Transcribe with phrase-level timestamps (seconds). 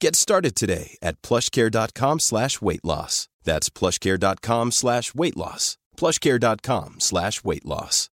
[0.00, 3.28] Get started today at plushcare.com slash weight loss.
[3.44, 5.76] That's plushcare.com slash weight loss.
[5.96, 8.10] plushcare.com slash weight loss.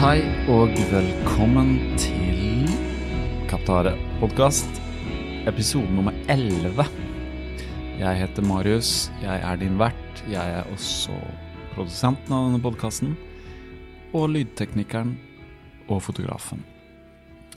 [0.00, 2.64] Hei og velkommen til
[3.50, 4.80] Kaptare podkast,
[5.48, 6.84] episode nummer 11.
[8.00, 10.22] Jeg heter Marius, jeg er din vert.
[10.28, 11.14] Jeg er også
[11.72, 13.14] produsenten av denne podkasten.
[14.12, 15.14] Og lydteknikeren
[15.88, 16.60] og fotografen.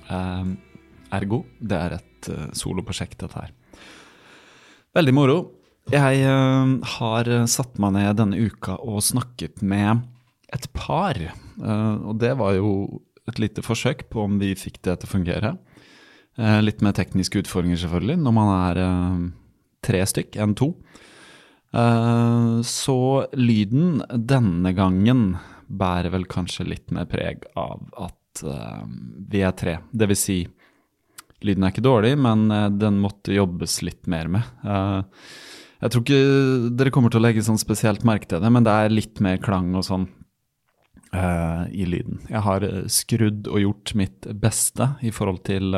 [0.07, 0.55] Um,
[1.11, 3.51] ergo, det er et uh, soloprosjekt, dette her.
[4.95, 5.37] Veldig moro.
[5.91, 10.05] Jeg uh, har satt meg ned denne uka og snakket med
[10.55, 11.19] et par.
[11.59, 15.15] Uh, og det var jo et lite forsøk på om vi fikk det til å
[15.17, 15.55] fungere.
[16.33, 19.25] Uh, litt med tekniske utfordringer, selvfølgelig, når man er uh,
[19.85, 20.73] tre stykk enn to.
[22.69, 22.97] så
[23.33, 25.23] lyden denne gangen
[25.65, 28.43] bærer vel kanskje litt mer preg av at
[29.33, 29.79] vi er tre.
[29.89, 30.35] Det vil si,
[31.41, 32.45] lyden er ikke dårlig, men
[32.77, 34.53] den måtte jobbes litt mer med.
[35.81, 38.77] jeg tror ikke dere kommer til å legge sånn spesielt merke til det, men det
[38.77, 40.05] er litt mer klang og sånn
[41.73, 42.21] i lyden.
[42.29, 45.73] Jeg har skrudd og gjort mitt beste i forhold til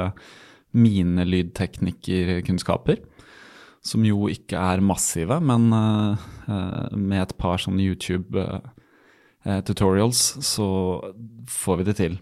[0.75, 2.97] mine lydteknikerkunnskaper.
[3.85, 6.17] Som jo ikke er massive, men uh,
[6.97, 11.01] med et par sånne YouTube-tutorials så
[11.53, 12.17] får vi det til.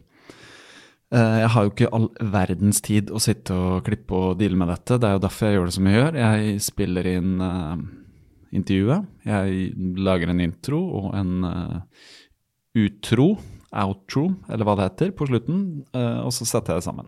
[1.14, 4.98] Jeg har jo ikke all verdens tid å sitte og klippe og deale med dette.
[4.98, 6.14] Det er jo derfor jeg gjør det som jeg gjør.
[6.24, 7.32] Jeg spiller inn
[8.50, 9.06] intervjuet.
[9.30, 9.46] Jeg
[10.10, 11.46] lager en intro og en
[12.82, 13.28] utro,
[13.70, 17.06] outro, eller hva det heter, på slutten, og så setter jeg det sammen.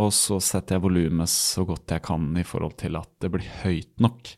[0.00, 3.48] Og så setter jeg volumet så godt jeg kan i forhold til at det blir
[3.62, 4.32] høyt nok.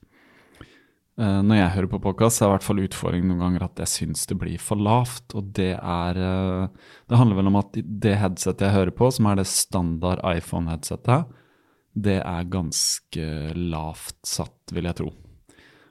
[1.15, 4.25] Når jeg hører på podkast, er i hvert fall utfordringen noen ganger at jeg syns
[4.27, 5.31] det blir for lavt.
[5.39, 9.39] Og det er Det handler vel om at det headsetet jeg hører på, som er
[9.39, 11.31] det standard iPhone-headsetet,
[11.95, 15.13] det er ganske lavt satt, vil jeg tro.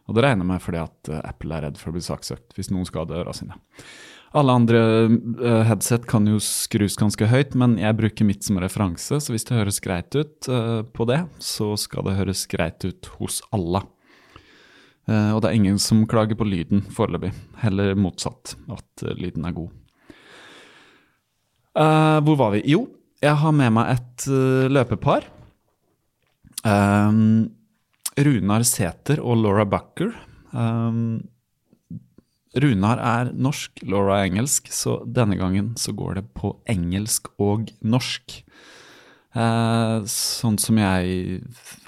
[0.03, 2.73] Og det regner jeg med fordi at Apple er redd for å bli saksøkt hvis
[2.73, 3.55] noen skader øra sine.
[4.33, 9.19] Alle andre uh, headset kan jo skrus ganske høyt, men jeg bruker mitt som referanse,
[9.21, 13.11] så hvis det høres greit ut uh, på det, så skal det høres greit ut
[13.19, 13.83] hos alle.
[15.05, 17.29] Uh, og det er ingen som klager på lyden foreløpig,
[17.61, 19.69] heller motsatt, at lyden er god.
[22.25, 22.63] hvor var vi?
[22.69, 22.87] Jo,
[23.21, 24.25] jeg har med meg et
[24.69, 25.25] løpepar.
[28.13, 30.13] Runar Sæther og Laura Bucker.
[30.53, 31.21] Um,
[32.53, 37.71] Runar er norsk, Laura er engelsk, så denne gangen så går det på engelsk og
[37.81, 38.43] norsk.
[39.33, 41.39] Eh, sånn som jeg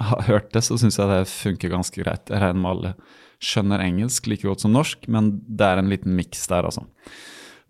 [0.02, 2.32] har hørt det, så syns jeg det funker ganske greit.
[2.32, 2.96] Jeg regner med alle
[3.46, 6.88] skjønner engelsk like godt som norsk, men det er en liten miks der, altså.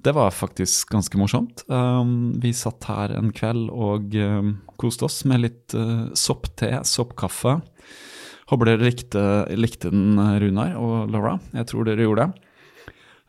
[0.06, 1.64] Det var faktisk ganske morsomt.
[1.66, 7.58] Um, vi satt her en kveld og um, koste oss med litt uh, soppte, soppkaffe.
[8.52, 9.24] Håper dere likte,
[9.58, 11.40] likte den, Runar og Laura.
[11.58, 12.45] Jeg tror dere gjorde det.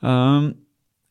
[0.04, 0.52] Uh,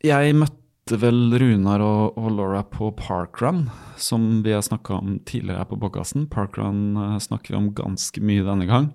[0.06, 3.66] jeg møtte vel Runar og, og, Laura på Parkrun,
[3.98, 6.28] som vi har snakka om tidligere her på podkasten.
[6.32, 8.92] Parkrun uh, snakker vi om ganske mye denne gang.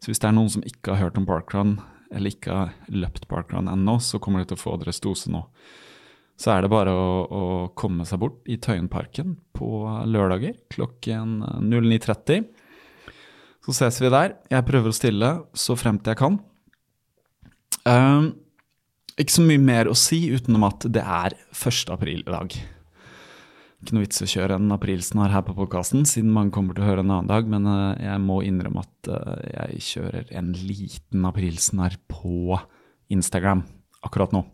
[0.00, 1.78] Så hvis det er noen som ikke har hørt om Parkrun,
[2.10, 5.44] eller ikke har løpt Parkrun ennå, så kommer de til å få deres dose nå.
[6.40, 7.42] så er det bare å, å
[7.76, 12.46] komme seg bort i Tøyenparken på lørdager klokken 09.30.
[13.60, 14.38] Så ses vi der.
[14.48, 16.38] Jeg prøver å stille så fremt jeg kan.
[17.84, 18.32] Um,
[19.20, 21.90] ikke så mye mer å si utenom at det er 1.
[21.92, 22.54] april i dag.
[23.80, 26.90] Ikke noe vits å kjøre en aprilsnarr her på podkasten, siden mange kommer til å
[26.90, 31.24] høre en annen dag, men uh, jeg må innrømme at uh, jeg kjører en liten
[31.28, 32.58] aprilsnarr på
[33.12, 33.64] Instagram
[34.04, 34.44] akkurat nå.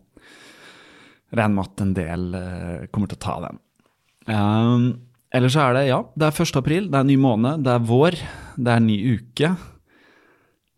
[1.35, 3.59] Regner med at en del uh, kommer til å ta den.
[4.31, 4.87] Um,
[5.35, 6.61] ellers er det, ja, det er 1.
[6.63, 8.19] april, det er en ny måned, det er vår,
[8.55, 9.51] det er en ny uke.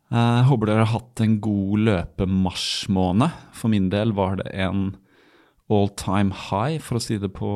[0.10, 3.42] Jeg håper dere har hatt en god løpemarsjmåned.
[3.54, 4.96] For min del var det en
[5.70, 7.50] all time high, for å si det på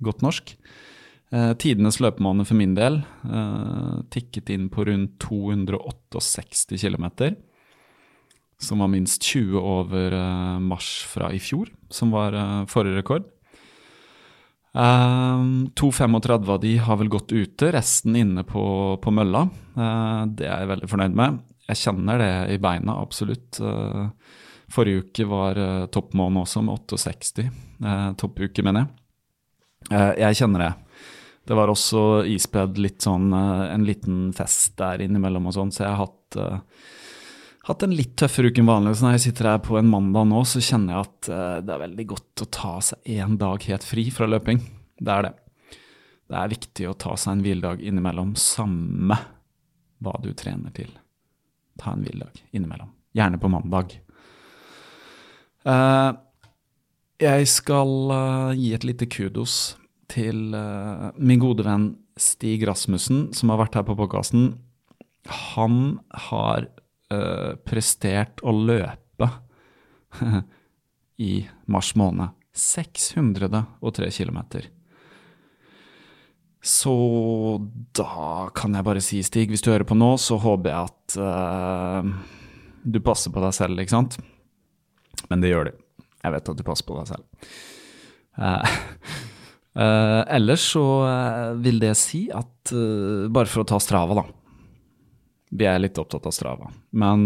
[0.00, 0.54] godt norsk.
[1.30, 7.06] Eh, tidenes løpemåned for min del eh, tikket inn på rundt 268 km
[8.60, 10.16] som var minst 20 over
[10.60, 12.34] mars fra i fjor, som var
[12.68, 13.28] forrige rekord.
[14.76, 18.62] Uh, 2,35 av de har vel gått ute, resten inne på,
[19.00, 19.46] på mølla.
[20.28, 21.40] Det er jeg veldig fornøyd med.
[21.70, 23.60] Jeg kjenner det i beina, absolutt.
[23.62, 24.10] Uh,
[24.70, 27.48] forrige uke var uh, toppmåned også, med 68.
[28.20, 28.96] toppuke, mener jeg.
[30.20, 30.72] jeg kjenner det.
[31.48, 35.94] Det var også ispedd litt sånn en liten fest der innimellom og sånn, så jeg
[35.96, 36.36] har hatt
[37.70, 38.92] hatt en litt tøffere uke enn vanlig.
[38.98, 41.30] Så når jeg sitter her på en mandag nå, så kjenner jeg at
[41.64, 44.60] det er veldig godt å ta seg én dag helt fri fra løping.
[45.00, 45.32] Det er det.
[46.30, 49.16] Det er viktig å ta seg en hviledag innimellom, samme
[49.98, 50.92] hva du trener til.
[51.80, 52.90] Ta en hviledag innimellom.
[53.16, 53.96] Gjerne på mandag.
[55.66, 56.12] Uh,
[57.20, 59.76] jeg skal uh, gi et lite kudos
[60.10, 60.50] til
[61.22, 64.48] min gode venn Stig Rasmussen, som har vært her på podkasten.
[65.54, 66.66] Han har
[67.12, 69.30] uh, prestert å løpe
[71.30, 71.32] i
[71.70, 72.34] mars måned.
[72.56, 74.40] 603 km.
[76.60, 76.92] Så
[77.96, 81.14] da kan jeg bare si, Stig, hvis du hører på nå, så håper jeg at
[81.16, 82.10] uh,
[82.84, 84.18] du passer på deg selv, ikke sant?
[85.32, 85.78] Men det gjør du.
[86.20, 87.48] Jeg vet at du passer på deg selv.
[88.36, 88.74] Uh,
[89.80, 90.84] uh, ellers så
[91.64, 94.26] vil det si at Bare for å ta Strava, da.
[95.56, 96.68] Vi er litt opptatt av Strava.
[96.94, 97.24] Men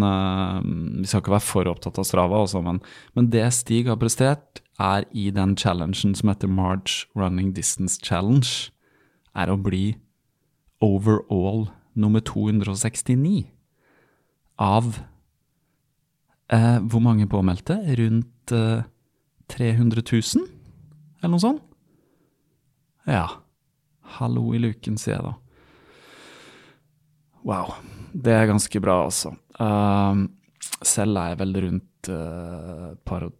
[1.03, 2.79] Vi skal ikke være for opptatt av Strava også, men,
[3.19, 8.71] men, det Stig har prestert, er i den challengen som heter March Running Distance Challenge,
[9.35, 9.97] er å bli
[10.85, 13.45] overall nummer 269
[14.61, 14.99] av
[16.53, 17.79] eh, Hvor mange påmeldte?
[17.99, 18.85] Rundt eh,
[19.51, 20.45] 300 000,
[21.21, 21.65] eller noe sånt?
[23.09, 23.27] Ja.
[24.17, 25.35] Hallo i luken, sier jeg da.
[27.45, 27.75] Wow.
[28.15, 29.35] Det er ganske bra, altså.
[29.59, 30.25] Uh,
[30.85, 33.35] selv er jeg vel rundt uh, par og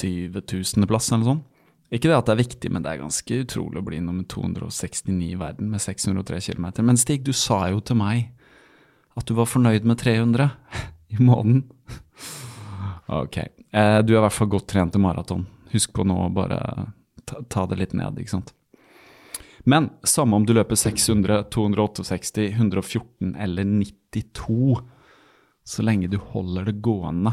[0.00, 1.52] tyve tusendeplass eller noe sånt.
[1.94, 5.12] Ikke det at det er viktig, men det er ganske utrolig å bli nummer 269
[5.28, 6.66] i verden med 603 km.
[6.82, 8.32] Men Stig, du sa jo til meg
[9.16, 10.50] at du var fornøyd med 300
[11.14, 11.68] i måneden.
[13.06, 13.38] ok.
[13.70, 15.46] Uh, du er i hvert fall godt trent i maraton.
[15.72, 16.58] Husk på nå å bare
[17.26, 18.52] ta det litt ned, ikke sant.
[19.66, 24.76] Men samme om du løper 600, 268, 114 eller 92,
[25.66, 27.32] så lenge du holder det gående.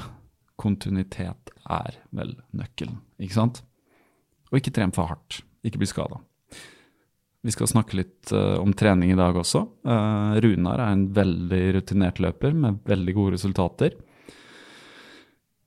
[0.57, 3.61] Kontinuitet er vel nøkkelen, ikke sant?
[4.53, 5.41] Og ikke tren for hardt.
[5.65, 6.21] Ikke bli skada.
[7.43, 9.65] Vi skal snakke litt uh, om trening i dag også.
[9.83, 13.97] Uh, Runar er en veldig rutinert løper med veldig gode resultater.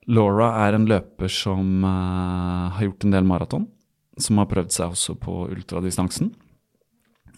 [0.06, 3.66] Laura er en løper som uh, har gjort en del maraton.
[4.16, 6.32] Som har prøvd seg også på ultradistansen.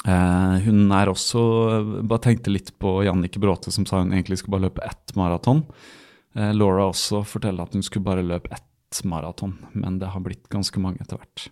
[0.07, 1.41] Hun er også
[2.07, 5.65] Bare tenkte litt på Jannicke Bråte som sa hun egentlig skulle bare løpe ett maraton.
[6.55, 8.68] Laura også forteller at hun skulle bare løpe ett
[9.05, 11.49] maraton, men det har blitt ganske mange etter hvert.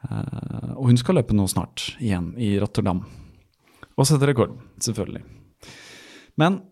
[0.00, 3.04] Uh, og hun skal løpe nå snart, igjen, i Rotterdam.
[3.96, 5.24] Og sette rekord, selvfølgelig.
[6.40, 6.62] Men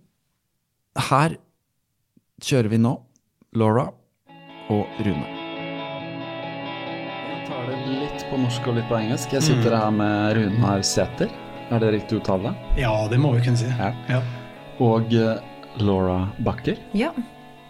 [1.10, 1.36] her
[2.42, 2.94] kjører vi nå
[3.58, 3.90] Laura
[4.68, 5.38] og Rune
[8.18, 9.32] litt på norsk og litt på engelsk.
[9.36, 9.78] Jeg sitter mm.
[9.78, 11.32] her med Runar Sæter.
[11.68, 12.54] Er det riktig uttale?
[12.80, 13.68] Ja, det må vi kunne si.
[13.68, 13.92] Ja.
[14.08, 14.20] Ja.
[14.84, 15.40] Og uh,
[15.82, 16.80] Laura Bakker.
[16.96, 17.12] Ja.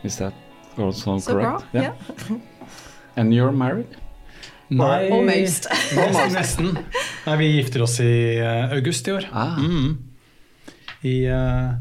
[0.03, 0.48] Hvis that
[0.79, 1.73] also so correct?
[1.73, 1.83] Bra.
[1.83, 1.95] Yeah.
[3.17, 3.97] And you're married?
[4.69, 5.67] Nei, Almost.
[6.35, 6.79] nesten.
[7.27, 9.29] Nei, vi gifter oss i uh, august i år.
[9.33, 9.57] Ah.
[9.59, 9.97] Mm.
[11.03, 11.73] I, uh,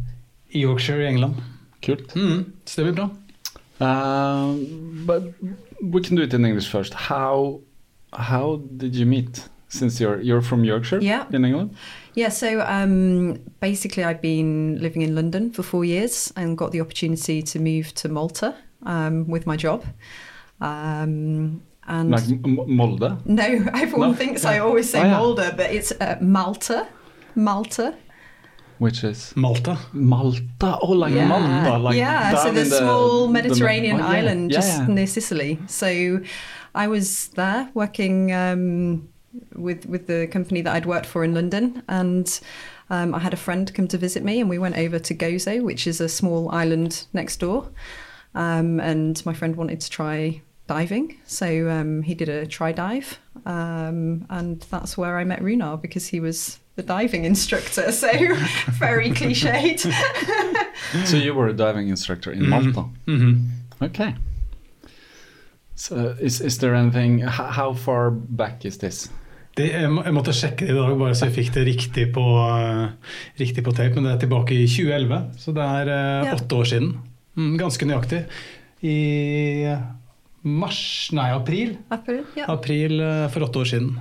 [0.54, 1.42] I, Yorkshire i England.
[1.84, 2.16] Kult.
[2.16, 2.46] Mm.
[2.66, 3.10] Så det blir bra.
[3.80, 4.56] Uh,
[5.06, 5.24] but
[5.82, 6.94] we can do it in English first.
[6.94, 7.62] How
[8.14, 9.50] how did you meet?
[9.70, 11.26] Since you're you're from Yorkshire, yeah.
[11.34, 11.76] in England.
[12.16, 16.80] Yeah, so um, basically, I've been living in London for four years and got the
[16.80, 19.84] opportunity to move to Malta um, with my job.
[20.62, 23.18] Um, And Like M- Molde?
[23.26, 23.44] no,
[23.74, 24.14] everyone No?
[24.18, 25.18] thinks I always say Oh, yeah.
[25.18, 26.86] Malta, but it's uh, Malta.
[27.36, 27.94] Malta.
[28.80, 29.78] Which is Malta.
[29.94, 30.78] Malta?
[30.82, 31.28] Oh, like Yeah.
[31.28, 31.78] Malta?
[31.78, 34.18] Like yeah, so down the in small the- Mediterranean oh, yeah.
[34.20, 34.88] island Yeah, just yeah.
[34.88, 35.60] near Sicily.
[35.68, 36.20] So
[36.76, 39.08] I was there working um,
[39.56, 42.28] with with the company that I'd worked for in London, and
[42.90, 45.62] um, I had a friend come to visit me, and we went over to Gozo,
[45.64, 47.70] which is a small island next door.
[48.38, 53.18] Um, and my friend wanted to try diving, so um, he did a try dive,
[53.46, 57.92] um, and that's where I met Runar because he was the diving instructor.
[57.92, 58.08] So
[58.80, 59.80] very cliched.
[61.06, 62.84] So you were a diving instructor in Malta?
[63.08, 63.48] Mhm.
[63.82, 64.14] Okay.
[65.76, 69.10] So is, is there anything, h- how far back is this?
[69.58, 72.90] Det, jeg, måtte sjekke det i dag, bare så jeg fikk det riktig på, eh,
[73.40, 73.96] riktig på tape.
[73.96, 76.36] Men det er tilbake i 2011, så det er eh, Ja.
[76.38, 76.92] åtte år siden.
[77.38, 78.26] Mm, ganske nøyaktig.
[78.82, 78.98] I
[80.44, 81.78] mars, nei april.
[81.94, 82.46] April, ja.
[82.54, 83.98] April eh, for åtte år siden.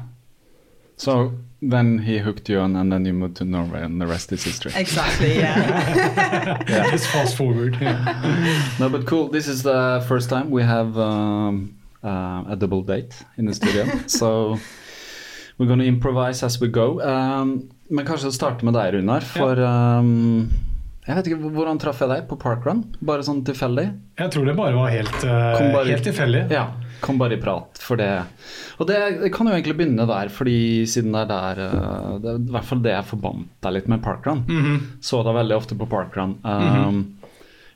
[0.97, 4.33] So then he hooked you on and then you moved to Norway and the rest
[4.33, 4.73] is history.
[4.75, 6.63] Exactly, yeah.
[6.91, 7.77] Just fast forward.
[7.81, 8.73] Yeah.
[8.81, 9.29] No, but cool.
[9.29, 13.85] This is the first time we have um, uh, a double date in the studio.
[14.07, 14.59] so
[15.59, 17.01] we're going to improvise as we go.
[17.03, 19.23] Um, men kanskje starte med deg, Runar.
[19.23, 20.51] For um,
[21.07, 22.25] jeg vet ikke, Hvordan traff jeg deg?
[22.29, 22.81] På parkrun?
[23.07, 23.87] Bare sånn tilfeldig?
[24.19, 26.45] Jeg tror det bare var helt, uh, bare- helt tilfeldig.
[26.51, 26.67] Ja.
[27.01, 28.09] Kom bare i prat for det.
[28.81, 32.31] Og det, det kan jo egentlig begynne der, fordi siden det er der uh, Det
[32.33, 34.43] er i hvert fall det jeg forbandt deg litt med parkrun.
[34.49, 34.81] Mhm.
[35.05, 36.39] Så deg veldig ofte på parkrun.
[36.43, 37.05] Um,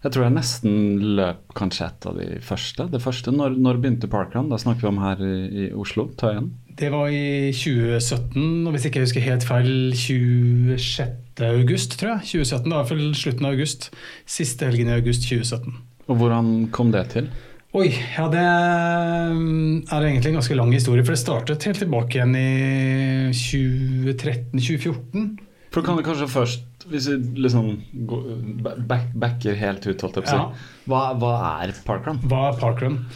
[0.02, 0.76] Jeg tror jeg nesten
[1.18, 2.86] løp kanskje et av de første.
[2.90, 4.48] Det første, Når, når begynte parkrun?
[4.48, 6.50] Da snakker vi om her i, i Oslo, Tøyen.
[6.80, 11.04] Det var i 2017, og hvis ikke jeg husker helt feil, 26.
[11.48, 12.44] august, tror jeg.
[12.44, 13.90] 2017, Det var fall slutten av august.
[14.26, 15.74] Siste helgen i august 2017.
[16.10, 17.26] Og hvordan kom det til?
[17.70, 22.18] Oi, ja det mm, er egentlig en ganske lang historie, for det startet helt tilbake
[22.18, 25.38] igjen i 2013-2014.
[25.70, 27.16] For kan du kanskje først, hvis vi
[27.46, 27.78] liksom
[28.10, 28.42] går-
[28.90, 30.36] back, backer helt ut, holdt jeg på å si.
[30.36, 30.50] Ja.
[30.90, 32.18] Hva, hva er parkrun?
[32.26, 33.06] Hva er parkrun?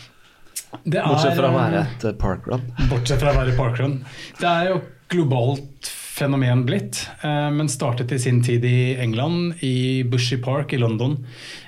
[0.84, 2.62] Det Bortsett fra å være eh, et eh, parkrun.
[2.90, 3.98] Bortsett fra å være parkrun.
[4.38, 10.04] Det er jo globalt fenomen blitt, eh, men startet i sin tid i England, i
[10.06, 11.16] Bushy Park i London.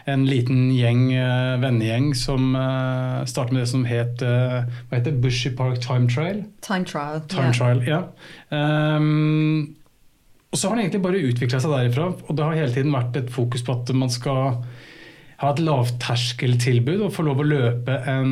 [0.07, 5.19] En liten gjeng, eh, vennegjeng som eh, startet med det som het hva heter?
[5.19, 6.45] Bushy Park Time Trail.
[6.63, 7.21] Time trial.
[7.29, 7.59] Time yeah.
[7.59, 8.01] trial, ja.
[8.51, 9.77] Um,
[10.53, 12.11] og så har den egentlig bare utvikla seg derifra.
[12.29, 14.61] Og det har hele tiden vært et fokus på at man skal
[15.43, 18.31] ha et lavterskeltilbud og få lov å løpe en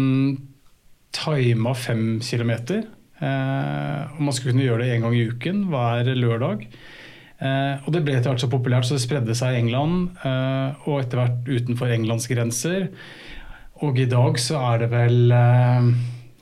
[1.14, 2.87] tima fem kilometer.
[3.24, 6.66] Eh, og man skulle kunne gjøre det én gang i uken hver lørdag.
[7.44, 10.82] Eh, og det ble etter hvert så populært så det spredde seg i England, eh,
[10.88, 12.90] og etter hvert utenfor Englands grenser.
[13.84, 15.32] Og i dag så er det vel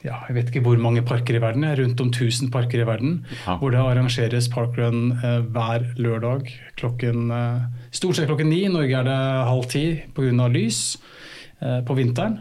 [0.02, 3.20] ja, jeg vet ikke hvor mange parker i verden, rundt om 1000 parker i verden,
[3.46, 3.54] Ja.
[3.56, 5.12] hvor det arrangeres parkrun
[5.54, 7.30] hver lørdag klokken
[7.94, 8.64] stort sett klokken ni.
[8.66, 9.84] I Norge er det halv ti
[10.14, 10.48] pga.
[10.50, 10.98] lys
[11.62, 12.40] eh, på vinteren.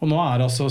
[0.00, 0.70] Og nå er det altså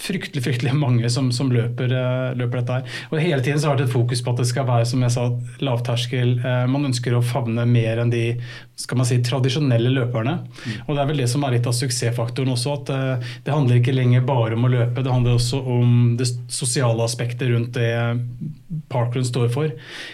[0.00, 2.98] fryktelig fryktelig mange som, som løper, eh, løper dette her.
[3.10, 5.14] Og Hele tiden så har det et fokus på at det skal være som jeg
[5.14, 5.26] sa,
[5.60, 6.36] lavterskel.
[6.40, 8.24] Eh, man ønsker å favne mer enn de
[8.80, 10.38] skal man si, tradisjonelle løperne.
[10.86, 12.76] Og Det er vel det som er litt av suksessfaktoren også.
[12.80, 16.30] at eh, Det handler ikke lenger bare om å løpe, det handler også om det
[16.48, 17.90] sosiale aspektet rundt det
[18.90, 19.70] parkrun står for.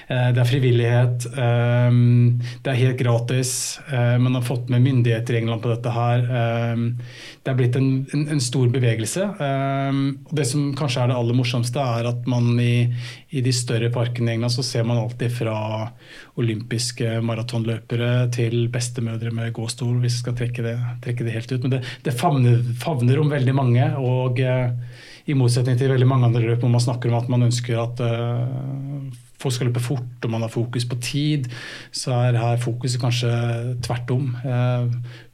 [0.08, 3.50] Det er frivillighet, det er helt gratis.
[3.92, 6.24] Man har fått med myndigheter i England på dette her.
[7.44, 9.28] Det er blitt en, en, en stor bevegelse.
[9.76, 12.88] Eh, og Det som kanskje er det aller morsomste, er at man i,
[13.30, 15.56] i de større parkene i England så ser man alltid fra
[16.40, 21.62] olympiske maratonløpere til bestemødre med gåstol, hvis vi skal trekke det, trekke det helt ut.
[21.62, 23.92] Men det, det favner, favner om veldig mange.
[24.00, 24.72] og eh,
[25.26, 28.02] i motsetning til veldig mange andre løp hvor man snakker om at man ønsker at
[28.04, 31.48] eh, folk skal løpe fort og man har fokus på tid,
[31.94, 33.32] så er her fokuset kanskje
[33.84, 34.30] tvert om.
[34.40, 34.88] Eh,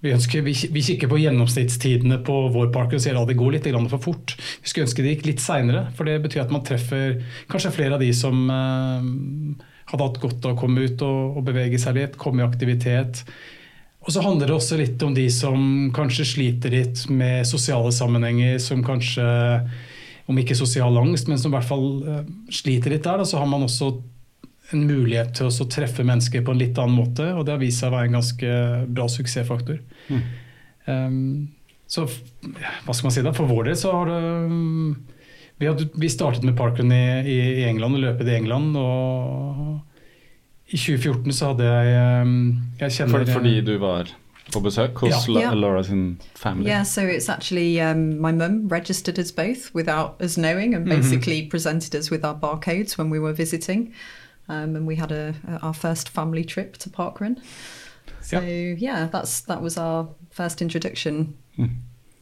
[0.04, 3.71] vi, ønsker, vi, kikker på gjennomsnittstidene på vår park og sier at det går litt
[3.92, 4.37] for fort.
[4.62, 7.21] Vi skulle ønske det gikk litt seinere, for det betyr at man treffer
[7.52, 9.09] kanskje flere av de som eh,
[9.92, 13.25] hadde hatt godt av å komme ut og, og bevege seg litt, komme i aktivitet.
[14.02, 18.59] Og så handler det også litt om de som kanskje sliter litt med sosiale sammenhenger,
[18.62, 19.26] som kanskje,
[20.31, 23.23] om ikke sosial angst, men som i hvert fall eh, sliter litt der.
[23.23, 23.91] da, så har man også
[24.73, 27.62] en mulighet til å så treffe mennesker på en litt annen måte, og det har
[27.62, 28.52] vist seg å være en ganske
[28.88, 29.83] bra suksessfaktor.
[30.87, 31.50] Um,
[31.91, 33.35] så hva skal man si da?
[33.37, 34.95] For vår del så har det um,
[35.61, 37.38] vi, hadde, vi startet med parkrun i, i,
[37.69, 38.79] England og løpet i England.
[38.81, 39.81] og
[40.73, 42.37] i 2014 så hadde jeg um,
[42.81, 44.09] Jeg kjenner For, fordi du var
[44.52, 45.32] på besøk hos Ja.
[45.40, 46.66] La- Laura sin family.
[46.68, 51.49] Yeah, so it's actually um, my mum registered us both without us knowing and basically
[51.50, 53.92] presented us with our barcodes when we were visiting.
[54.49, 57.37] Um, and we had a, a, our first family trip to Parkrun.
[58.20, 61.34] So yeah, that's that was our first introduction.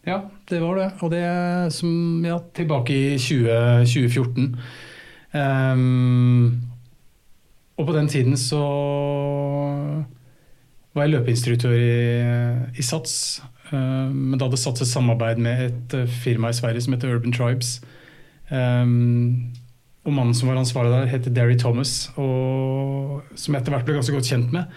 [0.07, 0.91] Ja, det var det.
[1.01, 4.57] Og det som Ja, tilbake i 20, 2014.
[5.35, 6.61] Ehm,
[7.79, 8.63] og på den tiden så
[10.95, 11.95] var jeg løpeinstruktør i,
[12.79, 13.17] i SATS.
[13.71, 17.15] Ehm, men da hadde SATS et samarbeid med et eh, firma i Sverige som heter
[17.15, 17.79] Urban Tribes.
[18.51, 19.51] Ehm,
[20.01, 23.99] og mannen som var ansvarlig der, heter Derry Thomas, og, som jeg etter hvert ble
[23.99, 24.71] ganske godt kjent med.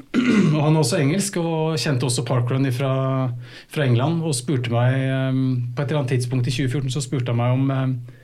[0.54, 2.92] og han er også engelsk, og kjente også Parkrun fra,
[3.72, 4.20] fra England.
[4.22, 5.40] Og spurte meg eh,
[5.72, 8.14] på et eller annet tidspunkt i 2014 så spurte han meg om eh,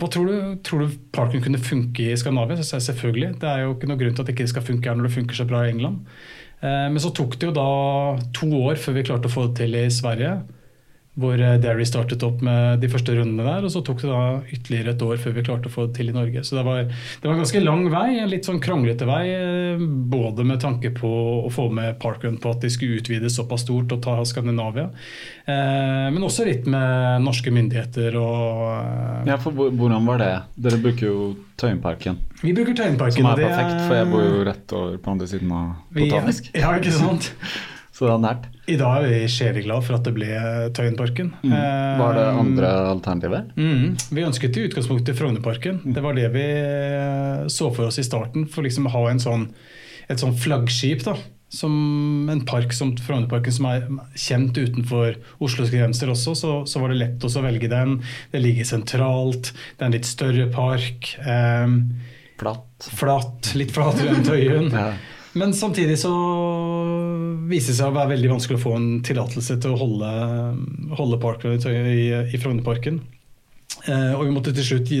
[0.00, 2.56] hva tror du, tror du Parkrun kunne funke i Skandinavia?
[2.56, 3.34] Så sa jeg selvfølgelig.
[3.40, 5.16] Det er jo ikke noe grunn til at det ikke skal funke her når det
[5.18, 6.00] funker så bra i England.
[6.62, 7.68] Eh, Men så tok det jo da
[8.36, 10.34] to år før vi klarte å få det til i Sverige.
[11.20, 14.20] Hvor eh, Derry startet opp med de første rundene der, og så tok det da
[14.54, 16.42] ytterligere et år før vi klarte å få det til i Norge.
[16.46, 19.22] Så det var, det var en ganske lang vei, en litt sånn kronglete vei.
[19.34, 21.10] eh, Både med tanke på
[21.46, 24.88] å få med Parkrun på at de skulle utvide såpass stort og ta Skandinavia.
[25.44, 30.32] Eh, Men også litt med norske myndigheter og eh, Ja, for hvordan var det?
[30.56, 31.18] Dere bruker jo
[31.60, 33.20] Tøyenparken, Vi bruker Tøyenparken.
[33.20, 36.48] som er perfekt, for jeg bor jo rett over på andre siden av vi- Botanisk.
[36.62, 37.32] Ja, ikke sant?
[38.00, 38.44] Så det er nært.
[38.72, 40.28] I dag er vi sjeleglade for at det ble
[40.72, 41.26] Tøyenparken.
[41.44, 41.50] Mm.
[41.52, 43.42] Eh, Var det andre alternativer?
[43.60, 43.90] Mm.
[44.16, 45.82] Vi ønsket i utgangspunktet Frognerparken.
[45.84, 48.46] Det var det vi eh, så for oss i starten.
[48.48, 49.44] For liksom å ha en sånn,
[50.08, 51.04] et sånn flaggskip.
[51.04, 51.18] da,
[51.52, 53.84] som En park som Frognerparken, som er
[54.16, 57.98] kjent utenfor Oslos grenser også, så, så var det lett også å velge den.
[58.32, 61.12] Det ligger sentralt, det er en litt større park.
[61.20, 61.76] Eh,
[62.40, 62.86] Flatt.
[62.96, 64.70] flatt, litt flatere enn Tøyen.
[64.80, 64.92] Ja.
[65.38, 66.10] Men samtidig så
[67.50, 70.10] viser det seg å være veldig vanskelig å få en tillatelse til å holde,
[70.98, 72.98] holde Parkrun i, i, Frognerparken.
[73.86, 74.98] Eh, og vi måtte til slutt gi,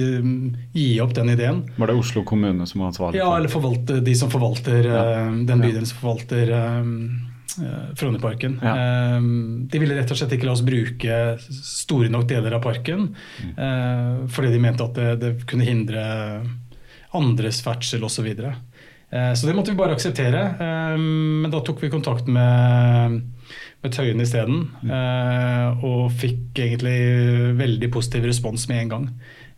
[0.76, 1.64] gi opp den ideen.
[1.76, 3.18] Var det Oslo kommune som var ansvarlig?
[3.18, 5.02] Ja, eller forvalte, de som forvalter Ja.
[5.26, 6.78] eh, den bydelen som forvalter eh,
[7.66, 8.60] eh, Frognerparken.
[8.62, 8.76] Ja.
[9.20, 11.18] De ville rett og slett ikke la oss bruke
[11.50, 13.10] store nok deler av parken,
[13.42, 14.28] Mm.
[14.30, 16.06] fordi de mente at det, det kunne hindre
[17.18, 18.20] andres ferdsel osv.
[18.20, 18.54] Så, videre.
[18.54, 18.69] Eh,
[19.10, 20.40] så det måtte vi bare akseptere.
[20.60, 23.20] Eh, Men da tok vi kontakt med,
[23.82, 24.68] med Tøyen isteden.
[24.86, 29.08] eh, Og fikk egentlig veldig positiv respons med en gang.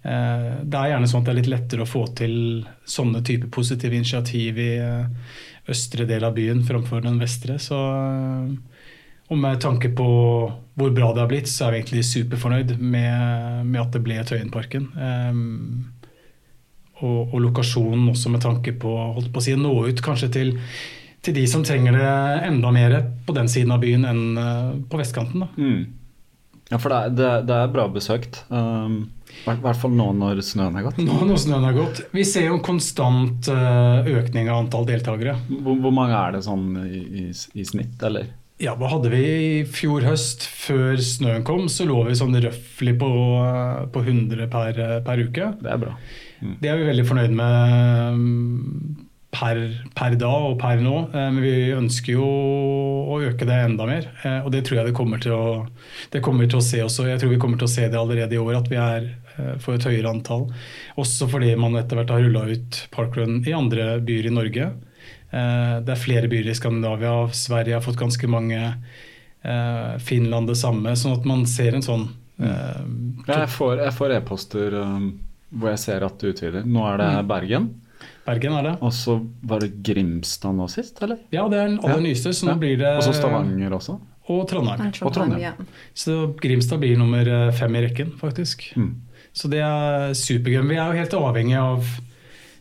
[0.04, 3.50] Eh, Det er gjerne sånn at det er litt lettere å få til sånne type
[3.50, 5.06] positive initiativ i eh,
[5.68, 7.58] østre del av byen framfor den vestre.
[7.60, 8.56] Så, eh,
[9.30, 10.08] og med tanke på
[10.76, 14.16] hvor bra det har blitt, så er vi egentlig superfornøyd med, med at det ble
[14.24, 14.88] Tøyenparken.
[14.96, 15.91] Um,
[17.02, 20.52] og, og lokasjonen også med tanke på, holdt på å si, nå ut kanskje til,
[21.22, 22.12] til de som trenger det
[22.48, 25.44] enda mer på den siden av byen enn eh, på vestkanten.
[25.44, 25.50] Da.
[25.58, 25.82] Mm.
[26.72, 28.38] Ja, for det er, det, det er bra besøkt.
[28.48, 28.94] Um,
[29.28, 31.00] I hvert- hvert fall nå når snøen er gått.
[31.04, 31.98] Nå når snøen er gått.
[32.16, 35.34] Vi ser jo en konstant eh, økning av antall deltakere.
[35.50, 37.26] Hvor, hvor mange er det sånn i, i,
[37.60, 38.30] i snitt, eller?
[38.62, 40.44] Ja, hva hadde vi i fjor høst?
[40.62, 43.08] Før snøen kom, så lå vi sånn røftlig på,
[43.42, 45.48] eh, på 100 per, per uke.
[45.60, 45.96] Det er bra.
[46.60, 49.60] Det er vi veldig fornøyd med mm, per,
[49.96, 50.94] per da og per nå.
[51.08, 52.26] Eh, Men vi ønsker jo
[53.12, 54.08] å øke det enda mer.
[54.24, 55.66] eh, Og det tror jeg det kommer til å,
[56.20, 57.08] kommer til å se også.
[57.08, 59.54] Jeg tror vi kommer til å se det allerede i år, at vi er eh,
[59.62, 60.48] for et høyere antall.
[61.00, 64.72] Også fordi man etter hvert har rulla ut parkrun i andre byer i Norge.
[65.32, 67.14] Det er flere byer i Skandinavia.
[67.32, 68.58] Sverige har fått ganske mange.
[70.04, 70.92] Finland det samme.
[70.92, 72.02] Sånn at man ser en sånn
[72.36, 73.22] mm.
[73.80, 75.06] Jeg får e-poster um,
[75.52, 76.64] hvor jeg ser at du utvider.
[76.64, 77.68] Nå er det Bergen.
[78.26, 78.72] Bergen er det.
[78.82, 81.18] Og så var det Grimstad nå sist, eller?
[81.34, 82.06] Ja, det er den aller Ja.
[82.08, 82.32] nyeste.
[82.32, 82.58] Så nå Ja.
[82.58, 84.00] blir det Og så Stavanger også.
[84.28, 84.78] Og Trondheim.
[84.92, 85.06] Trondheim.
[85.06, 85.40] Og Trondheim.
[85.40, 85.52] Ja.
[85.94, 88.72] Så Grimstad blir nummer eh, fem i rekken, faktisk.
[88.76, 88.94] Mm.
[89.34, 90.68] Så det er supergøy.
[90.68, 91.84] Vi er jo helt avhengig av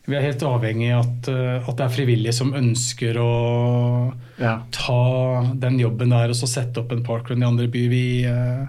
[0.08, 4.64] vi er helt avhengig av at, eh, at det er frivillige som ønsker å Ja.
[4.72, 7.90] ta den jobben der og så sette opp en parkrun i andre byer.
[7.90, 8.68] Vi, uh...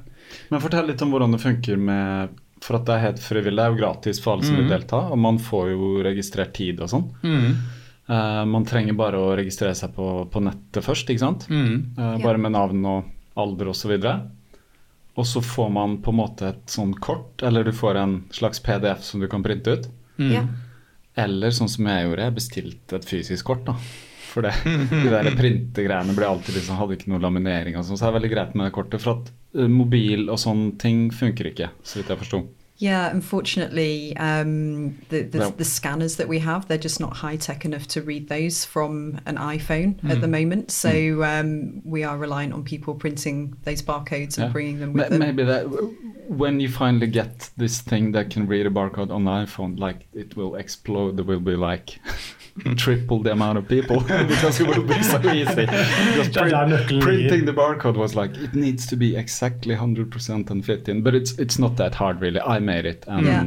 [0.50, 2.28] Men fortell litt om hvordan det funker med
[2.62, 3.58] For at det er helt frivillig.
[3.58, 4.70] Det er jo gratis for alle som vil Mhm.
[4.70, 7.08] delta, og man får jo registrert tid og sånn.
[7.22, 7.54] mm,
[8.08, 11.46] Uh, man trenger bare å registrere seg på, på nettet først, ikke sant?
[11.48, 13.04] mm, Uh, bare med navn og
[13.38, 13.92] alder osv.
[15.16, 18.58] Og så får man på en måte et sånn kort, eller du får en slags
[18.60, 19.88] PDF som du kan printe ut.
[20.18, 20.48] mm.
[21.16, 23.64] Eller sånn som jeg gjorde, jeg bestilte et fysisk kort.
[23.64, 23.74] da.
[24.32, 28.06] For det, de der printegreiene ble alltid liksom, hadde ikke noe laminering og sånn, så
[28.06, 29.02] det er veldig greit med det kortet.
[29.04, 32.42] For at eh, mobil og sånne ting funker ikke, så vidt jeg forsto.
[32.82, 37.36] Yeah, unfortunately, um, the, the, Well- the scanners that we have, they're just not high
[37.36, 40.20] tech enough to read those from an iPhone at Hmm.
[40.22, 40.70] the moment.
[40.72, 44.52] So um, we are reliant on people printing those barcodes and Yeah.
[44.52, 45.20] bringing them with with them.
[45.20, 45.68] Maybe that
[46.28, 50.06] when you finally get this thing that can read a barcode on the iPhone, like
[50.14, 51.16] it will explode.
[51.18, 52.00] There will be like
[52.76, 55.66] triple the amount of people because it will be so easy.
[55.66, 60.50] Because Det der nøkkelen printing the barcode was like it needs to be exactly 100%
[60.50, 62.40] and fit in, but it's it's not that hard really.
[62.40, 63.44] I made it, and Yeah.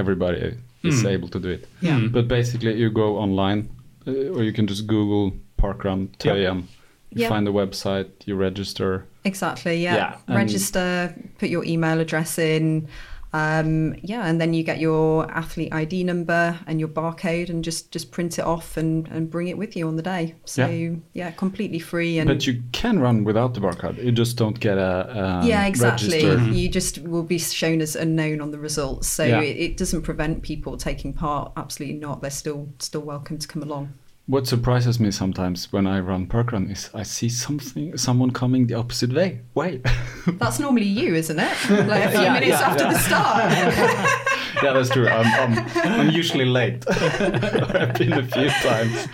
[0.00, 1.66] everybody is able to do it.
[1.82, 1.98] Yeah.
[2.00, 2.12] Mm.
[2.12, 3.68] But basically, you go online,
[4.06, 6.62] uh, or you can just Google Parkrun Tøyen.
[7.10, 7.28] You Yeah.
[7.28, 9.04] find the website, you register.
[9.24, 9.94] Exactly, yeah.
[9.96, 12.88] Yeah, Register, put your email address in.
[13.32, 17.90] Um, yeah, and then you get your athlete ID number and your barcode and just,
[17.92, 20.34] just print it off and, and bring it with you on the day.
[20.46, 20.94] So, Yeah.
[21.12, 22.18] yeah, completely free.
[22.18, 24.02] and But you can run without the barcode.
[24.02, 26.50] You just don't get a, a yeah exactly register.
[26.52, 29.40] you just will be shown as unknown on the results so Yeah.
[29.42, 33.62] it, it doesn't prevent people taking part absolutely not they're still still welcome to come
[33.62, 33.92] along
[34.28, 38.74] What surprises me sometimes when I run parkrun is I see something, someone coming the
[38.74, 39.40] opposite way.
[39.54, 39.80] Way.
[40.26, 42.92] that's normally you isn't it like a few Yeah, minutes yeah, after yeah.
[42.92, 43.52] the start
[44.62, 45.08] yeah, that's true.
[45.08, 45.66] I'm, I'm,
[46.00, 46.84] I'm usually late.
[46.90, 49.06] I've been a few times,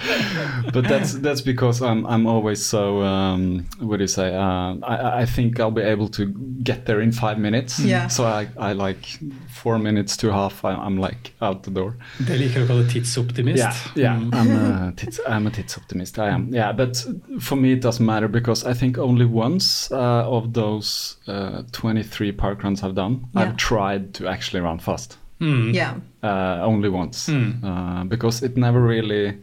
[0.73, 4.35] but that's that's because I'm I'm always so um, what do you say?
[4.35, 6.27] Uh, I I think I'll be able to
[6.63, 7.79] get there in five minutes.
[7.79, 8.09] Yeah.
[8.09, 9.05] So I I like
[9.49, 10.65] four minutes to half.
[10.65, 11.97] I, I'm like out the door.
[12.27, 13.59] Det liker å kalle tidsoptimist.
[13.59, 14.15] Yeah, yeah.
[14.33, 16.19] I'm a tids, I'm a tids optimist.
[16.19, 16.53] I am.
[16.55, 17.05] Yeah, but
[17.41, 22.33] for me it doesn't matter because I think only once uh, of those uh, 23
[22.33, 23.41] park runs I've done, Yeah.
[23.43, 25.19] I've tried to actually run fast.
[25.41, 29.37] yeah Uh, only once uh, because it never really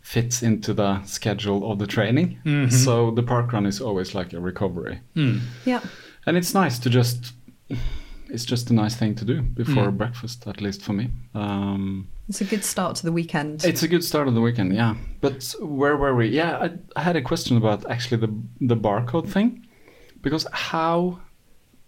[0.00, 2.38] fits into the schedule of the training.
[2.70, 5.00] So the park run is always like a recovery,
[5.64, 5.80] yeah
[6.26, 7.32] and it's nice to just.
[8.34, 11.10] It's just a nice thing to do before breakfast, at least for me.
[11.34, 14.74] Um, it's a good start to the weekend it's a good start of the weekend,
[14.74, 14.94] yeah.
[15.20, 16.28] But where were we?
[16.28, 19.66] Yeah, I, I had a question about actually the the barcode thing,
[20.22, 21.20] because how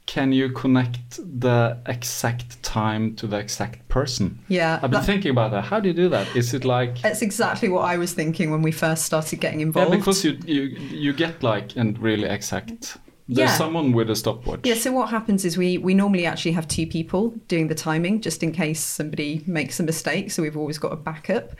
[0.06, 4.38] can you connect the exact time to the exact person?
[4.48, 5.64] yeah I've been that- thinking about that.
[5.64, 6.26] How do you do that?
[6.36, 9.90] Is it like that's exactly what I was thinking when we first started getting involved.
[9.92, 10.62] yeah, because you you
[11.06, 12.98] you get like and really exact.
[13.26, 13.56] There's Yeah.
[13.56, 14.60] someone with a stopwatch.
[14.64, 18.20] Yeah, so what happens is we, we normally actually have two people doing the timing
[18.20, 20.30] just in case somebody makes a mistake.
[20.30, 21.52] So we've always got a backup.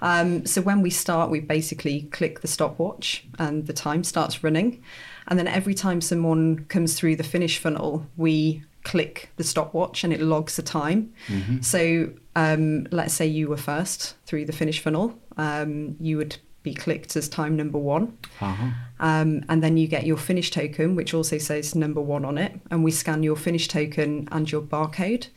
[0.00, 4.82] Um, so when we start, we basically click the stopwatch and the time starts running.
[5.28, 10.12] And then every time someone comes through the finish funnel, we click the stopwatch and
[10.14, 11.12] it logs the time.
[11.60, 16.74] So um, let's say you were first through the finish funnel, um, you would be
[16.74, 18.18] clicked as time number one.
[18.40, 18.70] Uh-huh.
[18.98, 22.60] Um, and then you get your finish token, which also says number one on it.
[22.70, 25.28] And we scan your finish token and your barcode.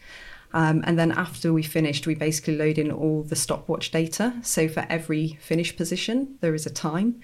[0.56, 4.34] Um, and then after we finished, we basically load in all the stopwatch data.
[4.44, 7.22] So for every finish position, there is a time.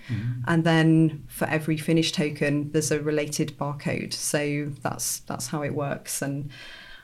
[0.48, 4.14] And then for every finish token, there's a related barcode.
[4.14, 6.24] So that's that's how it works.
[6.24, 6.50] And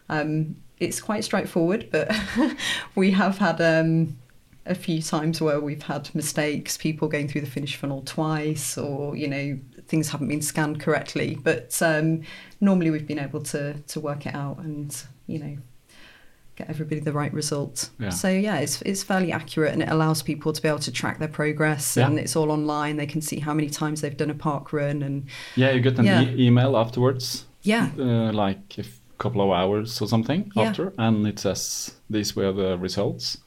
[0.10, 2.12] um, it's quite straightforward, but
[2.96, 4.18] we have had um,
[4.68, 9.16] a few times where we've had mistakes, people going through the finish funnel twice, or
[9.16, 11.38] you know things haven't been scanned correctly.
[11.44, 12.22] But um,
[12.62, 14.96] normally we've been able to to work it out and
[15.28, 15.58] you know
[16.56, 17.90] get everybody the right result.
[18.00, 18.10] Yeah.
[18.10, 21.20] So yeah, it's it's fairly accurate and it allows people to be able to track
[21.20, 22.08] their progress Yeah.
[22.08, 22.96] and it's all online.
[22.98, 25.26] They can see how many times they've done a park run and
[25.56, 26.22] Yeah, you get an Yeah.
[26.24, 27.46] e- email afterwards.
[27.64, 28.86] yeah, uh, like a
[29.18, 33.38] couple of hours or something after, and it says these were the results,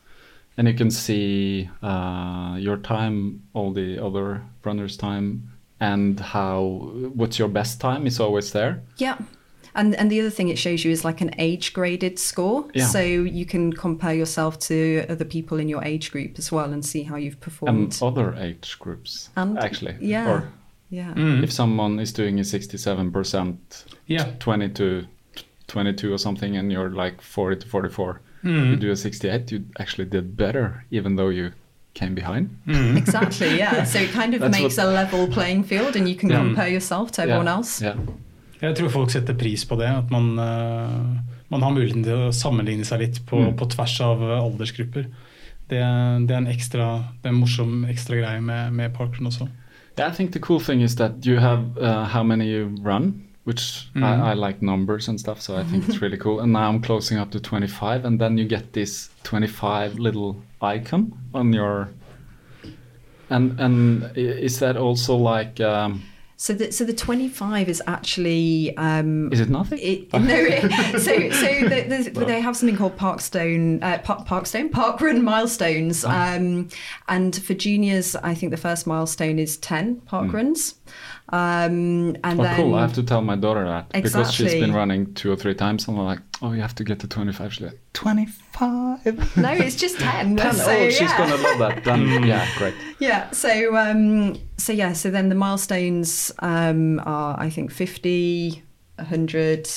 [0.59, 5.49] and you can see uh, your time, all the other runners' time,
[5.81, 8.83] and how what's your best time is always there.
[8.99, 9.17] Yeah.
[9.75, 12.67] And and the other thing it shows you is like an age graded score.
[12.75, 12.87] Yeah.
[12.87, 16.85] So you can compare yourself to other people in your age group as well and
[16.85, 17.79] see how you've performed.
[17.79, 19.97] And other age groups, And- actually.
[20.01, 20.29] yeah.
[20.31, 20.53] Or
[20.91, 21.15] yeah.
[21.17, 24.25] if someone is doing a 67%, Yeah.
[24.41, 25.07] 20 to
[25.69, 30.05] 22 or something, and you're like 40 to 44, you do a 68, you actually
[30.09, 31.51] did better, even though you
[31.95, 32.49] came behind.
[32.97, 33.85] Exactly, yeah.
[33.85, 36.45] So it kind of That's makes what- a level playing field and you can Yeah.
[36.45, 37.57] compare yourself to everyone yeah.
[37.57, 37.83] else.
[37.85, 37.97] Yeah.
[38.63, 41.19] Jeg tror folk setter pris på det, at man, eh,
[41.51, 43.57] man har muligheten til å sammenligne seg litt på, Mm.
[43.57, 45.05] på tvers av eh, aldersgrupper.
[45.71, 45.79] Det,
[46.29, 49.49] det er en ekstra, det er en morsom ekstra greie med, med parkrun også.
[49.99, 53.23] Yeah, I think the cool thing is that you have uh, how many you run,
[53.49, 54.03] which Mhm.
[54.05, 56.41] I, I like numbers and stuff, so I think it's really cool.
[56.41, 61.13] And now I'm closing up to 25, and then you get this 25 little icon
[61.33, 61.89] on your.
[63.31, 66.03] And and is that also like um,
[66.37, 69.79] So the so the twenty five is actually um, Is it nothing?
[69.83, 74.71] It, no, it, so so the, the, they have something called Parkstone, uh, Park, Parkstone,
[74.71, 76.11] Parkrun milestones, Oh.
[76.11, 76.69] um,
[77.07, 80.75] and for juniors, I think the first milestone is ten parkruns,
[81.31, 82.75] um, and Oh, then cool.
[82.75, 85.87] I have to tell my daughter that because she's been running two or three times.
[85.87, 87.53] And I'm like, oh, you have to get to 25.
[87.55, 89.37] She's like, 25?
[89.37, 90.37] no, it's just ten.
[90.39, 90.55] Ten.
[90.55, 91.19] so, oh, she's yeah.
[91.19, 91.85] going to love that.
[91.85, 92.75] Then, yeah, great.
[92.99, 93.31] Yeah.
[93.33, 94.93] So um, so yeah.
[94.95, 98.63] So then the milestones um, are I think 50,
[98.97, 99.69] 100.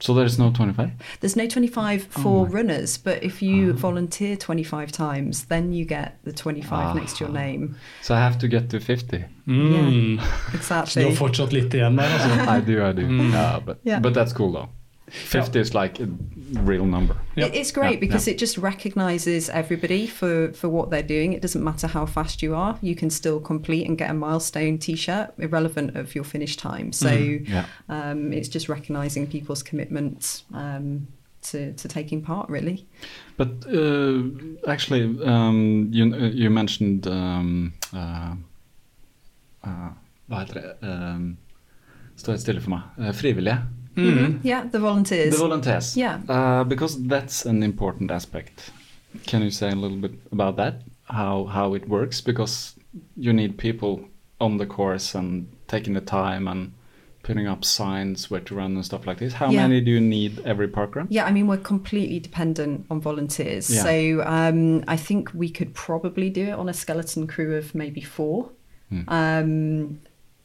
[0.00, 0.90] So there's no 25?
[1.20, 6.08] There's no 25 Oh for runners, but if you volunteer 25 times, then you get
[6.24, 7.16] the 25 next Ah.
[7.18, 7.74] to your name.
[8.02, 9.24] So I have to get to 50.
[9.46, 9.72] Mm.
[9.72, 11.02] Yeah, Så du exactly.
[11.04, 12.56] har fortsatt litt igjen der, altså.
[12.58, 13.02] I do, I do.
[13.02, 14.00] Yeah, but, Yeah.
[14.02, 14.68] but that's cool though.
[15.10, 16.06] 50 is like a
[16.64, 17.16] real number.
[17.36, 17.46] Yeah.
[17.46, 18.34] It- It's great Yeah, because yeah.
[18.34, 21.32] it just recognizes everybody for, for what they're doing.
[21.32, 24.78] It doesn't matter how fast you are, you can still complete and get a milestone
[24.78, 26.92] t shirt, irrelevant of your finish time.
[26.92, 27.64] So Yeah.
[27.88, 31.06] um, it's just recognizing people's commitment um,
[31.42, 32.86] to, to taking part, really.
[33.36, 34.22] But uh,
[34.68, 38.34] actually, um, you, you mentioned um, uh,
[39.64, 39.90] uh,
[40.28, 40.74] Hva heter det?
[40.88, 41.36] Um,
[42.16, 42.80] Står helt stille for meg.
[42.98, 43.12] Uh,
[43.96, 44.40] frivillige.
[44.44, 45.32] Yeah, the volunteers.
[45.32, 45.96] The volunteers.
[45.96, 46.20] Yeah.
[46.28, 48.70] Uh, because that's an important aspect.
[49.26, 50.74] Can you say a little bit about that?
[51.04, 52.20] How how it works?
[52.20, 52.74] Because
[53.16, 54.00] you need people
[54.38, 56.72] on the course and taking the time and
[57.22, 59.34] putting up signs where to run and stuff like this.
[59.34, 59.62] How Yeah.
[59.68, 61.06] many do you need every park run?
[61.10, 63.68] Yeah, I mean, we're completely dependent on volunteers.
[63.70, 63.82] Yeah.
[63.82, 68.00] So um, I think we could probably do it on a skeleton crew of maybe
[68.00, 68.50] four.
[69.08, 70.00] Um,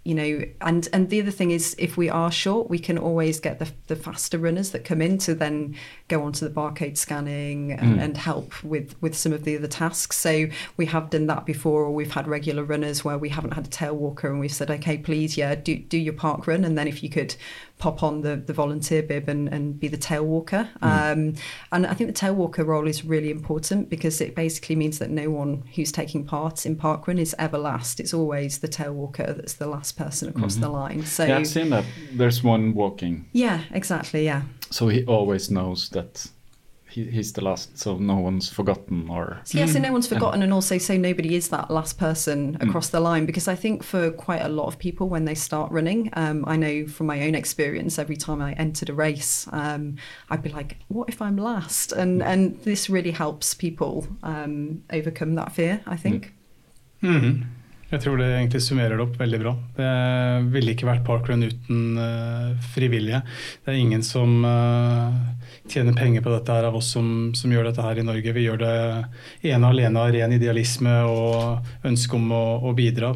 [0.06, 3.40] you know, and and the other thing is, if we are short, we can always
[3.40, 5.76] get the the faster runners that come in to then
[6.10, 8.00] go onto the barcode scanning and, hmm.
[8.00, 10.18] and help with with some of the other tasks.
[10.18, 10.46] So
[10.78, 13.70] we have done that before, or we've had regular runners where we haven't had a
[13.70, 16.88] tail walker, and we've said, okay, please, yeah, do do your park run, and then
[16.88, 17.36] if you could
[17.78, 20.70] pop on the the volunteer bib and and be the tail walker.
[20.82, 21.34] Um,
[21.72, 25.10] and I think the tail walker role is really important because it basically means that
[25.10, 28.00] no one who's taking part in parkrun is ever last.
[28.00, 31.06] It's always the tail walker that's the last person across the line.
[31.06, 31.86] So Yeah, I've seen that.
[32.14, 34.26] There's one walking, yeah, exactly.
[34.26, 34.44] Yeah.
[34.72, 36.28] so he always knows that
[36.96, 39.40] he, he's the last, so no one's forgotten or.
[39.44, 42.90] So yeah, so no one's forgotten, and also so nobody is that last person across
[42.90, 43.26] the line.
[43.26, 46.56] Because I think for quite a lot of people, when they start running, um, I
[46.56, 49.98] know from my own experience, every time I entered a race, um,
[50.30, 55.36] I'd be like, "What if I'm last?" And and this really helps people um, overcome
[55.36, 55.82] that fear.
[55.86, 56.34] I think.
[57.02, 57.46] Mhm.
[57.92, 59.52] Jeg tror det egentlig summerer det opp veldig bra.
[59.78, 59.90] Det
[60.52, 63.22] ville ikke vært parkrun uten eh, frivillige.
[63.64, 65.20] Det er ingen som eh,
[65.70, 68.36] tjener penger på dette her av oss som, som gjør dette her i Norge.
[68.36, 68.76] Vi gjør det
[69.50, 73.14] ene alene av ren idealisme og ønske om å, å bidra.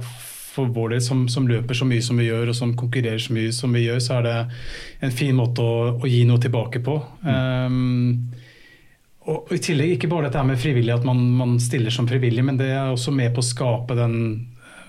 [0.49, 3.35] For vår del, som, som løper så mye som vi gjør, og som konkurrerer så
[3.35, 4.37] mye som vi gjør, så er det
[5.05, 6.97] en fin måte å, å gi noe tilbake på.
[7.23, 8.31] Um,
[9.29, 12.43] og i tillegg ikke bare dette her med frivillig, at man, man stiller som frivillig,
[12.45, 14.15] men det er også med på å skape den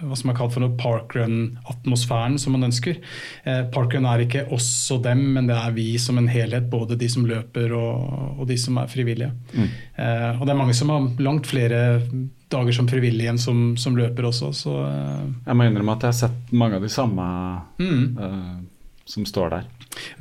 [0.02, 2.98] hva som er kalt for noe parkrun-atmosfæren som man ønsker.
[3.44, 6.68] Eh, parkrun er ikke oss og dem, men det er vi som en helhet.
[6.72, 9.32] Både de som løper og, og de som er frivillige.
[9.56, 12.00] Eh, og det er mange som har langt flere
[12.50, 14.52] dager som frivillige enn som, som løper også.
[14.56, 17.26] Så eh, Jeg må innrømme at jeg har sett mange av de samme
[17.78, 18.02] mm.
[18.18, 18.56] eh,
[19.10, 19.68] som står der.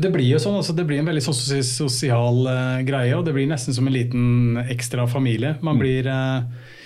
[0.02, 3.36] Det blir jo sånn, altså det blir en veldig sos- sosial eh, greie, og det
[3.36, 5.56] blir nesten som en liten ekstra familie.
[5.66, 6.79] Man blir eh, eh,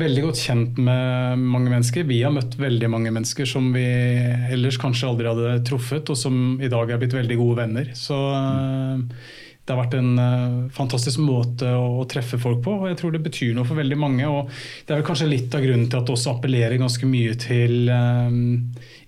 [0.00, 2.06] veldig godt kjent med mange mennesker.
[2.08, 3.84] Vi har møtt veldig mange mennesker som vi
[4.52, 7.90] ellers kanskje aldri hadde truffet, og som i dag er blitt veldig gode venner.
[7.98, 9.20] Så eh,
[9.70, 13.22] det har vært en eh, fantastisk måte å, treffe folk på, og jeg tror det
[13.22, 14.26] betyr noe for veldig mange.
[14.26, 17.36] og Det er vel kanskje litt av grunnen til at det også appellerer ganske mye
[17.38, 18.40] til eh,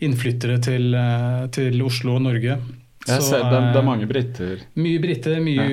[0.06, 2.60] innflyttere til, eh, til Oslo og Norge.
[3.08, 4.60] Jeg ser, det, det eh, er mange briter.
[4.78, 5.64] mye briter, mye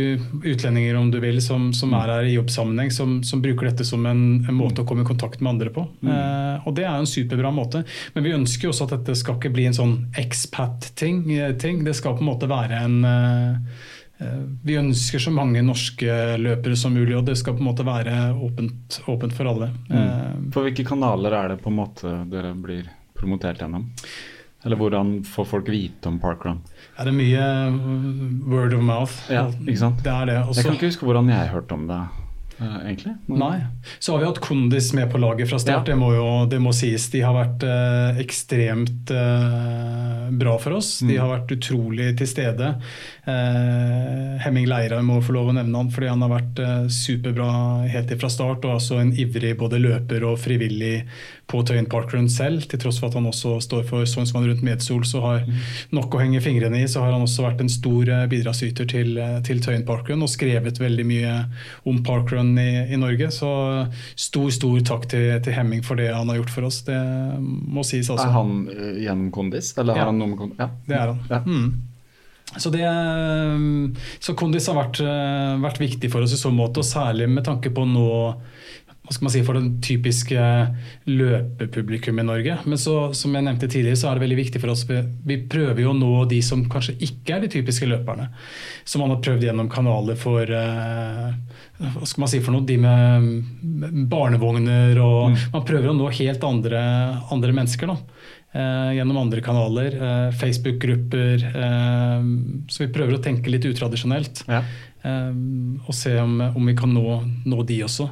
[0.50, 4.06] utlendinger om du vil, som, som er her i jobbsammenheng, som, som bruker dette som
[4.10, 5.84] en, en måte å komme i kontakt med andre på.
[6.02, 7.84] Eh, og det er en superbra måte.
[8.16, 11.22] Men vi ønsker jo også at dette skal ikke bli en sånn expat-ting.
[11.38, 11.84] eh, ting.
[11.86, 13.78] Det skal på en måte være en eh,
[14.26, 17.86] eh, vi ønsker så mange norske løpere som mulig, og det skal på en måte
[17.88, 19.70] være åpent, åpent for alle.
[19.94, 22.90] Eh, For hvilke kanaler er det på en måte dere blir
[23.20, 23.86] promotert gjennom?
[24.66, 26.58] Eller hvordan får folk vite om parkrun?
[27.00, 29.14] er det mye eh, word of mouth?
[29.32, 30.02] Ja, ikke sant?
[30.04, 30.40] Det det.
[30.58, 32.00] Jeg kan ikke huske hvordan jeg hørte om det,
[32.60, 33.14] eh, egentlig.
[33.28, 33.62] Men- Nei.
[34.00, 35.88] Så har vi hatt Kondis med på laget fra start.
[35.88, 35.94] Ja.
[35.94, 37.08] Det, må jo, det må sies.
[37.10, 41.00] De har vært eh, ekstremt eh, bra for oss.
[41.00, 42.74] De har vært utrolig til stede.
[43.26, 47.50] Eh, Hemming Leira må få lov å nevne han, fordi han har vært eh, superbra
[47.92, 48.66] helt fra start.
[48.68, 51.06] Og også en ivrig både løper og frivillig
[51.50, 55.06] på Tøyen Parkrun selv, til tross for at han også står for Sognsvann rundt Medsol,
[55.08, 55.48] så har
[55.96, 59.16] nok å henge fingrene i, så har han også vært en stor eh, bidragsyter til,
[59.18, 61.34] eh, til Tøyen Parkrun og skrevet veldig mye
[61.90, 63.32] om parkrun i, i Norge.
[63.34, 63.50] Så
[64.14, 66.84] stor, stor takk til, til, Hemming for det han har gjort for oss.
[66.88, 67.00] Det
[67.42, 68.30] må sies altså.
[68.30, 70.12] Er han uh, gjennom Kondis, eller har ja.
[70.12, 70.62] han noe med Kondis?
[70.62, 71.24] Ja, det er han.
[71.32, 71.42] Ja.
[71.50, 71.70] Mm.
[72.58, 72.86] Så, det,
[74.18, 75.02] så, Kondis har vært,
[75.62, 78.08] vært, viktig for oss i så måte, og særlig med tanke på nå
[79.10, 80.42] hva skal man si, for den typiske
[81.10, 82.60] løpepublikum i Norge.
[82.70, 84.84] Men så, som jeg nevnte tidligere, så er det veldig viktig for oss.
[84.86, 88.28] Vi, prøver jo å nå de som kanskje ikke er de typiske løperne.
[88.86, 91.32] Som man har prøvd gjennom kanaler for uh,
[91.80, 95.40] hva skal man si for noe, de med barnevogner og mm.
[95.56, 96.84] Man prøver å nå helt andre,
[97.34, 97.90] andre mennesker.
[97.90, 97.98] da.
[98.54, 101.48] Uh, gjennom andre kanaler, uh, Facebook-grupper.
[102.70, 104.44] så vi prøver å tenke litt utradisjonelt.
[104.46, 104.62] Ja.
[105.88, 107.18] og se om, om, vi kan nå,
[107.48, 108.10] nå de også.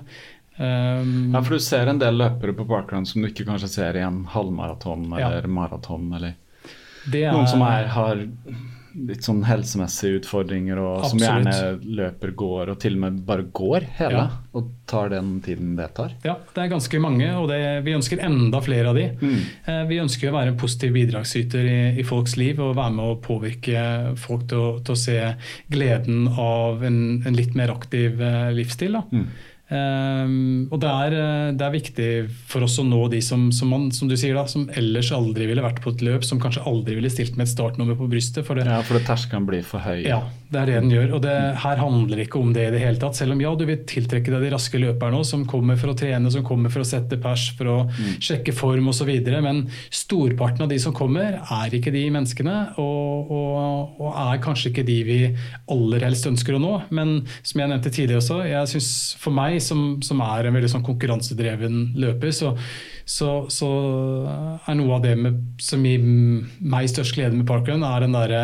[0.57, 3.99] Um, ja, for du ser en del løpere på parkrun som du ikke kanskje ser
[3.99, 5.53] i en halvmaraton eller ja.
[5.53, 6.09] maraton.
[6.17, 6.33] Eller
[7.13, 8.25] er, noen som er, har
[8.97, 11.11] litt sånn helsemessige utfordringer og absolutt.
[11.11, 14.23] som gjerne løper, går og til og med bare går hele.
[14.23, 14.53] Ja.
[14.57, 16.15] Og tar den tiden det tar.
[16.25, 19.09] Ja, det er ganske mange, og det, vi ønsker enda flere av de.
[19.21, 19.43] Mm.
[19.69, 23.11] Eh, vi ønsker å være en positiv bidragsyter i, i, folks liv og være med
[23.11, 23.83] å påvirke
[24.17, 25.19] folk til til å se
[25.71, 28.97] gleden av en, en litt mer aktiv eh, livsstil.
[28.97, 29.05] da.
[29.11, 29.29] Mm.
[29.67, 32.11] Um, og det er, eh, det er, viktig
[32.47, 35.43] for oss å nå de som, som, man, som, du sier da, som ellers aldri
[35.49, 38.45] ville vært på et løp, som kanskje aldri ville stilt med et startnummer på brystet.
[38.47, 40.05] For det, ja, for terskelen blir for høy.
[40.05, 40.21] Ja,
[40.53, 41.17] det er det den gjør.
[41.17, 43.19] Og det, her handler ikke om det i det hele tatt.
[43.19, 46.31] Selv om ja, du vil tiltrekke deg de raske løperne som kommer for å trene,
[46.31, 48.15] som kommer for å sette pers, for å mm.
[48.23, 49.11] sjekke form osv.
[49.43, 54.71] Men storparten av de som kommer, er ikke de menneskene, og, og, og, er kanskje
[54.71, 55.19] ikke de vi
[55.75, 56.73] aller helst ønsker å nå.
[56.95, 60.69] Men som jeg nevnte tidligere også, jeg synes for meg som, som, er en veldig
[60.71, 62.53] sånn konkurransedreven løper, så,
[63.07, 63.69] så, så,
[64.67, 68.35] er noe av det med, som gir meg størst glede med parkrun, er den der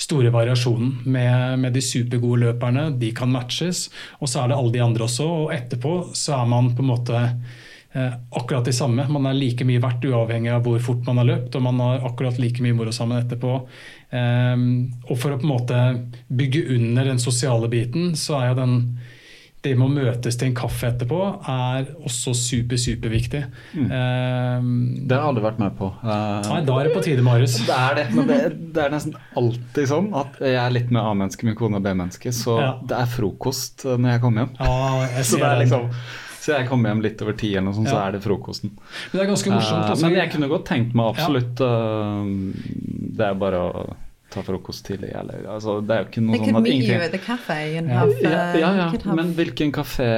[0.00, 2.88] store variasjonen med, med, de supergode løperne.
[3.00, 3.86] De kan matches,
[4.20, 5.28] og så er det alle de andre også.
[5.46, 9.08] Og etterpå så er man på en måte eh, akkurat de samme.
[9.12, 12.08] Man er like mye verdt uavhengig av hvor fort man har løpt, og man har
[12.08, 13.58] akkurat like mye moro sammen etterpå.
[14.06, 14.66] Um,
[15.10, 15.78] og for å på en måte
[16.30, 18.76] bygge under den sosiale biten, så er jo den
[19.66, 21.20] det med å møtes til en kaffe etterpå
[21.52, 23.42] er også super, superviktig.
[23.74, 23.86] Mm.
[23.90, 24.68] Um,
[25.02, 25.90] det har jeg aldri vært med på.
[26.02, 26.12] Uh,
[26.46, 27.58] nei, da er det på tide, Marius.
[27.66, 28.38] Det er det, men det,
[28.76, 32.32] det, er nesten alltid sånn at jeg er litt med A-menneske, min kone er B-menneske,
[32.36, 32.70] så ja.
[32.86, 34.54] det er frokost når jeg kommer hjem.
[34.62, 35.90] Ah, jeg så det er liksom
[36.46, 37.96] så jeg kommer hjem litt over ti, eller noe sånt, ja.
[37.96, 38.70] så er det frokosten.
[38.78, 39.88] Men det er ganske morsomt.
[39.90, 41.70] Uh, men jeg kunne godt tenkt meg absolutt ja.
[42.22, 42.76] uh,
[43.18, 43.86] Det er bare å
[44.36, 47.22] ta frokost tidlig, eller altså, Det er jo ikke noe sånn at ingenting at the
[47.22, 48.88] cafe and have, uh, ja, ja, ja.
[48.92, 50.10] Have, men hvilken kafé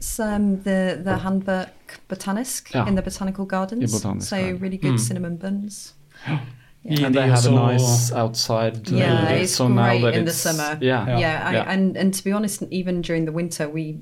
[0.00, 2.86] so, um, the, the Handbook Botanisk ja.
[2.86, 3.92] in the Botanical Gardens.
[3.92, 4.98] Botanisk, so really good mm.
[4.98, 5.94] cinnamon buns.
[6.26, 6.38] Ja.
[6.82, 7.06] Yeah.
[7.06, 8.90] And they have a nice outside.
[8.90, 10.78] Uh, yeah, it's so great in the summer.
[10.80, 13.98] Yeah, yeah, yeah, I, yeah, And and to be honest, even during the winter, we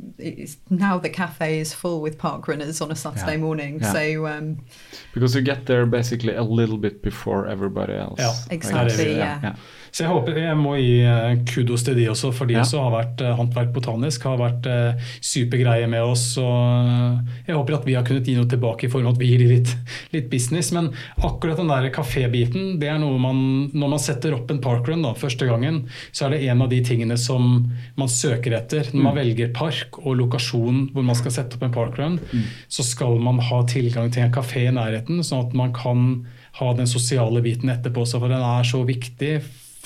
[0.70, 3.38] now the cafe is full with park runners on a Saturday yeah.
[3.38, 3.82] morning.
[3.82, 4.64] So um,
[5.12, 8.20] because you get there basically a little bit before everybody else.
[8.20, 9.16] Yeah, exactly.
[9.16, 9.56] yeah.
[9.90, 12.64] Så jeg håper jeg må gi eh, kudos til de også, for de ja.
[12.64, 16.24] også har vært uh, Håndverk Botanisk har vært uh, supergreie med oss.
[16.40, 19.32] og Jeg håper at vi har kunnet gi noe tilbake i form av at vi
[19.32, 19.74] gir litt,
[20.14, 20.70] litt business.
[20.76, 23.38] Men akkurat den der kafébiten, det er noe man
[23.72, 26.80] Når man setter opp en parkrun da, første gangen, så er det en av de
[26.84, 28.90] tingene som man søker etter.
[28.92, 29.20] Når man mm.
[29.22, 32.48] velger park og lokasjon hvor man skal sette opp en parkrun, mm.
[32.72, 36.04] så skal man ha tilgang til en kafé i nærheten, sånn at man kan
[36.58, 38.04] ha den sosiale biten etterpå.
[38.08, 39.38] Så for den er så viktig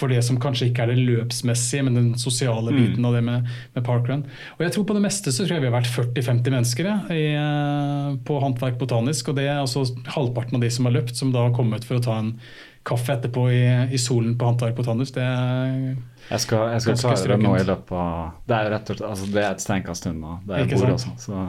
[0.02, 2.80] for det som kanskje ikke er det løpsmessige, men den sosiale mm.
[2.80, 3.08] biten mm.
[3.08, 4.26] av det med, med, parkrun.
[4.56, 7.22] Og jeg tror På det meste så tror jeg vi har vært 40-50 mennesker i,
[7.38, 9.30] eh, på Håndverk botanisk.
[9.30, 9.86] og Det er altså
[10.16, 12.36] halvparten av de som har løpt, som da har kommet for å ta en
[12.82, 13.62] kaffe etterpå i,
[13.94, 15.14] i solen på Håndverk botanisk.
[15.14, 15.94] Det er
[16.28, 18.96] jeg skal, jeg skal klare det nå i løpet av Det er jo rett og
[18.96, 21.14] slett, altså det er et steinkast unna der jeg bor også.
[21.20, 21.44] så...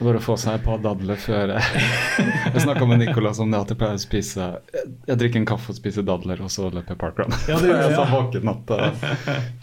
[0.00, 3.72] Bare å få seg et par dadler før Jeg, snakka med Nicolas om det at
[3.72, 7.00] jeg pleier å spise Jeg drikker en kaffe og spiser dadler, og så løper jeg
[7.00, 7.34] parkrun.
[7.50, 7.96] Ja, det gjør jeg.
[7.98, 8.78] så våken at uh,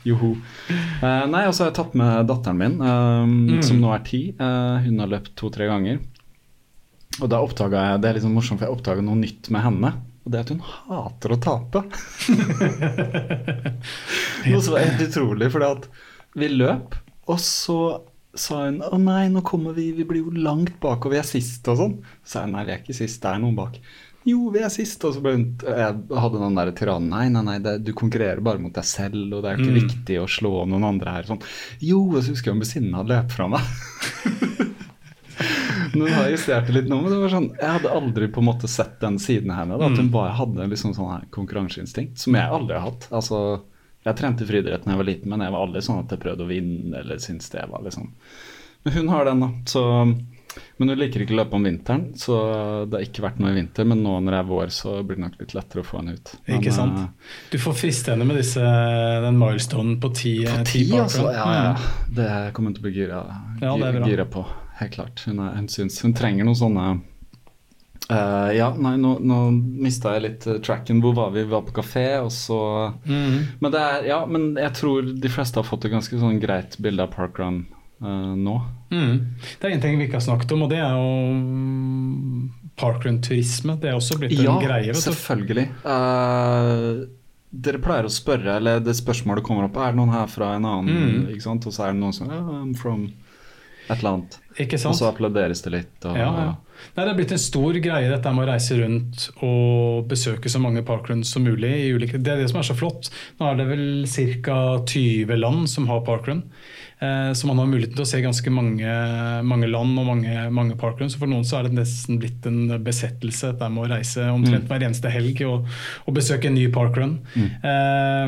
[0.06, 0.32] Joho.
[1.02, 3.63] Uh, nei, og så har jeg tatt med datteren min, um, mm.
[3.65, 4.21] som nå er ti.
[4.38, 5.95] Uh, hun har løpt to-tre ganger.
[7.17, 9.62] Og da oppdaga jeg Det er litt sånn morsomt, for jeg oppdaga noe nytt med
[9.65, 9.89] henne.
[10.28, 11.80] Og det er at hun hater å tape.
[14.51, 15.62] noe som er helt utrolig, for
[16.38, 16.89] vi løp,
[17.26, 17.80] og så
[18.40, 21.28] sa hun å nei, nå kommer vi, vi blir jo langt bak, og vi er
[21.28, 21.96] sist og sånn.
[22.24, 23.80] Så sa jeg nei, vi er ikke sist, det er noen bak.
[24.28, 25.04] Jo, vi er sist.
[25.08, 27.12] Og så ble hun, jeg hadde den der tyrannen.
[27.14, 29.76] Nei, nei, nei, det, du konkurrerer bare mot deg selv, og det er jo ikke
[29.76, 29.84] mm.
[29.86, 31.30] viktig å slå noen andre her.
[31.30, 31.44] Sånn.
[31.80, 33.72] Jo, og så husker jeg om besinna hadde løpt fra meg.
[35.94, 38.48] Hun har justert det litt nå, men det var sånn, jeg hadde aldri på en
[38.50, 39.78] måte sett den siden henne.
[39.80, 43.08] Da, at hun bare hadde liksom sånn her konkurranseinstinkt, som jeg aldri har hatt.
[43.16, 43.40] Altså,
[44.08, 46.45] jeg trente friidrett da jeg var liten, men jeg var aldri sånn at jeg prøvde
[46.45, 48.12] å vinne eller syntes det var liksom
[48.88, 49.47] Men hun har den, da.
[49.68, 49.82] Så,
[50.78, 52.38] men hun liker ikke å løpe om vinteren, så
[52.88, 53.84] det har ikke vært noe i vinter.
[53.89, 56.14] Men nå når det er vår, så blir det nok litt lettere å få henne
[56.16, 56.32] ut.
[56.47, 57.01] Men, Ikke sant?
[57.01, 58.64] eh, Du får friste henne med disse,
[59.26, 61.28] den milestonen på ti, På ti ti, altså.
[61.36, 61.76] Ja, ja.
[62.22, 63.20] Det kommer hun til å bli gira,
[63.62, 64.08] Ja, er bra.
[64.08, 64.45] gira på.
[64.80, 65.26] Helt klart.
[65.28, 66.88] Hun, er, hun syns hun trenger noen sånne
[68.10, 69.39] eh, Ja, nei, nå, nå
[69.86, 71.01] mista jeg litt eh, tracken.
[71.03, 71.43] Hvor var vi?
[71.43, 72.60] Vi var på kafé, og så
[73.05, 73.60] mm.
[73.64, 76.78] Men det er Ja, men jeg tror de fleste har fått et ganske sånn greit
[76.84, 77.66] bilde av parkrun
[78.03, 78.58] uh, nå.
[78.93, 79.14] Mm.
[79.60, 82.41] Det er en ting vi ikke har snakket om, og det er jo mm,
[82.80, 83.78] parkrun-turisme.
[83.82, 84.91] Det er også blitt en greie.
[84.91, 85.68] Ja, selvfølgelig.
[85.84, 87.08] Uh,
[87.47, 90.68] dere pleier å spørre, eller det spørsmålet kommer opp, er det noen her fra en
[90.68, 91.39] annen, Mm.
[91.41, 91.66] sant?
[91.66, 93.08] Og så er det noen som I'm from
[93.88, 94.39] et eller annet.
[94.60, 96.05] Ikke Og så applauderes det litt.
[96.05, 96.55] Og, Ja, ja.
[96.96, 100.62] Nei, det er blitt en stor greie dette med å reise rundt og besøke så
[100.64, 101.74] mange parkruns som mulig.
[101.88, 103.12] i ulike, Det er det som er så flott.
[103.40, 103.86] Nå er det vel
[104.42, 104.58] ca.
[104.86, 106.44] 20 land som har parkrun.
[107.00, 108.94] Eh, så man har muligheten til å se ganske mange,
[109.46, 111.14] mange land og mange, mange parkruns.
[111.14, 114.66] Så for noen så er det nesten blitt en besettelse dette med å reise omtrent
[114.72, 115.68] hver eneste helg og,
[116.08, 117.20] og besøke en ny parkrun.
[117.38, 118.26] Eh,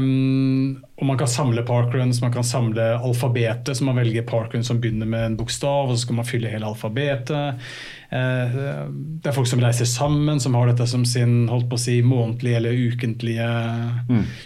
[0.99, 5.07] og man kan samle parkruns, man kan samle alfabetet, så man velger parkrun som begynner
[5.07, 7.61] med en bokstav, og så skal man fylle hele alfabetet.
[8.11, 8.57] Eh,
[9.21, 12.01] Det er folk som reiser sammen, som har dette som sin holdt på å si,
[12.03, 13.47] månedlige eller ukentlige,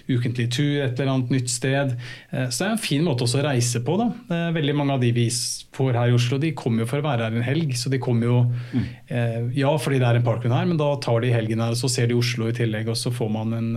[0.09, 1.95] ukentlige tur et eller annet nytt sted.
[2.31, 3.97] Eh, Så det er en fin måte også å reise på.
[3.97, 4.11] da.
[4.29, 5.27] Eh, Veldig mange av de vi
[5.73, 7.73] får her i Oslo, de kommer jo for å være her en helg.
[7.79, 8.37] Så de kommer jo
[8.73, 9.53] mm.
[9.55, 11.89] ja, fordi det er en parkrun her, men da tar de helgen her, og så
[11.89, 13.71] ser de Oslo i tillegg, og så får man en,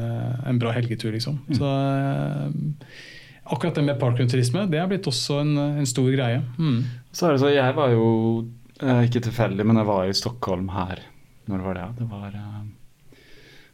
[0.46, 1.38] en bra helgetur, liksom.
[1.56, 2.65] Så eh,
[3.46, 5.52] akkurat det med parkrunturisme, det er blitt også en,
[5.82, 6.40] en stor greie.
[6.58, 6.80] Mm.
[7.14, 8.06] Så er det så, jeg var jo
[8.82, 11.04] eh, ikke tilfeldig, men jeg var i Stockholm her.
[11.46, 11.84] Når var det?
[12.00, 12.64] Det var eh,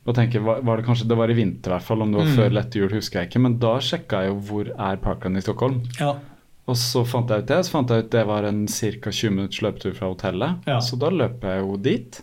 [0.03, 2.03] hva tenker, var, var det kanskje det var i vinter, i hvert fall.
[2.03, 2.36] Om det var Mm.
[2.36, 3.40] før lette jul, husker jeg ikke.
[3.45, 5.80] Men da sjekka jeg jo hvor er parkene i Stockholm.
[6.01, 6.16] Ja.
[6.66, 7.61] Og så fant jeg ut det.
[7.66, 9.11] Så fant jeg ut det var en ca.
[9.14, 10.66] 20 minutters løpetur fra hotellet.
[10.66, 10.80] Ja.
[10.82, 12.18] Så da løp jeg jo dit.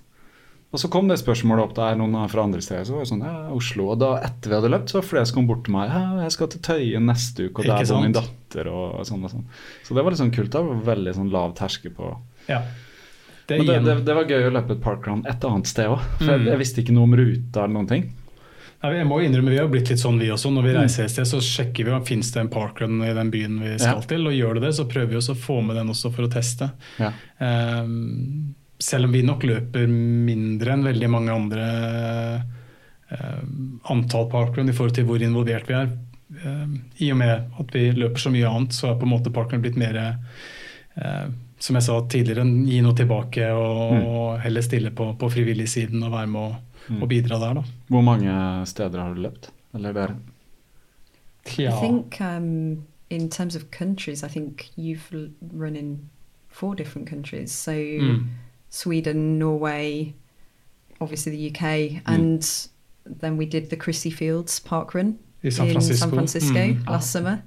[0.71, 1.71] Og så kom det spørsmålet opp.
[1.75, 2.83] der er noen fra andre steder.
[2.85, 3.87] Så var det sånn, ja, Oslo.
[3.89, 5.89] Og da etter vi hadde løpt, så var det flere som kom bort til meg.
[5.89, 8.67] Ja, jeg skal til Tøyen neste uke, og der bor min datter.
[8.69, 9.45] Og sånn og sånn.
[9.83, 10.51] Så det var litt sånn kult.
[10.53, 12.11] det var Veldig sånn lav terskel på
[12.47, 12.61] ja.
[13.49, 15.99] Det, Men det, det, det var gøy å løpe et parkrun et annet sted òg.
[16.21, 16.45] For Mm.
[16.45, 18.13] jeg visste ikke noe om ruta eller noen ting.
[18.83, 20.51] Nei, jeg må innrømme, Vi har blitt litt sånn vi også.
[20.53, 20.67] Når Mm.
[20.69, 23.57] vi reiser et sted, så sjekker vi om finnes det en parkrun i den byen
[23.59, 24.01] vi skal Ja.
[24.01, 24.27] til.
[24.27, 26.31] og Gjør det det, så prøver vi også å få med den også for å
[26.31, 26.71] teste.
[26.99, 27.11] Ja.
[27.41, 31.65] Ehm, selv om vi nok løper mindre enn veldig mange andre
[33.11, 33.43] eh,
[33.91, 35.89] antall parkrun i forhold til hvor involvert vi er.
[36.45, 36.67] eh,
[37.05, 39.61] I og med at vi løper så mye annet, så er på en måte parkrun
[39.63, 41.27] blitt mer eh,
[41.59, 44.03] som jeg sa tidligere, gi noe tilbake og, Mm.
[44.07, 46.55] og heller stille på, på frivillig-siden og være med og,
[46.89, 47.01] Mm.
[47.03, 47.53] og bidra der.
[47.53, 47.63] da.
[47.89, 49.49] Hvor mange steder har du løpt?
[49.75, 50.15] Eller der?
[51.45, 55.11] I think um, in terms of countries, I think you've
[55.53, 55.99] run in
[56.47, 57.51] four different countries.
[57.51, 58.25] So Mm.
[58.69, 60.13] Sweden, Norway,
[61.01, 62.67] obviously the UK, and
[63.05, 66.87] then we did the Chrissy Fields Park Run I San in San Francisco Mm.
[66.87, 67.41] last summer,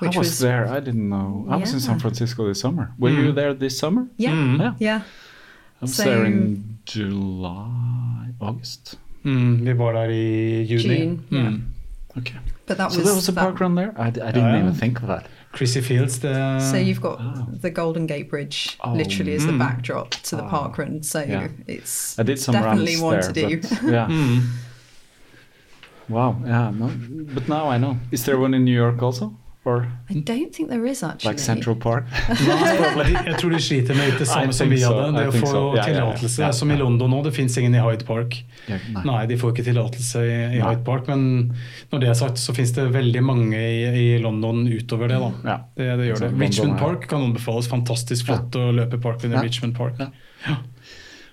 [0.00, 0.66] I was, was, there.
[0.68, 1.46] I didn't know.
[1.48, 2.92] I was in San Francisco this summer.
[2.98, 3.24] Were Mm.
[3.24, 4.06] you there this summer?
[4.18, 4.58] yeah, Mm.
[4.60, 4.74] Yeah.
[4.78, 5.00] yeah.
[5.80, 8.98] I was So- there in July, August.
[9.24, 10.82] Mm, vi var der i juni.
[10.82, 11.48] June, yeah.
[11.48, 11.62] Mm.
[12.18, 12.38] Okay.
[12.66, 13.92] But that so was there was a that- park run there.
[13.96, 14.60] I didn't Yeah.
[14.60, 15.26] even think of that.
[15.56, 17.46] Chrissy Fields, det So you've got Oh.
[17.62, 19.58] the Golden Gate Bridge Oh, literally as the mm.
[19.58, 21.02] backdrop to the Oh, park run.
[21.02, 21.48] So yeah.
[21.66, 23.32] it's I did some definitely runs one there.
[23.32, 23.68] to do.
[23.68, 24.08] But, yeah.
[24.10, 24.40] Mm.
[26.08, 26.36] Wow.
[26.46, 26.70] Yeah.
[26.78, 26.90] No,
[27.34, 27.96] but now I know.
[28.10, 29.32] Is there one in New York also,
[29.64, 31.32] or I don't think there is actually.
[31.32, 32.04] like Central Park?
[33.26, 35.12] Jeg tror de sliter med det samme som think vi so, hadde.
[35.16, 35.62] Det å få so.
[35.76, 36.50] Ja, Yeah, tillatelse.
[36.58, 36.76] Som i.
[36.76, 38.36] London nå, det fins ingen i Hyde Park.
[38.68, 38.78] Nei.
[39.08, 41.08] Nei, de får ikke tillatelse i, i Hyde Park.
[41.08, 41.24] Men
[41.92, 45.18] når det er sagt, så fins det veldig mange i, i London utover det.
[45.24, 45.32] da.
[45.48, 45.56] Ja.
[45.80, 46.30] Det, det gjør det.
[46.30, 47.70] London Richmond Park kan anbefales.
[47.72, 49.42] Fantastisk flott å løpe parken i Ja.
[49.48, 50.00] Richmond Park.
[50.44, 50.56] Ja.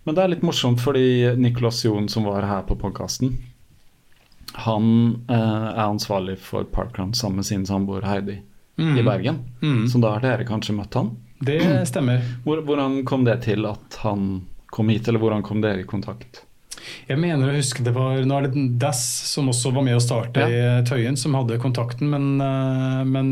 [0.08, 3.36] Men det er litt morsomt, fordi Nicolas Jon, som var her på podkasten,
[4.54, 4.86] han
[5.30, 8.42] eh, er ansvarlig for Parkrun sammen med sin samboer Heidi
[8.80, 8.98] Mm.
[8.98, 9.36] i Bergen.
[9.62, 9.88] Mm.
[9.88, 11.10] Så da har dere kanskje møtt han?
[11.44, 12.22] Det stemmer.
[12.46, 16.46] Hvor, hvordan kom det til at han kom hit, eller hvordan kom dere i kontakt?
[17.10, 19.02] Jeg mener å huske det var Nå er det Dass
[19.32, 22.12] som også var med å starte i Tøyen, som hadde kontakten.
[22.14, 23.32] Men, eh, men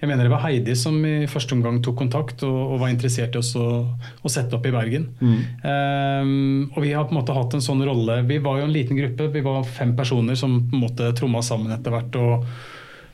[0.00, 3.36] jeg mener det var Heidi som i første omgang tok kontakt og, og var interessert
[3.36, 5.08] i oss å sette opp i Bergen.
[5.20, 8.20] Um, og vi har på en måte hatt en sånn rolle.
[8.28, 11.42] Vi var jo en liten gruppe, vi var fem personer som på en måte tromma
[11.46, 12.20] sammen etter hvert.
[12.20, 12.46] og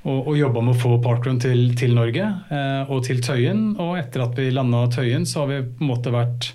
[0.07, 3.73] og, og jobba med å få parkrun til, til Norge eh, og til Tøyen.
[3.83, 6.53] Og etter at vi landa Tøyen, så har vi på en måte vært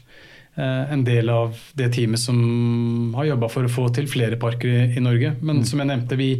[0.61, 4.83] en del av det teamet som har jobba for å få til flere parker i,
[4.97, 5.33] i Norge.
[5.41, 6.35] Men som jeg nevnte, vi,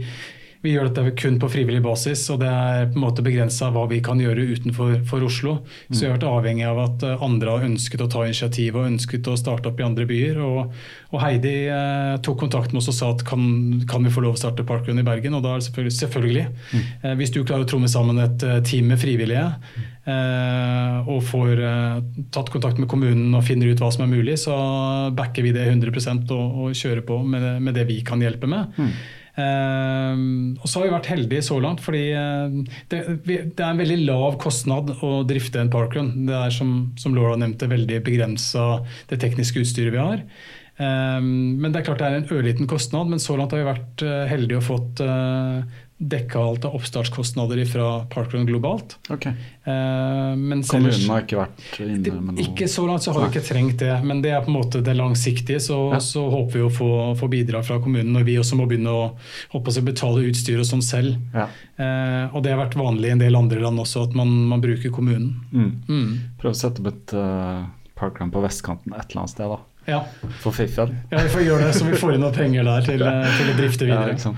[0.61, 3.87] vi gjør dette kun på frivillig basis, og det er på en måte begrensa hva
[3.89, 5.55] vi kan gjøre utenfor for Oslo.
[5.89, 8.89] Så vi har vært avhengig av at eh, andre har ønsket å ta initiativ og
[8.91, 10.37] ønsket å starte opp i andre byer.
[10.45, 10.75] Og,
[11.09, 13.41] og Heidi eh, tok kontakt med oss og sa at kan,
[13.89, 15.37] kan vi få lov å starte Parkrun i Bergen?
[15.37, 16.45] Og da er det selvfølgelig, selvfølgelig.
[16.77, 19.47] Eh, hvis du klarer å tromme sammen et eh, team med frivillige
[20.05, 22.03] eh, og får eh,
[22.37, 24.53] tatt kontakt med kommunen og finner ut hva som er mulig, så
[25.17, 28.77] backer vi det 100 og, og kjører på med med det vi kan hjelpe med.
[28.77, 29.01] Eh,
[29.39, 32.55] og så har vi vært heldige så langt, fordi eh,
[32.91, 33.01] det,
[33.55, 36.11] er en veldig lav kostnad å drifte en parkrun.
[36.27, 40.25] Det er som, som Laura nevnte, veldig begrensa det tekniske utstyret vi har.
[40.81, 43.69] Eh, men det er klart det er en ørliten kostnad, men så langt har vi
[43.71, 45.63] vært eh, heldige og fått uh,
[46.01, 48.97] dekka alt av oppstartskostnader fra Parkrun globalt.
[49.09, 49.31] Okay.
[49.63, 53.35] Eh, men Kommunen har ikke vært inne med noe ikke så langt så har vi
[53.35, 55.61] ikke trengt det, men det er på en måte det langsiktige.
[55.61, 55.99] Så, Ja.
[56.01, 56.89] så håper vi å få,
[57.19, 59.03] få bidrag fra kommunen når vi også må begynne å
[59.53, 61.17] å betale utstyr og sånn selv.
[61.35, 61.47] Ja.
[61.77, 64.61] Eh, og det har vært vanlig i en del andre land også, at man, man
[64.63, 65.35] bruker kommunen.
[65.53, 65.71] Mm.
[65.87, 66.17] Mm.
[66.41, 69.59] Prøv å sette opp et uh, parkrun på vestkanten et eller annet sted, da.
[69.87, 70.03] Ja.
[70.43, 70.91] For fiffen.
[71.09, 73.47] ja, vi får gjøre det, så vi får inn noen penger der til, eh, til
[73.49, 74.13] å drifte videre.
[74.13, 74.33] Ja.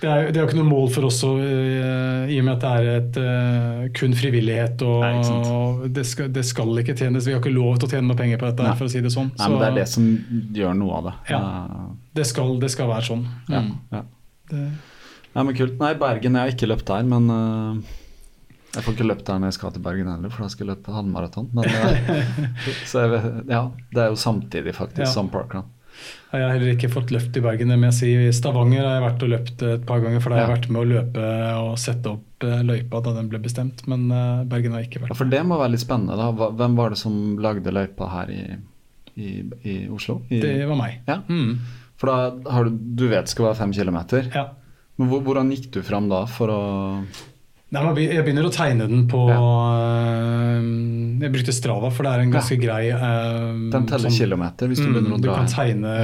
[0.00, 2.54] Det er, jo- det er jo ikke noe mål for oss, eh, i og med
[2.54, 4.82] at det er et, eh, kun frivillighet.
[4.82, 7.26] og, Nei, og det, skal, det skal ikke tjenes.
[7.28, 8.74] Vi har ikke lov til å tjene noe penger på dette, Nei.
[8.74, 9.30] for å si det sånn.
[9.38, 10.08] Nei, men det er det som
[10.56, 11.14] gjør noe av det.
[11.30, 11.42] Ja.
[12.16, 13.26] Det, skal, det skal være sånn.
[13.50, 13.76] ja, Mm.
[13.92, 14.02] ja.
[15.36, 15.78] Men kult.
[15.78, 17.82] Nei, Bergen, jeg har ikke løpt der, men eh,
[18.76, 20.74] jeg får ikke løpt der når jeg skal til Bergen heller, for da skal jeg
[20.76, 21.48] løpe halvmaraton.
[21.56, 22.34] Men eh,
[22.90, 23.62] så jeg, ja,
[23.96, 25.10] det er jo samtidig faktisk Ja.
[25.10, 25.72] som parkrun.
[26.28, 27.70] Jeg har heller ikke fått løpt i Bergen.
[27.72, 28.08] Det må jeg si.
[28.28, 30.66] I Stavanger har jeg vært og løpt et par ganger, for da har jeg vært
[30.74, 31.28] med å løpe
[31.62, 33.80] og sette opp eh, løypa da den ble bestemt.
[33.88, 35.16] Men eh, Bergen har jeg ikke Ja, vært.
[35.22, 36.18] for det må være litt spennende.
[36.20, 36.50] da.
[36.60, 38.42] Hvem var det som lagde løypa her i,
[39.16, 39.30] i,
[39.64, 40.18] i Oslo?
[40.28, 40.98] I, Det var meg.
[41.08, 41.22] Ja.
[41.32, 41.56] Mm.
[41.96, 44.28] For da har du, du vet det skal være fem kilometer.
[44.36, 44.50] Ja.
[45.00, 46.60] Men hvordan gikk du fram da for å
[47.74, 50.66] Nei, Jeg begynner å tegne den på eh,
[51.18, 54.78] Jeg brukte Strava, for det er en ganske grei eh, Den teller sånn- kilometer hvis
[54.78, 55.32] du Mm, begynner å dra.
[55.32, 55.94] du kan tegne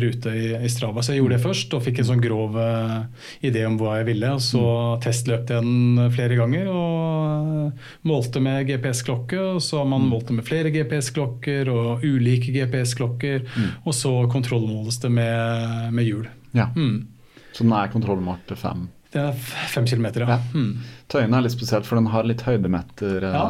[0.00, 1.02] rute i, i Strava.
[1.04, 3.04] Så jeg gjorde det først og fikk en sånn grov uh,
[3.44, 4.30] idé om hva jeg ville.
[4.32, 5.00] Og så Mm.
[5.04, 9.38] testløpte jeg den flere ganger og eh, målte med GPS-klokke.
[9.56, 10.08] Og så har man Mm.
[10.14, 13.44] målt det med flere GPS-klokker og ulike GPS-klokker.
[13.44, 13.68] Mm.
[13.84, 16.26] Og så kontrollmåles det med, med hjul.
[16.54, 16.70] Ja.
[16.74, 17.04] Mm.
[17.52, 18.88] Så den er kontrollmålt til fem.
[19.12, 19.32] Det er
[19.68, 20.38] fem kilometer, ja.
[20.54, 20.62] Ja.
[21.10, 21.16] Mm.
[21.16, 23.24] Tøyen er litt spesielt, for den har litt høydemeter.
[23.34, 23.44] Ja.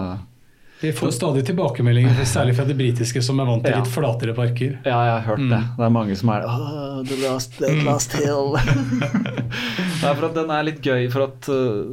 [0.80, 4.78] Vi får stadig tilbakemeldinger, særlig fra de britiske, som er vant til litt flatere parker.
[4.88, 5.50] Ja, jeg har hørt Mm.
[5.52, 5.58] det.
[5.76, 8.56] Det er mange som er oh, the last, the last hill.
[10.00, 11.92] Nei, for at Den er litt gøy, for at uh,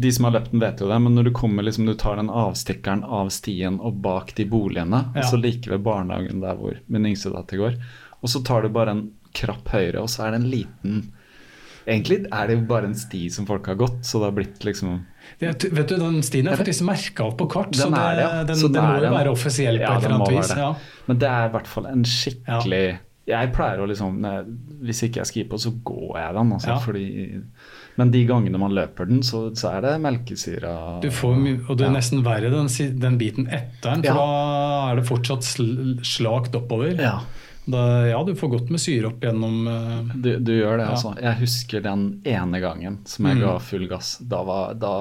[0.00, 0.98] de som har løpt den, vet jo det.
[1.04, 5.04] Men når du kommer liksom, du tar den avstikkeren av stien og bak de boligene,
[5.14, 5.20] Ja.
[5.20, 7.76] og så like ved barnehagen der hvor min yngste datter går,
[8.22, 9.04] og så tar du bare en
[9.36, 11.02] krapp høyre, og så er det en liten
[11.86, 14.64] Egentlig er det jo bare en sti som folk har gått, så det har blitt
[14.68, 14.98] liksom
[15.40, 18.16] Det, vet du, Den stien er faktisk merka opp på kart, så Den det, er
[18.18, 18.44] det, ja.
[18.44, 20.48] den, Så det den må jo være offisiell på Ja, et eller annet vis.
[20.48, 20.58] det.
[20.58, 20.74] Ja.
[21.06, 22.82] Men det er i hvert fall en skikkelig
[23.30, 24.16] Jeg pleier å liksom
[24.82, 26.52] Hvis ikke jeg skier på, så går jeg den.
[26.56, 27.04] Altså, fordi,
[28.00, 31.76] men de gangene man løper den, så, så er det melkesyra Du får, mye- og
[31.78, 32.68] det er nesten verre den,
[33.00, 35.70] den biten etter den, for da er det fortsatt sl
[36.06, 36.96] slakt oppover.
[36.98, 37.18] Ja,
[37.70, 40.94] Da, ja, du får godt med syre opp gjennom uh, du, du gjør det, Ja.
[40.96, 41.12] altså.
[41.22, 43.44] Jeg husker den ene gangen som jeg Mm.
[43.46, 44.16] ga full gass.
[44.18, 44.94] Da var da,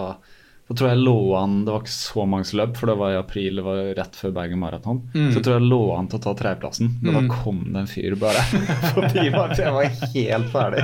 [0.69, 3.17] da tror jeg lå an Det var ikke så mange løp, for det var i
[3.17, 4.99] april, det var rett før Bergen Marathon.
[5.15, 5.31] Mm.
[5.33, 7.27] Så tror jeg lå an til å ta tredjeplassen, men Mm.
[7.27, 8.43] da kom det en fyr bare
[8.93, 9.57] forbi meg.
[9.57, 10.83] Jeg var helt ferdig.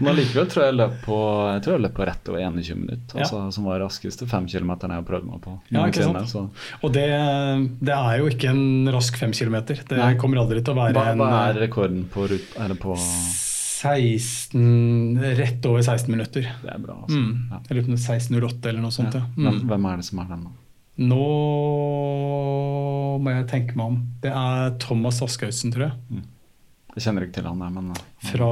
[0.00, 1.18] Men allikevel tror jeg løp på
[1.52, 3.26] Jeg tror jeg løp på rett over 21 minutter, Ja.
[3.26, 5.58] altså, som var raskeste femkilometeren jeg har prøvd meg på.
[5.74, 6.28] Ja, ikke sant?
[6.30, 6.48] så-
[6.82, 7.08] Og det,
[7.82, 9.82] det er jo ikke en rask femkilometer.
[9.88, 10.14] Det Nei.
[10.14, 12.28] kommer aldri til å være Hva, en hva er rekorden på
[12.78, 12.94] på
[13.82, 16.46] 16 Rett over 16 minutter.
[16.62, 17.18] Det er bra, altså.
[17.18, 17.48] Mm.
[17.50, 17.60] Ja.
[17.68, 19.14] Jeg lurer på om det er 16.08 eller noe sånt.
[19.14, 19.20] Ja.
[19.20, 19.26] Ja.
[19.50, 19.68] Hvem, Mm.
[19.72, 20.50] hvem er det som er den, da?
[21.02, 21.22] Nå
[23.22, 23.98] må jeg tenke meg om.
[24.22, 26.22] Det er Thomas Aschausen, tror jeg.
[26.96, 27.94] Jeg kjenner ikke til han, jeg, men
[28.28, 28.50] Fra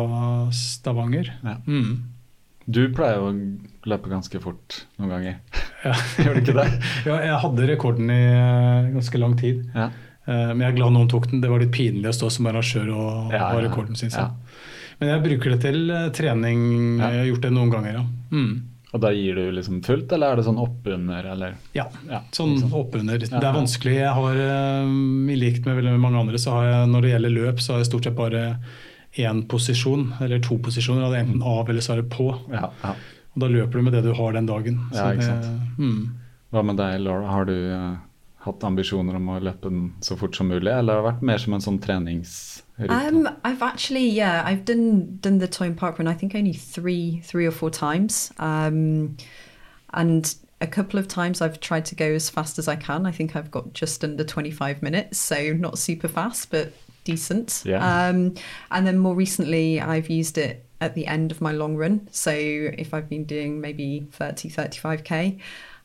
[0.56, 1.32] Stavanger.
[1.44, 1.56] Ja.
[1.66, 1.98] Mm.
[2.70, 3.34] Du pleier jo å
[3.90, 5.40] løpe ganske fort noen ganger.
[5.80, 5.94] Ja.
[6.20, 6.66] Gjør du ikke det?
[7.08, 9.62] Ja, jeg hadde rekorden i eh, ganske lang tid.
[9.72, 9.86] Ja.
[10.28, 11.40] Eh, Men jeg er glad noen tok den.
[11.40, 14.26] Det var litt pinlig å stå som arrangør og Ja, ha ja, rekorden, syns ja.
[14.26, 14.49] jeg.
[15.00, 16.66] Men jeg bruker det til eh, trening.
[17.00, 17.08] Ja.
[17.14, 18.04] Jeg har gjort det noen ganger, ja.
[18.30, 18.52] Mm.
[18.90, 21.54] Og da gir du liksom fullt, eller er det sånn oppunder, eller?
[21.76, 22.72] Ja, Ja, sånn liksom.
[22.74, 23.22] oppunder.
[23.22, 23.94] Ja, Det er vanskelig.
[24.00, 27.36] Jeg har, eh, I likt med veldig mange andre, så har jeg når det gjelder
[27.36, 28.58] løp, så har jeg stort sett bare
[29.18, 31.10] én posisjon, eller to posisjoner.
[31.10, 32.28] Det er enten av eller så er det på.
[32.50, 32.94] Ja, ja.
[33.34, 34.80] Og da løper du med det du har den dagen.
[34.92, 35.42] Ja, ikke sant.
[35.42, 36.10] Det, mm.
[36.50, 37.26] Hva med deg, Laura?
[37.30, 37.96] Har du, uh,
[38.44, 41.38] hatt ambisjoner om å løpe den så fort som mulig, eller har det vært mer
[41.38, 42.66] som en sånn treningsrute?
[42.88, 46.08] Um, I've actually, yeah, I've done done the Time Park run.
[46.08, 49.16] I think only three, three or four times, um,
[49.92, 53.06] and a couple of times I've tried to go as fast as I can.
[53.06, 56.72] I think I've got just under twenty five minutes, so not super fast, but
[57.04, 57.62] decent.
[57.64, 58.08] Yeah.
[58.08, 58.34] Um,
[58.70, 62.08] and then more recently, I've used it at the end of my long run.
[62.10, 65.38] So if I've been doing maybe 30, 35k.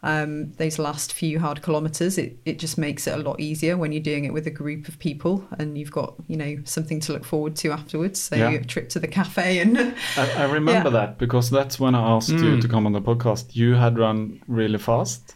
[0.06, 3.91] Um, those last few hard kilometers, it, it just makes it a lot easier when
[3.91, 7.14] you're doing it with a group of people and you've got, you know, something to
[7.14, 8.20] look forward to afterwards.
[8.22, 8.51] So Yeah.
[8.51, 9.78] a trip to the cafe and
[10.18, 10.99] I, I remember Yeah.
[10.99, 13.56] that because that's when I asked you to come on the podcast.
[13.56, 15.34] You had run really fast.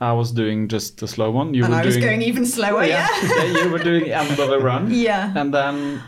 [0.00, 1.52] I was doing just a slow one.
[1.54, 2.84] You and were I was doing, going even slower.
[2.84, 3.06] Yeah.
[3.22, 4.90] yeah, you were doing end of a run.
[5.08, 5.32] Yeah.
[5.36, 6.02] And then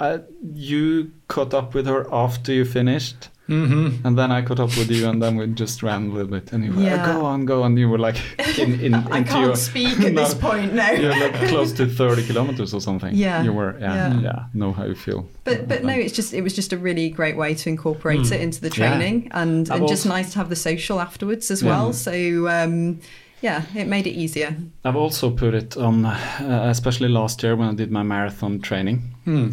[0.00, 0.18] uh,
[0.54, 3.28] you caught up with her after you finished.
[3.48, 4.06] Mm-hmm.
[4.06, 6.52] And then I caught up with you, and then we just ran a little bit.
[6.52, 7.06] And you were Yeah.
[7.12, 7.76] go on, go on.
[7.76, 8.16] You were like
[8.58, 10.90] in, in I into can't your speak at this point now.
[10.90, 13.14] You're like close to 30 kilometers or something.
[13.14, 13.42] Yeah.
[13.42, 14.20] You were, yeah, yeah.
[14.20, 14.44] Yeah.
[14.54, 15.26] Know how you feel.
[15.44, 18.40] But but no, it's just it was just a really great way to incorporate it
[18.40, 18.80] into the Hmm.
[18.82, 18.88] Yeah.
[18.90, 21.70] training and I've and just also- nice to have the social afterwards as Yeah.
[21.70, 21.92] well.
[21.92, 22.12] So
[22.48, 23.00] um,
[23.40, 24.56] yeah, it made it easier.
[24.84, 29.02] I've also put it on, uh, especially last year when I did my marathon training.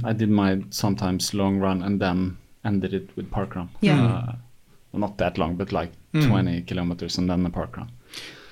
[0.03, 3.69] I did my sometimes long run and then ended it with parkrun.
[3.81, 4.05] Yeah.
[4.05, 4.35] Uh,
[4.91, 7.91] well, not that long, but like 20 kilometers and then the park run.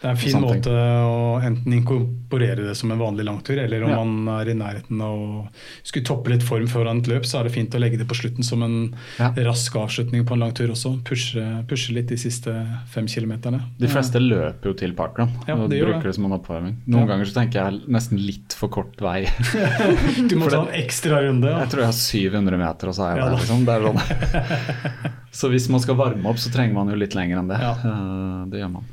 [0.04, 3.89] Det er en fin måte å enten inkorporere det som en vanlig langtur, eller om
[3.93, 4.04] Ja.
[4.04, 5.47] man er i nærheten av å
[5.82, 8.18] skulle toppe litt form foran et løp, så er det fint å legge det på
[8.20, 9.30] slutten som en Ja.
[9.32, 11.01] rask avslutning på en langtur også.
[11.06, 12.51] Pushe, pushe litt de siste
[12.91, 13.62] fem kilometerne.
[13.80, 16.12] De fleste løper jo til parkrun Ja, og de bruker det.
[16.12, 16.76] det som en oppvarming.
[16.86, 17.16] Noen Ja.
[17.16, 19.24] ganger så tenker jeg nesten litt for kort vei.
[20.28, 21.47] Du må ta en ekstra runde.
[21.47, 21.60] Ja.
[21.64, 23.38] Jeg tror jeg har 700 meter, og så er jeg Ja, der.
[23.38, 23.66] Liksom.
[23.66, 25.12] Det er sånn.
[25.34, 27.58] Så hvis man skal varme opp, så trenger man jo litt lenger enn det.
[27.60, 27.72] Ja.
[27.74, 28.84] Eh, det gjør man.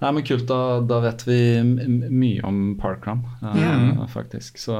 [0.00, 4.06] Nei, men Kult, da, da vet vi mye om parkrun, uh, Ja.
[4.08, 4.58] faktisk.
[4.58, 4.78] Så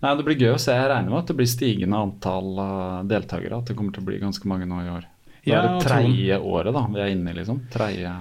[0.00, 0.76] nei, det blir gøy å se.
[0.76, 3.58] Jeg regner med at det blir stigende antall uh, deltakere.
[3.58, 5.08] At det kommer til å bli ganske mange nå i år.
[5.46, 7.60] Det er det tredje året da vi er inne i, liksom.
[7.70, 8.14] Tredje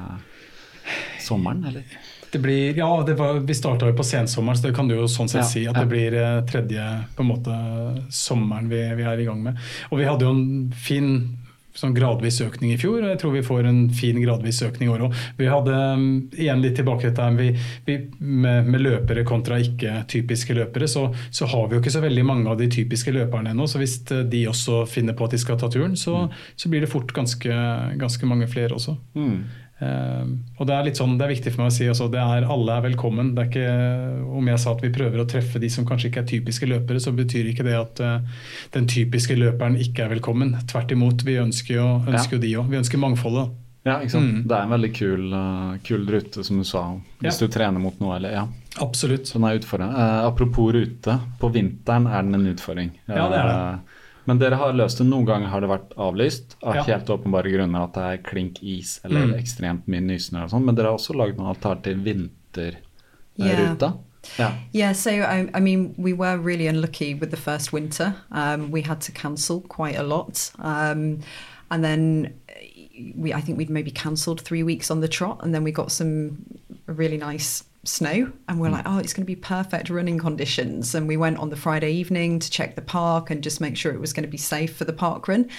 [1.25, 1.83] sommeren, eller?
[2.31, 5.07] Det blir, ja, det var, vi starta jo på sensommeren, så det kan du jo
[5.07, 5.63] sånn sett Ja, si.
[5.69, 5.85] At ja.
[5.85, 6.83] det blir eh, tredje
[7.15, 7.55] på en måte
[8.13, 9.61] sommeren vi, vi er i gang med.
[9.89, 11.09] Og vi hadde jo en fin
[11.75, 14.93] sånn gradvis økning i fjor, og jeg tror vi får en fin gradvis økning i
[14.93, 15.17] år òg.
[15.39, 16.05] Vi hadde um,
[16.35, 17.49] igjen litt tilbake til dette vi,
[17.87, 22.25] vi, med, med løpere kontra ikke-typiske løpere, så, så har vi jo ikke så veldig
[22.27, 23.67] mange av de typiske løperne ennå.
[23.69, 26.85] Så hvis eh, de også finner på at de skal ta turen, så, så blir
[26.85, 27.59] det fort ganske,
[27.99, 28.95] ganske mange flere også.
[29.17, 29.39] Mm.
[29.83, 32.21] Eh, og det er litt sånn, det er viktig for meg å si også, det
[32.21, 33.33] er alle er velkommen.
[33.35, 36.23] Det er ikke, Om jeg sa at vi prøver å treffe de som kanskje ikke
[36.23, 38.39] er typiske løpere, så betyr ikke det at uh,
[38.75, 40.55] den typiske løperen ikke er velkommen.
[40.71, 42.71] Tvert imot, vi ønsker jo, ønsker jo de òg.
[42.71, 43.51] Vi ønsker mangfoldet.
[43.85, 44.31] Ja, ikke sant.
[44.31, 44.37] Mm.
[44.49, 46.85] Det er en veldig kul, uh, kul rute, som du sa.
[47.21, 47.45] Hvis Ja.
[47.47, 48.47] du trener mot noe, eller ja.
[48.81, 49.29] Absolutt.
[49.31, 49.95] Den er utfordrende.
[49.95, 52.89] Eh, apropos rute, på vinteren er den en utfordring.
[53.07, 53.94] Ja, det er det.
[54.27, 55.05] Men dere har løst det.
[55.07, 56.83] Noen ganger har det vært avlyst av Ja.
[56.83, 59.33] helt åpenbare grunner at det er klink is eller Mm.
[59.39, 61.97] ekstremt mye nysnø og sånn, men dere har også lagd noen alternativ
[62.57, 62.75] Yeah.
[63.37, 63.97] vinterruta.
[64.39, 64.51] Ja.
[64.73, 68.15] Yeah, so I, I mean, we were really unlucky with the first winter.
[68.31, 71.19] Um, we had to cancel quite a lot, um,
[71.69, 72.33] and then
[73.15, 75.91] we I think we'd maybe cancelled three weeks on the trot, and then we got
[75.91, 76.37] some
[76.93, 80.95] really nice snow, and we're like, oh, it's going to be perfect running conditions.
[80.95, 83.93] And we went on the Friday evening to check the park and just make sure
[83.93, 85.49] it was going to be safe for the park run.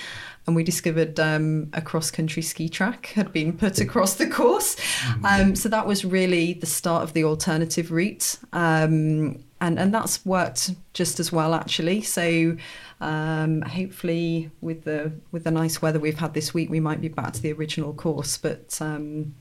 [0.47, 4.77] And we discovered um, a cross country ski track had been put across the course.
[5.24, 8.39] Um, so that was really the start of the alternative route.
[8.53, 12.03] Um, and, and that's worked just as well, actually.
[12.03, 12.57] So
[13.01, 17.09] um, hopefully, with the with the nice weather we've had this week, we might be
[17.09, 18.37] back to the original course.
[18.37, 19.35] But um,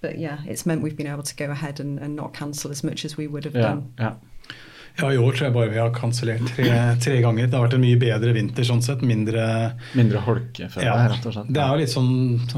[0.00, 2.82] but yeah, it's meant we've been able to go ahead and, and not cancel as
[2.84, 3.82] much as we would have Ja, done.
[3.98, 4.12] Yeah.
[5.00, 7.46] Ja, I år tror jeg bare vi har kansellert tre, tre ganger.
[7.46, 8.98] Det har vært en mye bedre vinter sånn sett.
[9.06, 9.44] Mindre
[9.94, 11.52] Mindre holke, føler Ja, rett og slett.
[11.54, 12.08] det er jo litt sånn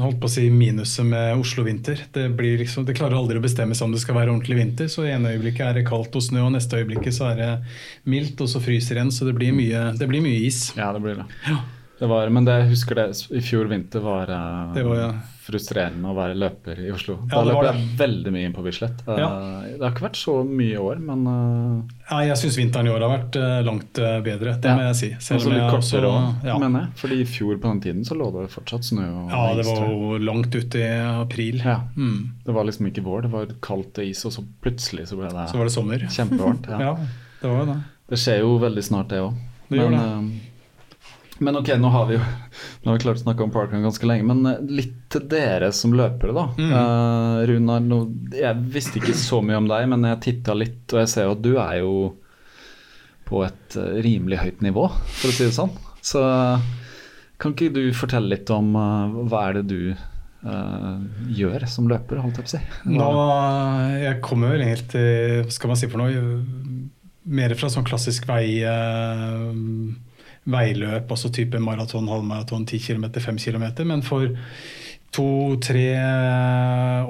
[0.01, 2.01] holdt på å si minuset med Oslo-vinter.
[2.15, 4.89] Det, liksom, det klarer aldri å bestemme seg om det skal være ordentlig vinter.
[4.89, 7.51] Så i ene øyeblikket er det kaldt og snø, og neste øyeblikket så er det
[8.09, 9.13] mildt, og så fryser det igjen.
[9.19, 10.71] Så det blir mye, det blir mye is.
[10.79, 11.27] Ja, det blir det.
[12.01, 13.03] Det var, men det, jeg husker det
[13.37, 15.09] i fjor vinter var, uh, Det var, ja.
[15.45, 17.19] frustrerende å være løper i Oslo.
[17.29, 19.03] Ja, Da løp jeg veldig mye inn på Bislett.
[19.05, 19.27] Uh, Ja.
[19.75, 22.93] Det har ikke vært så mye i år, men uh, Ja, jeg syns vinteren i
[22.93, 25.09] år har vært eh, langt eh, bedre, det må jeg si.
[25.27, 26.57] Selv om jeg kortere også- ja.
[26.65, 26.89] mener jeg.
[27.03, 29.85] Fordi i fjor på den tiden så lå det fortsatt snø og ja, det var
[29.93, 30.85] jo langt ut i
[31.21, 31.61] april.
[31.63, 31.77] Ja.
[31.95, 32.19] Mm.
[32.45, 35.29] Det var liksom ikke vår, det var kaldt og is, og så plutselig så ble
[35.29, 35.99] det, Så var det sommer.
[36.17, 36.65] kjempevarmt.
[37.41, 37.79] Det var jo det.
[38.09, 39.33] Det skjer jo veldig snart, det òg.
[39.71, 40.01] Det gjør det.
[40.05, 40.50] eh,
[41.41, 44.05] Men ok, nå har vi jo nå har vi klart å snakke om parkrun ganske
[44.05, 46.43] lenge, men eh, litt til dere som løpere, da.
[46.57, 46.73] Mm.
[46.73, 48.01] Uh, Runar, nå,
[48.37, 51.33] jeg visste ikke så mye om deg, men jeg titta litt, og jeg ser jo
[51.33, 51.95] at du er jo
[53.31, 55.73] på et eh, rimelig høyt nivå, for å si det sånn.
[56.03, 56.21] Så
[57.41, 59.93] kan ikke du fortelle litt om uh, hva er det du
[60.45, 60.97] uh,
[61.31, 62.61] gjør som løper, holdt jeg på å si?
[62.91, 63.09] Nå,
[64.03, 66.23] jeg kommer vel helt til Hva skal man si for noe?
[67.31, 69.49] Mer fra sånn klassisk vei, eh,
[70.49, 73.67] veiløp, altså type maraton, halvmaraton, 10 km, 5 km.
[73.85, 74.31] Men for
[75.11, 75.89] to-tre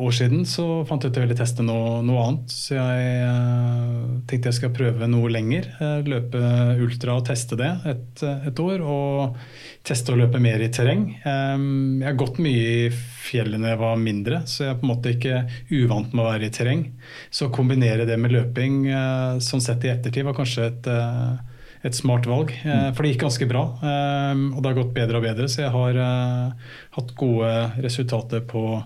[0.02, 2.50] år siden så fant jeg ut at jeg ville teste noe, noe annet.
[2.54, 5.68] Så jeg eh, tenkte jeg skal prøve noe lenger.
[5.78, 6.42] eh, Løpe
[6.82, 8.82] ultra og teste det et, et år.
[8.82, 9.38] Og
[9.86, 11.06] teste å løpe mer i terreng.
[11.22, 11.62] Eh,
[12.02, 12.90] Jeg har gått mye i
[13.22, 15.38] fjellet når jeg var mindre, så jeg er på en måte ikke
[15.84, 16.84] uvant med å være i terreng.
[17.30, 21.38] Så å kombinere det med løping eh, sånn sett i ettertid var kanskje et eh,
[21.84, 22.52] et smart valg.
[22.64, 25.48] eh, For det gikk ganske bra, eh, og det har gått bedre og bedre.
[25.50, 28.84] Så jeg har eh, hatt gode resultater på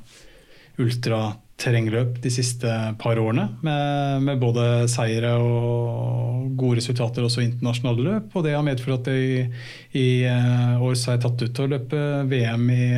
[0.80, 3.50] ultraterrengløp de siste par årene.
[3.64, 8.34] Med, med både seire og gode resultater også i internasjonale løp.
[8.36, 9.52] Og det har medført at jeg
[9.96, 12.90] i, år så har jeg tatt ut til å løpe VM i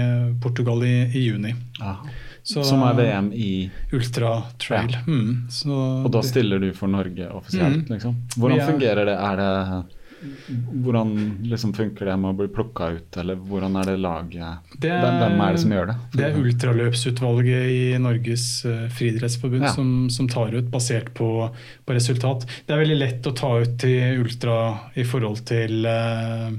[0.42, 1.54] Portugal i, i juni.
[1.82, 1.98] Ja.
[2.48, 4.90] Så- Som er VM i Ultra trail.
[4.94, 5.02] Ja.
[5.06, 7.92] Mm, så Og da stiller du for Norge offisielt, Mm.
[7.92, 8.16] liksom.
[8.38, 9.18] Hvordan er- fungerer det?
[9.18, 9.94] Det
[10.84, 14.90] hvordan liksom funker det med å bli plukka ut, eller hvordan er det laget Det
[14.90, 15.96] er- hvem, hvem er det som gjør det?
[16.16, 19.74] Det er ultraløpsutvalget i Norges uh, friidrettsforbund Ja.
[19.74, 21.52] som, som tar ut basert på,
[21.86, 22.46] på resultat.
[22.66, 26.50] Det er veldig lett å ta ut til ultra i forhold til eh,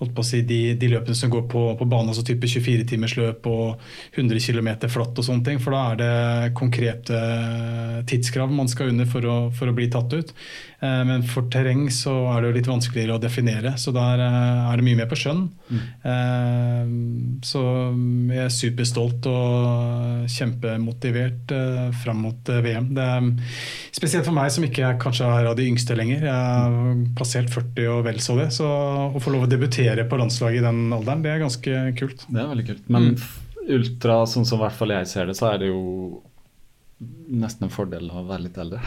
[0.00, 3.46] holdt på å si, de, de løpene som går på, på bane, altså type 24-timersløp
[3.50, 3.82] og
[4.16, 5.60] 100 km flatt og sånne ting.
[5.62, 7.20] For da er det konkrete
[8.10, 10.34] tidskrav man skal under for å, for å bli tatt ut.
[10.82, 14.70] Eh, Men for terreng så er det jo litt vanskeligere å definere, så der eh,
[14.72, 15.42] er det mye mer på skjønn.
[15.70, 17.40] Mm.
[17.44, 17.60] Så
[18.30, 22.88] jeg er superstolt og kjempemotivert eh, fram mot eh, VM.
[22.96, 23.28] Det er
[23.96, 26.24] spesielt for meg som ikke er, kanskje er av de yngste lenger.
[26.28, 28.48] Jeg har passert 40 og vel så det.
[28.56, 32.26] Så å få lov å debutere på landslaget i den alderen, det er ganske kult.
[32.28, 32.88] Det er veldig kult.
[32.88, 33.22] Men Mm.
[33.70, 36.22] ultra, sånn som i hvert fall jeg ser det, så er det jo
[37.00, 38.80] nesten en fordel å være litt eldre.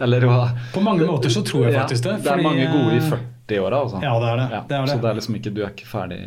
[0.00, 0.26] Eller
[0.74, 2.16] På mange måter så tror jeg faktisk det.
[2.18, 3.12] Ja, det er fordi, mange gode i eh,
[3.52, 3.98] 40-åra, altså.
[4.02, 4.46] Ja, det er det.
[4.54, 4.90] Ja, det, er det.
[4.90, 6.18] Så det er liksom ikke Du er ikke ferdig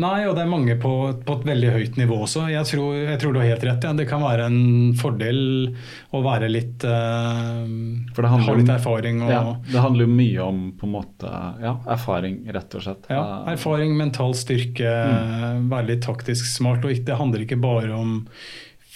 [0.00, 0.92] Nei, og det er mange på,
[1.26, 2.44] på et veldig høyt nivå også.
[2.52, 3.86] Jeg tror, jeg tror du har helt rett.
[3.88, 3.94] Ja.
[3.98, 4.60] Det kan være en
[5.00, 5.40] fordel
[6.14, 7.64] å være litt uh,
[8.14, 11.32] For det Ha litt erfaring og ja, Det handler jo mye om på en måte
[11.64, 13.10] Ja, erfaring, rett og slett.
[13.12, 15.68] ja, erfaring, mental styrke, Mm.
[15.72, 16.84] være litt taktisk smart.
[16.84, 18.14] Og det handler ikke bare om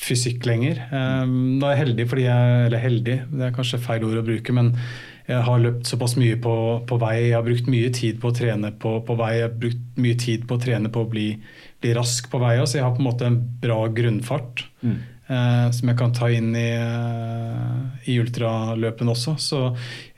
[0.02, 0.82] fysikk lenger.
[0.90, 4.54] Da er jeg heldig fordi jeg Eller heldig, det er kanskje feil ord å bruke,
[4.56, 4.72] men
[5.28, 6.54] jeg har løpt såpass mye på,
[6.88, 7.14] på vei.
[7.28, 9.36] Jeg har brukt mye tid på å trene på, på vei.
[9.38, 11.28] Jeg har brukt mye tid på å trene på å bli,
[11.82, 12.56] bli rask på vei.
[12.66, 14.66] Så jeg har på en måte en bra grunnfart.
[14.82, 14.98] Mm.
[15.30, 19.36] eh, som jeg kan ta inn i, eh, i ultraløpene også.
[19.38, 19.62] Så,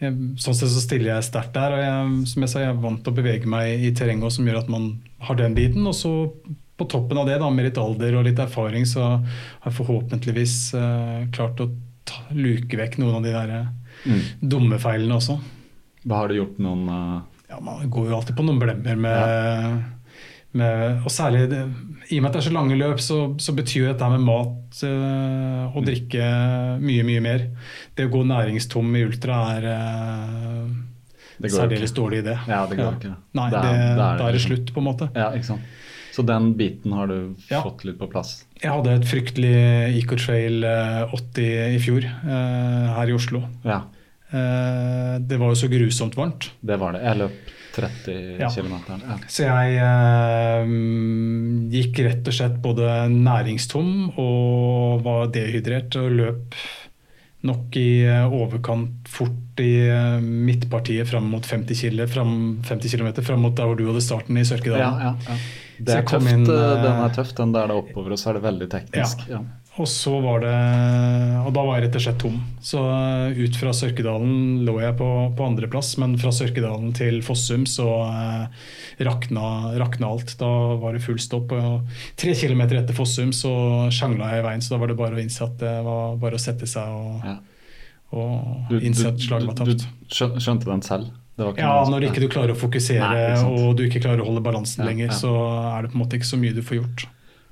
[0.00, 1.76] jeg, sånn sett så stiller jeg sterkt der.
[1.76, 4.48] Og jeg, som jeg sa, jeg er vant til å bevege meg i terrenget som
[4.48, 4.94] gjør at man
[5.28, 5.84] har den biten.
[5.90, 6.14] Og så
[6.76, 10.54] på toppen av det, da, med litt alder og litt erfaring, så har jeg forhåpentligvis
[10.74, 11.68] eh, klart å
[12.04, 13.72] ta, luke vekk noen av de der eh,
[14.04, 14.18] Mm.
[14.42, 15.36] dumme feilene også.
[16.04, 17.20] Hva har du gjort noen uh...
[17.48, 19.84] Ja, Man går jo alltid på noen blemmer med,
[20.58, 21.60] med Og særlig det,
[22.10, 24.82] i og med at det er så lange løp, så, så betyr dette med mat
[24.84, 26.26] uh, og drikke
[26.82, 27.46] mye, mye mer.
[27.96, 32.34] Det å gå næringstom i ultra er uh, særdeles dårlig idé.
[32.50, 33.14] Ja, det går ikke.
[33.38, 35.08] Nei, Det det, er- det er da er det liksom- slutt, på en måte.
[35.16, 35.72] Ja, ikke sant.
[36.14, 37.60] Så den biten har du Ja.
[37.64, 38.44] fått litt på plass?
[38.62, 39.54] Jeg hadde et fryktelig
[39.98, 43.42] Ecotrail eh, 80 i fjor eh, her i Oslo.
[43.66, 43.82] Ja,
[44.34, 46.48] Eh, det var jo så grusomt varmt.
[46.64, 47.02] det var det.
[47.04, 48.48] Jeg løp 30 Ja.
[48.50, 48.72] km.
[48.88, 49.18] Ja.
[49.30, 50.72] Så jeg eh,
[51.74, 56.54] gikk rett og slett både næringstom og var dehydrert og løp
[57.44, 62.34] nok i eh, overkant fort i eh, midtpartiet fram mot 50 km, fram,
[62.64, 64.80] 50 km fram mot der hvor du hadde starten i Sørkedalen.
[64.80, 65.38] Ja, ja, ja.
[65.78, 68.18] Det er tøft, inn, eh, eh, den er tøff, den der det er oppover, og
[68.18, 69.28] så er det veldig teknisk.
[69.28, 69.40] Ja.
[69.76, 70.50] Og så var det
[71.44, 72.36] Og da var jeg rett og slett tom.
[72.62, 77.64] Så eh, ut fra Sørkedalen lå jeg på, på andreplass, men fra Sørkedalen til Fossum
[77.66, 78.46] så eh,
[79.02, 80.36] rakna, rakna alt.
[80.38, 81.50] Da var det full stopp.
[81.58, 81.82] Og
[82.16, 83.50] tre kilometer etter Fossum så
[83.90, 86.38] sjangla jeg i veien, så da var det bare å innse at det var bare
[86.38, 87.36] å sette seg og, Ja.
[88.14, 89.84] og innse at slaget var du, tapt.
[90.06, 91.10] du skjøn- skjønte den selv?
[91.36, 94.00] Det var ikke Ja, noe- når ikke du klarer å fokusere Nei, og du ikke
[94.04, 95.12] klarer å holde balansen Ja, lenger, ja.
[95.18, 95.32] så
[95.78, 97.06] er det på en måte ikke så mye du får gjort.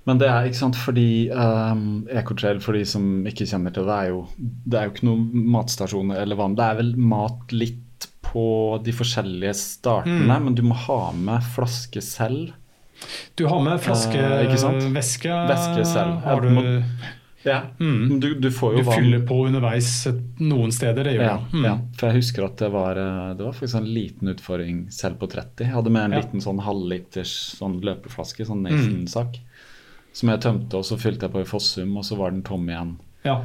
[0.07, 3.95] Men det er ikke sant, fordi um, Ecotrail, for de som ikke kjenner til det,
[3.95, 6.55] er jo, det er jo ikke noen matstasjoner eller vann.
[6.59, 8.47] Det er vel mat litt på
[8.83, 10.45] de forskjellige startene, Mm.
[10.45, 12.51] men du må ha med flaske selv.
[13.37, 14.83] Du har med flaske, uh, sant?
[14.95, 16.22] Væske selv.
[16.22, 16.83] Har du,
[17.45, 17.61] Ja.
[17.80, 18.20] Mm.
[18.20, 18.95] Du, du får du vann.
[19.01, 20.07] fyller på underveis
[20.38, 21.38] noen steder, det gjør Ja.
[21.53, 21.64] Mm.
[21.64, 25.18] ja, for jeg husker at det var, eh, det var faktisk en liten utfordring selv
[25.18, 25.64] på 30.
[25.66, 26.20] Jeg hadde med en Ja.
[26.20, 28.70] liten sånn halvliters sånn løpeflaske, sånn Mm.
[28.70, 29.40] Nathan-sak,
[30.12, 32.66] som jeg tømte, og så fylte jeg på i Fossum, og så var den tom
[32.68, 32.97] igjen.
[33.24, 33.40] Ja.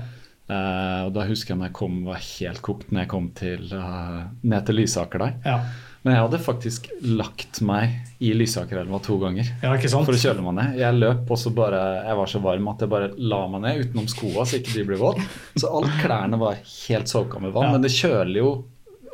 [0.50, 3.66] Uh, og da husker jeg når jeg kom, var helt kokt når jeg kom til,
[3.74, 5.34] uh, ned til Lysaker der.
[5.44, 5.58] Ja.
[6.08, 10.56] Men jeg hadde faktisk lagt meg i Lysakerelva to ganger ja, for å kjøle meg
[10.56, 10.78] ned.
[10.80, 13.82] Jeg løp, og så bare, jeg var så varm at jeg bare la meg ned
[13.84, 15.26] utenom skoa så ikke de ble våte.
[15.60, 17.76] Så alle klærne var helt soaka med vann, Ja.
[17.76, 18.54] men det kjøler jo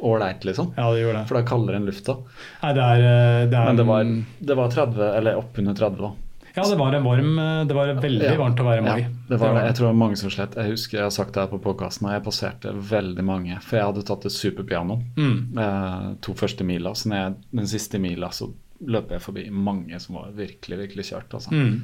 [0.03, 0.69] ålreit, liksom.
[0.77, 1.23] Ja, det gjør det.
[1.29, 2.17] For det er kaldere enn lufta.
[2.61, 4.13] Nei, det er, eh, det er Men det var,
[4.51, 6.13] det var 30, eller oppunder 30, da.
[6.55, 8.35] Ja, det var en varm eh, Det var veldig Ja.
[8.37, 9.01] varmt å være i mai.
[9.01, 9.63] Ja, det var det.
[9.71, 12.13] Jeg tror mange som slett Jeg husker jeg har sagt det her på podkasten, og
[12.13, 13.57] jeg passerte veldig mange.
[13.61, 15.57] For jeg hadde tatt et superpiano Mm.
[15.57, 16.91] eh, to første mila.
[16.93, 18.51] Så jeg, den siste mila så
[18.85, 21.33] løp jeg forbi mange som var virkelig, virkelig kjørt.
[21.33, 21.51] Altså.
[21.51, 21.81] Mm.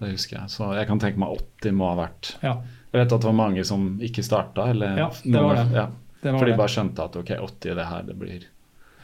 [0.00, 0.48] Det husker jeg.
[0.50, 1.28] Så jeg kan tenke meg
[1.62, 2.54] 80 må ha vært Ja,
[2.92, 4.68] Jeg vet at det var mange som ikke starta.
[4.70, 5.66] Eller Ja, det var det.
[5.72, 5.86] Ja,
[6.22, 8.44] det var for de bare skjønte at ok, 80 det her, det blir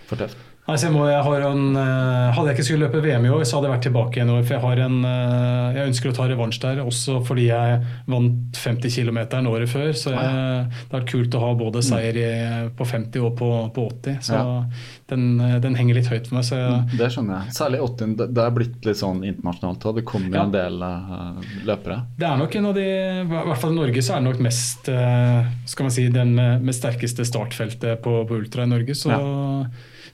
[0.06, 0.36] for tøft.
[0.68, 3.30] Nei, så jeg må, jeg har en, eh, hadde jeg ikke skulle løpe VM i
[3.32, 4.42] år, så hadde jeg vært tilbake igjen i år.
[4.44, 7.78] For jeg, har en, eh, jeg ønsker å ta revansj der, også fordi jeg
[8.12, 9.94] vant 50 km året før.
[9.96, 12.28] Så jeg, det har vært kult å ha både seier i,
[12.76, 14.20] på 50 og på, på 80.
[14.28, 14.44] Så Ja.
[15.08, 16.44] den, eh, den henger litt høyt for meg.
[16.44, 17.56] Så jeg, Det skjønner jeg.
[17.62, 18.16] Særlig 80.
[18.28, 19.88] Det, er blitt litt sånn internasjonalt.
[19.88, 19.96] òg.
[20.02, 20.44] det kommer Ja.
[20.44, 22.02] en del uh, løpere.
[22.20, 22.88] Det er nok en av de,
[23.24, 26.34] i hvert fall i Norge så er det nok mest uh, skal man si, den
[26.36, 28.92] med, med sterkeste startfeltet på, på ultra i Norge.
[28.92, 29.08] Så,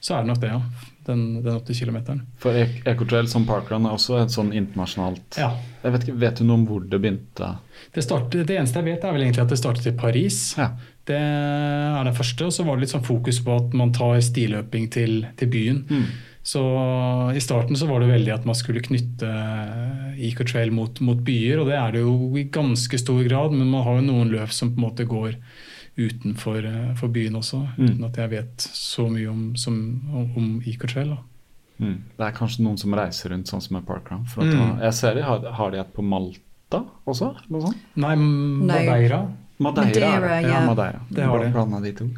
[0.05, 0.91] så er det nok det, ja.
[1.05, 1.97] Den, den 80 km.
[2.41, 5.51] For Ecotrail som parkrun er også et sånn internasjonalt Ja.
[5.81, 7.49] Jeg vet ikke, Vet du noe om hvor det begynte?
[7.93, 10.39] Det, startet, det eneste jeg vet, er vel egentlig at det startet i Paris.
[10.57, 10.71] Ja.
[11.05, 12.49] Det er det første.
[12.49, 15.83] Og så var det litt sånn fokus på at man tar stiløping til, til byen.
[15.89, 16.07] Mm.
[16.45, 16.61] Så
[17.33, 19.29] i starten så var det veldig at man skulle knytte
[20.21, 23.57] Ecotrail mot, mot byer, og det er det jo i ganske stor grad.
[23.57, 25.39] Men man har jo noen løp som på en måte går
[25.97, 27.85] utenfor eh, for byen også, Mm.
[27.85, 30.59] uten at jeg vet så mye om, som, om,
[30.93, 31.17] da.
[31.79, 31.95] Mm.
[32.17, 34.25] Det er kanskje noen som reiser rundt sånn som med parkrun.
[34.37, 34.81] Mm.
[34.81, 37.33] Jeg ser de har, har de et på Malta også?
[37.49, 37.81] Noe sånt?
[37.95, 39.25] Nei, Madeira.
[39.57, 40.09] Madeira.
[40.09, 40.47] Madeira, ja.
[40.49, 40.65] ja.
[40.67, 40.99] Madeira.
[41.09, 41.51] Det har de.
[41.51, 42.09] Blanda de to.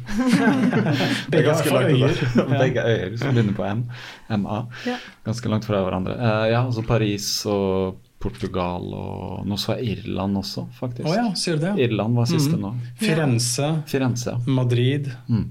[1.32, 2.22] Begge er fra øyer.
[2.64, 3.84] Begge øyer som begynner på M.
[4.42, 4.58] MA.
[4.86, 4.96] Ja.
[5.26, 6.16] Ganske langt fra hverandre.
[6.18, 11.06] Uh, ja, altså Paris og Portugal og nå så jeg Irland også, faktisk.
[11.06, 11.74] Oh, ja, sier du det?
[11.86, 12.62] Irland var siste mm.
[12.64, 12.72] nå.
[12.98, 14.34] Firenze, Firenze.
[14.34, 14.54] ja.
[14.58, 15.44] Madrid, Mm.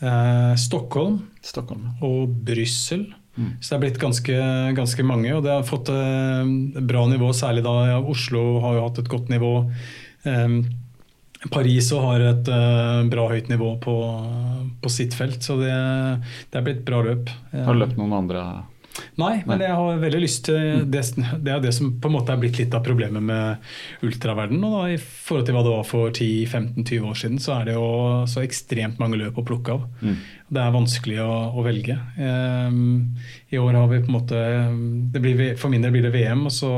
[0.00, 1.18] eh, Stockholm.
[1.42, 1.90] Stockholm.
[1.90, 2.06] ja.
[2.08, 3.12] og Brussel.
[3.36, 3.50] Mm.
[3.60, 4.38] Så det er blitt ganske,
[4.76, 7.32] ganske mange, og det har fått eh, bra nivå.
[7.36, 9.52] Særlig da ja, Oslo har jo hatt et godt nivå.
[10.24, 10.58] Eh,
[11.50, 13.94] Paris òg har et uh, bra høyt nivå på,
[14.78, 15.72] på sitt felt, så det,
[16.52, 17.32] det er blitt bra løp.
[17.50, 18.44] Har du løpt noen andre
[19.20, 21.02] Nei, men jeg har veldig lyst til det,
[21.44, 24.60] det er det som på en måte er blitt litt av problemet med ultraverden.
[24.64, 27.76] Og da, I forhold til hva det var for 10-15-20 år siden, så er det
[27.76, 27.86] jo
[28.30, 29.86] så ekstremt mange løp å plukke av.
[30.02, 30.16] Mm.
[30.52, 31.96] Det er vanskelig å, å velge.
[32.18, 33.14] Um,
[33.52, 34.42] I år har vi på en måte
[35.14, 36.72] det blir, For min del blir det VM, og så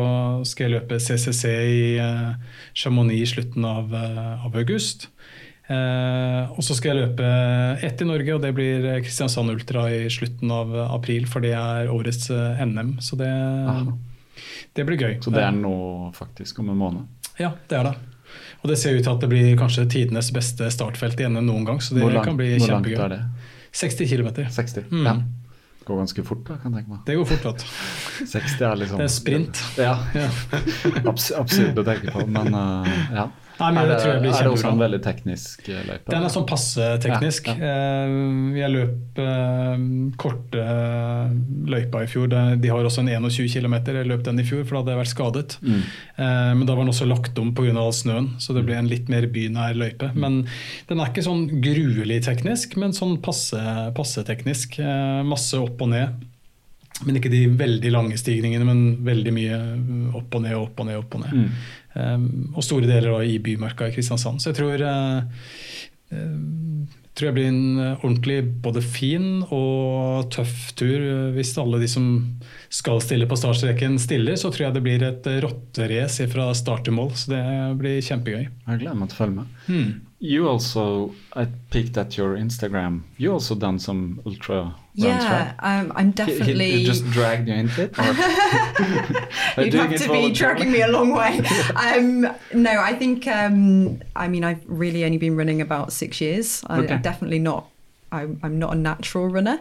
[0.46, 2.36] skal jeg løpe CCC i uh,
[2.76, 5.08] Chamonix i slutten av, uh, av august.
[5.64, 7.28] Eh, og så skal jeg løpe
[7.86, 11.28] ett i Norge, og det blir Kristiansand Ultra i slutten av april.
[11.30, 13.30] For det er årets eh, NM, så det,
[14.76, 15.14] det blir gøy.
[15.24, 15.76] Så det er nå
[16.16, 17.30] faktisk om en måned.
[17.40, 17.94] Ja, det er det.
[18.64, 21.66] Og det ser ut til at det blir kanskje tidenes beste startfelt i NM noen
[21.68, 21.80] gang.
[21.84, 22.96] Så det langt, kan bli kjempegøy.
[22.96, 23.22] hvor langt er det?
[23.74, 24.28] 60 km.
[24.54, 24.86] 60?
[24.90, 25.08] Mm.
[25.08, 25.16] Ja.
[25.84, 27.00] Går ganske fort, da, kan jeg tenke meg.
[27.04, 27.44] Det går fort.
[27.44, 27.64] Vet.
[28.30, 29.64] 60 er liksom Det er sprint.
[29.76, 29.96] Ja.
[30.16, 30.28] Ja.
[31.10, 33.26] Abs absurd å tenke på, men uh, ja.
[33.60, 35.80] Nei, men er, det det, tror jeg blir er det også en veldig teknisk uh,
[35.86, 36.10] løype?
[36.10, 37.50] Den er sånn passe teknisk.
[37.52, 38.08] Ja, ja.
[38.58, 39.84] Jeg løp eh,
[40.20, 41.34] korte eh,
[41.74, 42.32] løypa i fjor.
[42.32, 43.76] De har også en 21 km.
[43.94, 45.56] Jeg løp den i fjor, for da hadde jeg vært skadet.
[45.62, 45.80] Mm.
[46.16, 47.72] Eh, Men da var den også lagt om pga.
[47.78, 50.10] all snøen, så det ble en litt mer bynær løype.
[50.18, 50.42] Men
[50.90, 53.60] den er ikke sånn gruelig teknisk, men sånn passe,
[53.96, 54.78] passe teknisk.
[54.82, 56.24] Eh, Masse opp og ned.
[57.02, 59.56] Men ikke de veldig lange stigningene, men veldig mye
[60.14, 61.40] opp og ned, opp og ned, opp og ned.
[61.40, 61.48] Mm.
[61.94, 64.42] Um, og store deler da, i Bymarka i Kristiansand.
[64.42, 65.24] Så jeg tror, uh,
[67.14, 71.02] tror jeg blir en uh, ordentlig både fin og tøff tur.
[71.34, 72.06] Hvis alle de som
[72.70, 76.94] skal stille på startstreken stiller, så tror jeg det blir et rotterace fra start til
[76.94, 77.10] mål.
[77.18, 77.44] Så det
[77.82, 78.46] blir kjempegøy.
[78.46, 79.60] Jeg gleder meg til å følge med.
[79.66, 79.92] Mm.
[80.24, 83.02] You also, I peeked at your Instagram.
[83.18, 86.70] You also done some ultra Yeah, um, I'm he- definitely.
[86.70, 87.98] he just dragged you into it?
[87.98, 88.04] you
[89.64, 91.40] You'd have to be dragging me a long way.
[91.76, 92.20] um,
[92.54, 93.26] no, I think.
[93.26, 96.62] Um, I mean, I've really only been running about six years.
[96.68, 96.98] I, Okay.
[96.98, 97.68] Definitely not.
[98.12, 99.60] I'm, I'm not a natural runner.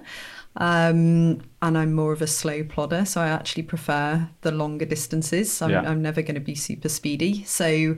[0.58, 5.62] Um, and I'm more of a slow plodder, so I actually prefer the longer distances.
[5.62, 5.82] I'm, Yeah.
[5.82, 7.43] I'm never going to be super speedy.
[7.45, 7.95] So,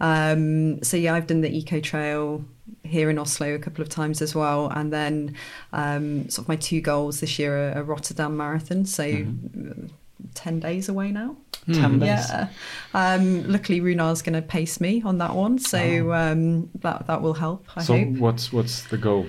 [0.00, 2.44] um, so yeah, I've done the eco trail
[2.84, 5.34] here in Oslo a couple of times as well, and then
[5.72, 8.84] um, sort of my two goals this year are a Rotterdam marathon.
[8.84, 9.04] So.
[9.04, 9.84] Mm-hmm.
[9.86, 9.88] uh,
[10.34, 11.36] 10 days away now.
[11.72, 12.08] Ten days.
[12.08, 12.48] Yeah.
[12.92, 17.34] Um, luckily, Runar's going to pace me on that one, so um, that that will
[17.34, 17.66] help.
[17.76, 17.84] I Oh.
[17.84, 18.08] So hope.
[18.18, 19.26] what's what's the goal?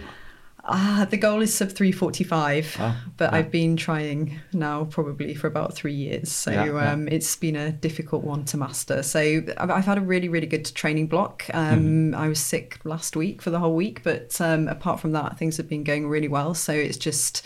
[0.72, 3.38] Ah, the goal is sub 345, Ah, but yeah.
[3.38, 6.32] I've been trying now probably for about three years.
[6.32, 6.92] So Yeah, yeah.
[6.92, 9.02] um, it's been a difficult one to master.
[9.04, 9.20] So
[9.58, 11.46] I've, I've had a really, really good training block.
[11.54, 12.16] Um, Mm-hmm.
[12.16, 15.58] I was sick last week for the whole week, but um, apart from that, things
[15.58, 16.54] have been going really well.
[16.54, 17.44] So it's just.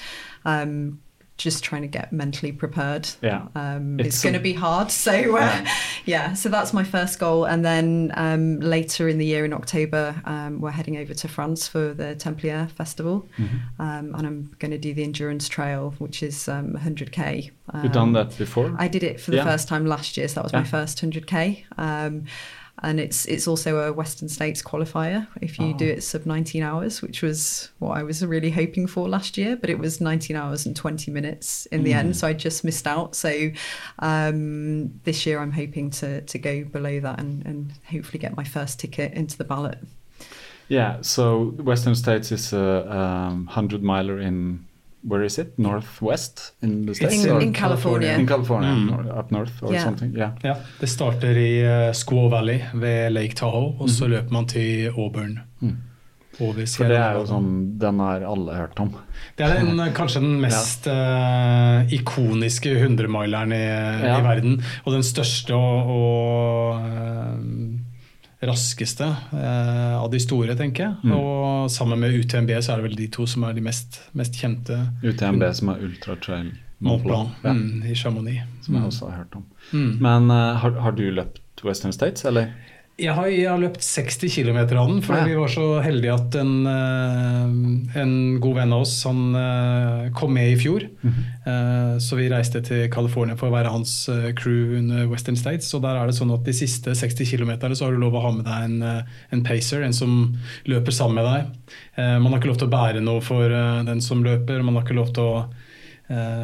[1.33, 3.09] Um, just trying to get mentally prepared.
[3.21, 3.47] Yeah.
[3.55, 4.91] Um, It's it's going to be hard.
[5.03, 5.65] So, uh,
[6.05, 7.45] yeah, so that's my first goal.
[7.45, 11.67] And then um, later in the year in October, um, we're heading over to France
[11.67, 13.27] for the Templier Festival.
[13.37, 13.81] Mm-hmm.
[13.81, 17.51] Um, and I'm going to do the endurance trail, which is um, 100k.
[17.73, 18.73] Um, You've done that before?
[18.77, 19.43] I did it for the Yeah.
[19.45, 20.59] first time last year, so that was Yeah.
[20.59, 21.65] my first 100k.
[22.83, 25.77] And it's it's also a Western States qualifier if you Oh.
[25.77, 29.55] do it sub 19 hours, which was what I was really hoping for last year.
[29.55, 31.95] But it was 19 hours and 20 minutes in the Mm.
[31.99, 33.15] end, so I just missed out.
[33.15, 33.51] So
[33.99, 38.43] um, this year I'm hoping to to go below that and, and hopefully get my
[38.43, 39.77] first ticket into the ballot.
[40.67, 40.97] Yeah.
[41.01, 44.65] So Western States is a um, hundred miler in
[45.03, 45.57] where is it?
[45.57, 47.25] Northwest in the states.
[47.25, 48.13] In, in California.
[48.17, 49.17] in California, Mm.
[49.19, 49.83] up north or Yeah.
[49.83, 50.15] something.
[50.15, 50.31] Yeah.
[50.43, 54.89] Ja, Det starter i uh, Squaw Valley ved Lake Tahoe, og så løper man til
[54.97, 55.39] Auburn.
[55.59, 55.77] Mhm.
[56.41, 58.95] Over For det er jo sånn Den har alle hørt om.
[59.37, 63.59] Det er den, kanskje den mest eh, ikoniske 100-mileren i,
[64.07, 64.17] Ja.
[64.17, 64.63] i verden.
[64.85, 67.37] Og den største og, og eh,
[68.49, 70.95] raskeste eh, av de store, tenker jeg.
[71.03, 71.13] Mm.
[71.17, 74.35] Og sammen med UTMB så er det vel de to som er de mest, mest
[74.39, 74.77] kjente.
[75.03, 76.51] UTMB som er Ultra Trail
[76.83, 78.41] Mont Blanc ja, mm, i Chamonix.
[78.65, 78.87] som jeg Mm.
[78.89, 79.45] også har hørt om.
[79.71, 79.97] Mm.
[80.03, 82.49] Men uh, har, har du løpt Western States, eller?
[83.01, 85.25] Jeg har, jeg har løpt 60 km av den, fordi Ja.
[85.25, 90.31] vi var så heldige at en, eh, en god venn av oss han eh, kom
[90.35, 90.85] med i fjor.
[91.03, 95.73] Eh, Så vi reiste til California for å være hans crew under Western States.
[95.73, 98.21] Og der er det sånn at de siste 60 km så har du lov å
[98.21, 100.37] ha med deg en, en pacer, en som
[100.69, 102.21] løper sammen med deg.
[102.21, 104.95] Man har ikke lov til å bære noe for den som løper, man har ikke
[104.97, 105.45] lov til å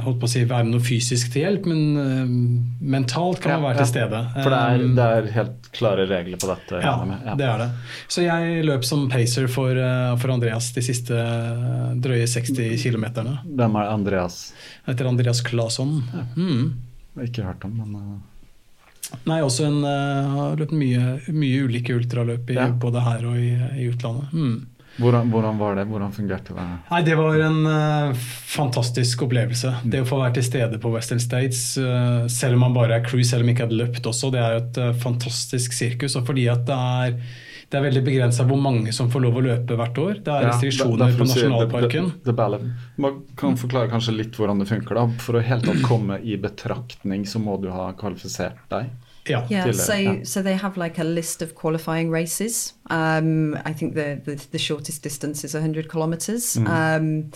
[0.05, 2.29] holdt på å si være noe fysisk til hjelp, men eh,
[2.95, 3.83] mentalt kan man være ja.
[3.83, 4.21] til stede.
[4.37, 6.79] For det er, Um, det er helt klare regler på dette.
[6.81, 6.93] ja,
[7.25, 7.67] ja, det er det.
[8.07, 13.05] Så jeg løp som pacer for, eh, for Andreas de siste eh, drøye 60 km.
[13.43, 14.39] Hvem er Andreas?
[14.87, 15.99] heter Andreas Claesson.
[16.37, 16.73] Mm.
[17.27, 18.17] Ikke hørt om, men eh,
[19.25, 22.67] Nei, også en eh, har løpt mye, mye ulike ultraløp i, Ja.
[22.69, 23.51] både her og i,
[23.81, 24.31] i utlandet.
[24.33, 24.67] Mm.
[24.99, 25.85] Hvordan, hvordan var det?
[25.89, 26.65] Hvordan fungerte det?
[26.89, 29.73] Nei, Det var en uh, fantastisk opplevelse.
[29.83, 33.05] Det å få være til stede på Western States, uh, selv om man bare er
[33.05, 36.17] crew, selv om man ikke hadde løpt også, det er jo et uh, fantastisk sirkus.
[36.19, 37.17] Og fordi at det er,
[37.69, 40.15] det er veldig begrensa hvor mange som får lov å løpe hvert år.
[40.25, 42.13] Det er restriksjoner på nasjonalparken.
[42.25, 42.73] The, the, the.
[42.99, 44.99] Man kan forklare kanskje litt hvordan det funker.
[44.99, 45.21] da.
[45.23, 48.91] For å helt tatt komme i betraktning, så må du ha kvalifisert deg.
[49.29, 50.23] Yeah, uh, so yeah.
[50.23, 52.73] so they have like a list of qualifying races.
[52.89, 56.57] Um, I think the, the the shortest distance is 100 kilometers.
[56.57, 57.31] Um,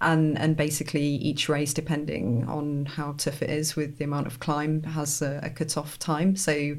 [0.00, 4.38] and and basically each race, depending on how tough it is with the amount of
[4.38, 6.36] climb, has a, a cut-off time.
[6.36, 6.76] So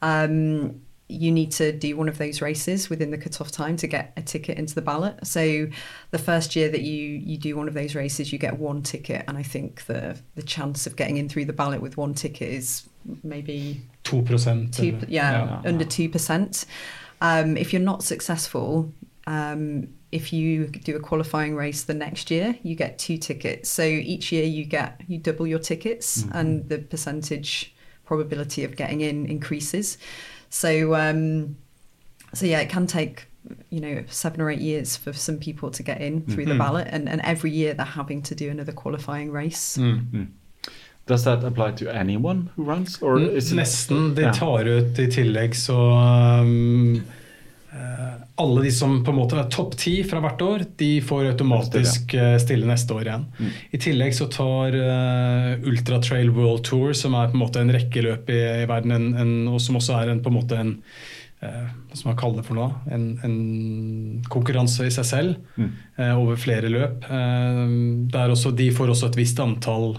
[0.00, 4.12] um, you need to do one of those races within the cut-off time to get
[4.16, 5.26] a ticket into the ballot.
[5.26, 5.68] So
[6.10, 9.24] the first year that you you do one of those races, you get one ticket,
[9.28, 12.48] and I think the the chance of getting in through the ballot with one ticket
[12.48, 12.88] is
[13.22, 14.22] maybe 2
[14.70, 15.68] two, eller- yeah, Yeah.
[15.68, 16.64] under two percent.
[17.20, 18.92] Um, if you're not successful,
[19.26, 23.68] um, if you do a qualifying race the next year, you get two tickets.
[23.70, 27.74] So each year you get you double your tickets, and the percentage
[28.04, 29.96] probability of getting in increases.
[30.50, 31.56] So um,
[32.34, 33.26] so yeah, it can take
[33.70, 36.88] you know seven or eight years for some people to get in through the ballot,
[36.90, 39.76] and, and every year they're having to do another qualifying race.
[39.78, 40.28] Mm.
[41.06, 42.96] Does that apply to anyone who runs?
[43.02, 44.14] Or is Nesten.
[44.16, 45.76] De tar ut i tillegg så
[46.40, 47.02] um,
[47.72, 51.28] eh, Alle de som på en måte er topp ti fra hvert år, de får
[51.34, 53.26] automatisk eh, stille neste år igjen.
[53.36, 53.50] Mm.
[53.76, 57.74] I tillegg så tar uh, Ultra Trail World Tour, som er på en måte en
[57.76, 60.62] rekke løp i, i verden, en, en, og som også er en, på en måte
[60.62, 60.72] en
[61.44, 62.70] hva skal man kalle det for noe?
[62.96, 63.34] En, en
[64.32, 65.74] konkurranse i seg selv Mm.
[66.16, 67.04] over flere løp.
[68.14, 69.98] Der også, de får også et visst antall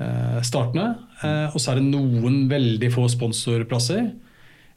[0.00, 0.94] eh, startende.
[1.22, 4.10] Eh, og så er det noen veldig få sponsorplasser.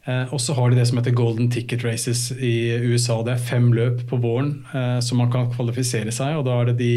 [0.03, 3.21] Eh, og så har de det som heter golden ticket races i USA.
[3.23, 4.57] Det er fem løp på våren
[5.03, 6.93] som man kan kvalifisere seg, og da er det de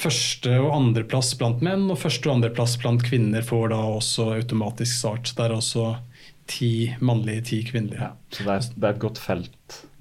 [0.00, 4.94] første og andreplass blant menn og første og andreplass blant kvinner får da også automatisk
[4.94, 5.32] start.
[5.36, 5.86] Det er også
[6.50, 6.72] ti
[7.04, 8.10] mannlige, ti kvinnelige.
[8.32, 9.52] Så det er, det er, et godt felt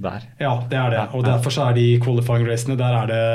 [0.01, 0.23] der?
[0.39, 1.01] Ja, det er det.
[1.17, 3.25] Og derfor så er de qualifying racene der er det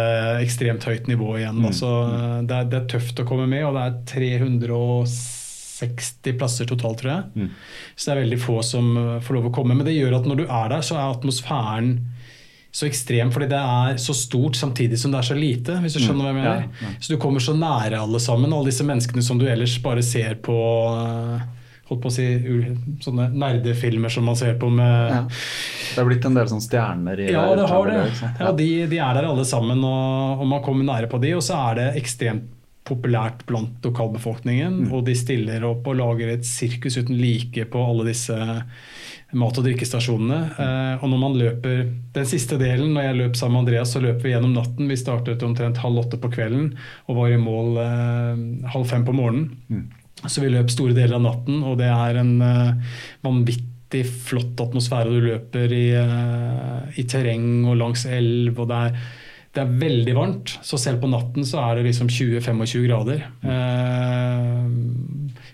[0.44, 1.58] ekstremt høyt nivå igjen.
[1.60, 1.66] Mm.
[1.70, 1.90] Altså,
[2.42, 7.12] det, er, det, er, tøft å komme med, og det er 360 plasser totalt, tror
[7.12, 7.22] jeg.
[7.34, 7.50] Mm.
[7.94, 8.84] Så det er veldig få som
[9.24, 9.74] får lov å komme.
[9.76, 11.90] Men det gjør at når du er der, så er atmosfæren
[12.74, 15.76] så ekstrem fordi det er så stort samtidig som det er så lite.
[15.82, 16.64] hvis du skjønner hva jeg mener.
[16.64, 16.94] Ja, ja.
[16.98, 20.40] Så du kommer så nære alle sammen, alle disse menneskene som du ellers bare ser
[20.42, 20.56] på
[20.90, 21.44] eh,
[21.88, 22.26] holdt på å si,
[23.04, 25.20] sånne nerdefilmer som man ser på med ja.
[25.28, 28.00] Det er blitt en del sånne stjerner i Ja, det har det.
[28.40, 31.44] Ja, de, de, er der alle sammen, og, og, man kommer nære på de, og
[31.44, 32.50] så er det ekstremt
[32.84, 34.82] populært blant lokalbefolkningen.
[34.84, 34.90] Mm.
[34.92, 38.36] Og de stiller opp og lager et sirkus uten like på alle disse
[39.34, 40.40] mat- og drikkestasjonene.
[40.52, 41.80] Eh, og når man løper
[42.14, 44.90] den siste delen, når jeg løp sammen med Andreas, så løper vi gjennom natten.
[44.90, 46.74] Vi startet omtrent halv åtte på kvelden
[47.08, 49.54] og var i mål eh, halv fem på morgenen.
[49.72, 50.03] Mm.
[50.22, 52.94] Så vi løp store deler av natten, og det er en eh,
[53.24, 55.10] vanvittig flott atmosfære.
[55.12, 58.96] Du løper i, uh, i terreng og langs elv, og det er,
[59.54, 60.56] det er, veldig varmt.
[60.66, 63.26] Så selv på natten så er det liksom 20-25 grader.
[63.44, 64.66] Uh,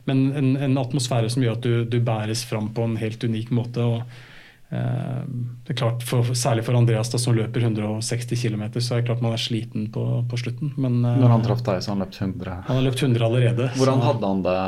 [0.08, 3.52] men en, en, atmosfære som gjør at du, du, bæres fram på en helt unik
[3.54, 3.84] måte.
[3.84, 4.29] og eh,
[4.70, 9.08] det er klart, for, Særlig for Andreas da, som løper 160 km, så er det
[9.08, 10.72] klart man er sliten på, på slutten.
[10.78, 12.56] Men, eh, Når han traff deg, så han løpt 100?
[12.68, 13.70] Han har løpt 100 allerede.
[13.80, 14.58] Hvordan hadde han det?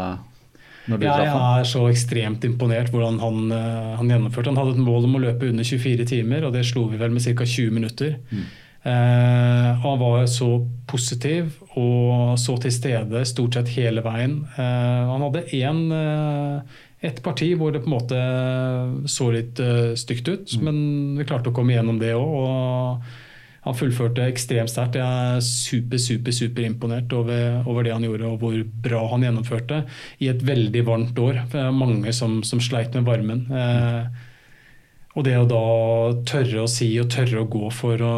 [0.90, 4.50] Når ja, jeg er så ekstremt imponert hvordan han, uh, han, gjennomførte.
[4.50, 7.14] Han hadde et mål om å løpe under 24 timer, og det slo vi vel
[7.14, 7.46] med ca.
[7.46, 8.16] 20 minutter.
[8.32, 8.48] Mm.
[8.82, 10.56] Eh, han var så
[10.90, 14.40] positiv og så til stede stort sett hele veien.
[14.58, 15.84] Eh, han hadde én
[17.02, 18.18] et parti hvor det på en måte
[19.10, 19.58] så litt
[19.98, 20.64] stygt ut, mm.
[20.64, 20.76] men
[21.18, 22.34] vi klarte å komme gjennom det òg.
[22.42, 23.22] Og
[23.62, 24.98] han fullførte ekstremt sterkt.
[24.98, 29.22] Jeg er super, super, super imponert over, over, det han gjorde og hvor bra han
[29.22, 29.84] gjennomførte
[30.18, 31.44] i et veldig varmt år.
[31.52, 33.44] Det er mange som, som sleit med varmen.
[33.46, 34.20] Mm.
[35.12, 35.62] Og det å da
[36.26, 38.14] tørre å si og tørre å gå for å,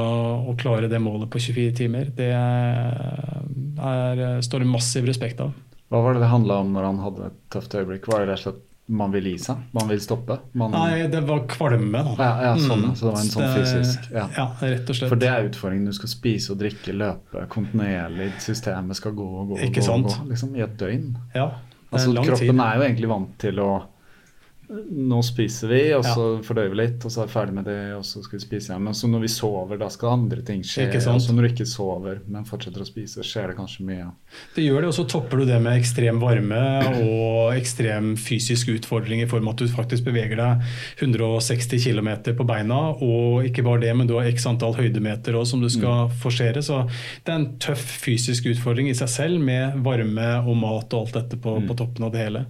[0.48, 5.52] å klare det målet på 24 timer, det er, står det massiv respekt av.
[5.92, 8.08] Hva var det det handla om når han hadde et tøft øyeblikk?
[8.08, 9.60] Var det rett og slett man vil gi seg?
[9.72, 10.36] Man vil stoppe?
[10.52, 10.74] Man...
[10.74, 12.02] Nei, det var kvalme.
[12.04, 12.14] Da.
[12.18, 12.96] Ja, ja sånn, mm.
[12.98, 14.24] Så det var en sånn fysisk ja.
[14.36, 14.46] ja.
[14.60, 15.12] rett og slett.
[15.12, 15.88] For det er utfordringen.
[15.88, 18.28] Du skal spise og drikke, løpe kontinuerlig.
[18.44, 21.14] Systemet skal gå og gå, og gå, gå liksom, i et døgn.
[21.32, 21.48] Ja,
[21.88, 22.64] altså, kroppen tid.
[22.66, 23.70] er jo egentlig vant til å
[24.68, 26.42] nå spiser vi, og så ja.
[26.44, 28.70] fordøyer vi litt, og så er vi ferdig med det, og så skal vi spise
[28.70, 28.84] igjen.
[28.86, 30.86] Men så når vi sover, da skal andre ting skje.
[30.88, 34.08] Og så når du ikke sover, men fortsetter å spise, skjer det kanskje mye.
[34.56, 36.62] Det gjør det, og så topper du det med ekstrem varme
[37.02, 40.64] og ekstrem fysisk utfordring i form av at du faktisk beveger deg
[41.04, 45.54] 160 km på beina, og ikke bare det, men du har x antall høydemeter også,
[45.54, 46.18] som du skal mm.
[46.24, 46.64] forsere.
[46.64, 46.86] Så
[47.24, 51.18] det er en tøff fysisk utfordring i seg selv med varme og mat og alt
[51.20, 51.68] dette på, mm.
[51.68, 52.46] på toppen av det hele.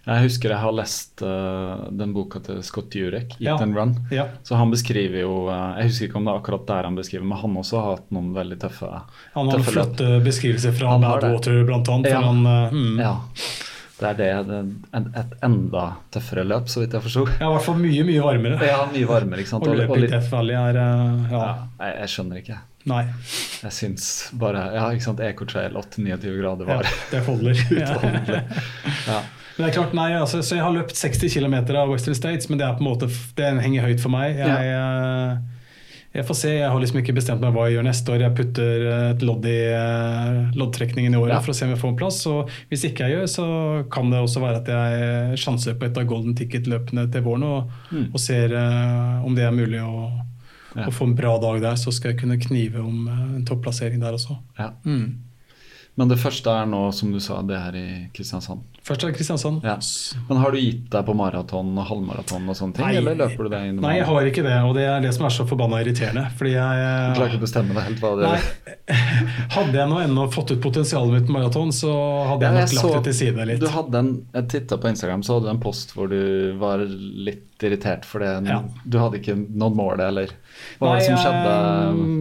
[0.00, 3.56] Jeg husker jeg har lest uh, den boka til Scott Jurek, 'Eat ja.
[3.60, 3.94] and Run'.
[4.10, 4.28] Ja.
[4.42, 7.26] Så han beskriver jo uh, Jeg husker ikke om det er akkurat der han beskriver,
[7.28, 8.88] men han også har hatt noen veldig tøffe
[9.34, 12.14] Han har flotte beskrivelser fra Badwater, blant annet.
[12.14, 12.22] Ja.
[12.24, 13.02] Han, uh, mm.
[13.02, 13.12] ja.
[14.00, 14.58] Det er det, det
[14.96, 15.82] er et enda
[16.14, 17.26] tøffere løp, så vidt jeg forsto.
[17.34, 18.56] Ja, I hvert fall mye, mye varmere.
[18.64, 19.66] Ja, mye varmere, ikke sant?
[19.68, 21.42] Og løpet i Death Valley er ja.
[21.82, 22.56] jeg, jeg, skjønner ikke.
[22.88, 23.02] Nei.
[23.60, 24.06] Jeg syns
[24.40, 27.60] bare Ja, ikke sant, Ecotrail 8-29 grader var ja, Det holder.
[27.76, 28.40] utholdelig.
[29.04, 29.20] ja.
[29.60, 32.48] Men det er klart, nei, altså, så Jeg har løpt 60 km av Western States,
[32.48, 34.38] men det er på en måte, det henger høyt for meg.
[34.40, 34.78] Jeg, ja.
[35.36, 35.58] Eh,
[36.16, 38.24] jeg får se, jeg har liksom ikke bestemt meg hva jeg gjør neste år.
[38.24, 41.42] Jeg putter et lodd i uh, loddtrekningen i året ja.
[41.44, 42.18] for å se om jeg får en plass.
[42.32, 43.46] Og hvis ikke jeg gjør, så
[43.92, 47.78] kan det også være at jeg sjanser på et av golden ticket-løpene til våren og,
[47.92, 48.08] mm.
[48.08, 50.08] og ser uh, om det er mulig å,
[50.72, 50.88] ja.
[50.88, 51.78] få en bra dag der.
[51.78, 54.40] Så skal jeg kunne knive om en topplassering der også.
[54.58, 54.72] Ja.
[54.88, 55.29] Mm.
[56.00, 57.86] Men det første er nå, som du sa, det her i
[58.16, 58.62] Kristiansand?
[58.88, 59.58] Først er Kristiansand.
[59.68, 59.74] Ja.
[60.30, 62.86] Men har du gitt deg på maraton og halvmaraton og sånne ting?
[62.86, 65.10] Nei, eller løper du deg inn Nei, jeg har ikke det, og det er det
[65.12, 66.22] som er så forbanna irriterende.
[66.38, 68.48] Fordi jeg Du klarer ikke å bestemme deg helt hva det er?
[69.58, 71.92] Hadde jeg nå ennå fått ut potensialet mitt på maraton, så
[72.30, 73.60] hadde jeg nok lagt det til side litt.
[73.60, 76.80] Du hadde en, jeg titta på Instagram, så hadde du en post hvor du var
[76.80, 78.32] litt irritert for det.
[78.48, 78.60] Ja.
[78.84, 80.34] Du hadde ikke nådd målet, eller?
[80.80, 81.54] Hva Nei, som skjedde?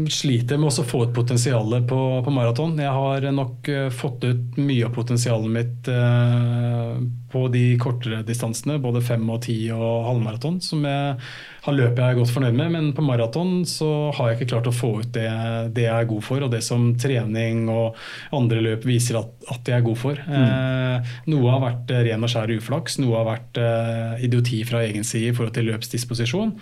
[0.06, 2.76] Jeg sliter med å få ut potensialet på, på maraton.
[2.80, 6.98] Jeg har nok uh, fått ut mye av potensialet mitt eh,
[7.32, 11.18] på de kortere distansene, både fem og ti og halvmaraton, som jeg
[11.66, 14.70] har løpet jeg er godt fornøyd med, men på maraton så har jeg ikke klart
[14.72, 15.28] å få ut det,
[15.76, 17.98] det, jeg er god for, og det som trening og
[18.36, 20.22] andre løp viser at, at jeg er god for.
[20.24, 20.38] Mm.
[20.40, 25.08] Eh, noe har vært ren og skjær uflaks, noe har vært eh, idioti fra egen
[25.08, 26.56] side i forhold til løpsdisposisjon.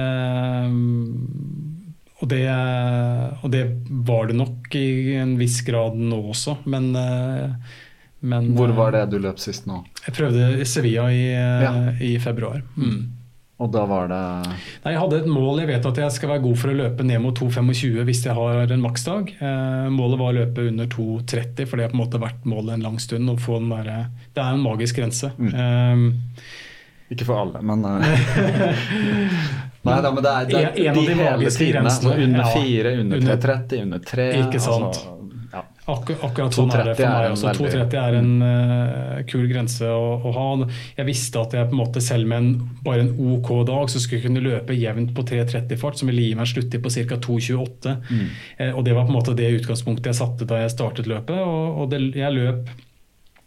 [0.00, 0.74] Eh,
[2.20, 2.42] og det,
[3.40, 3.62] og det,
[4.04, 7.78] var det nok i en viss grad nå også, men, eh,
[8.20, 9.80] men Hvor var det du løp sist nå?
[10.04, 11.72] Jeg prøvde Sevilla i, eh, ja.
[11.96, 12.60] i februar.
[12.76, 13.19] Mm.
[13.60, 14.20] Og da var det
[14.84, 15.60] Nei, Jeg hadde et mål.
[15.60, 18.36] Jeg vet at jeg skal være god for å løpe ned mot 2,25 hvis jeg
[18.38, 19.34] har en maksdag.
[19.36, 22.78] Eh, målet var å løpe under 2,30, for det har på en måte vært målet
[22.78, 23.28] en lang stund.
[23.30, 23.92] Der,
[24.32, 25.32] det er en magisk grense.
[25.36, 25.52] Mm.
[25.54, 26.06] Um,
[27.10, 27.82] ikke for alle, men
[29.80, 31.88] Nei da, men det er, det er en, en de, de hele tidene.
[31.88, 34.84] Altså under 4, under 3,30, under 3 Ikke sant.
[34.90, 35.19] Altså,
[35.50, 35.62] ja.
[35.90, 37.52] Akkurat sånn er det for meg også.
[37.58, 40.46] 2,30 er en uh, kul grense å, å, ha.
[40.98, 42.50] Jeg visste at jeg på en måte selv med en,
[42.86, 46.36] bare en OK dag så skulle jeg kunne løpe jevnt på 3,30-fart, som ville gi
[46.36, 47.18] meg en sluttid på ca.
[47.26, 47.96] 2,28.
[48.10, 48.28] Mm.
[48.60, 51.42] Uh, og Det var på en måte det utgangspunktet jeg satte da jeg startet løpet.
[51.42, 52.70] og, og det, jeg løp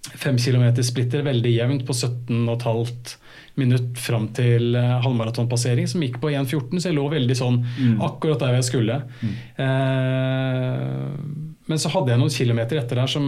[0.04, 3.16] 5 km splitter veldig jevnt på 17,5
[3.56, 7.98] minutt fram til uh, halvmaratonpassering, som gikk på 1,14, så jeg lå veldig sånn mm.
[8.04, 9.00] akkurat der jeg skulle.
[9.24, 9.36] Mm.
[9.62, 13.24] Uh, men så hadde jeg noen kilometer etter der som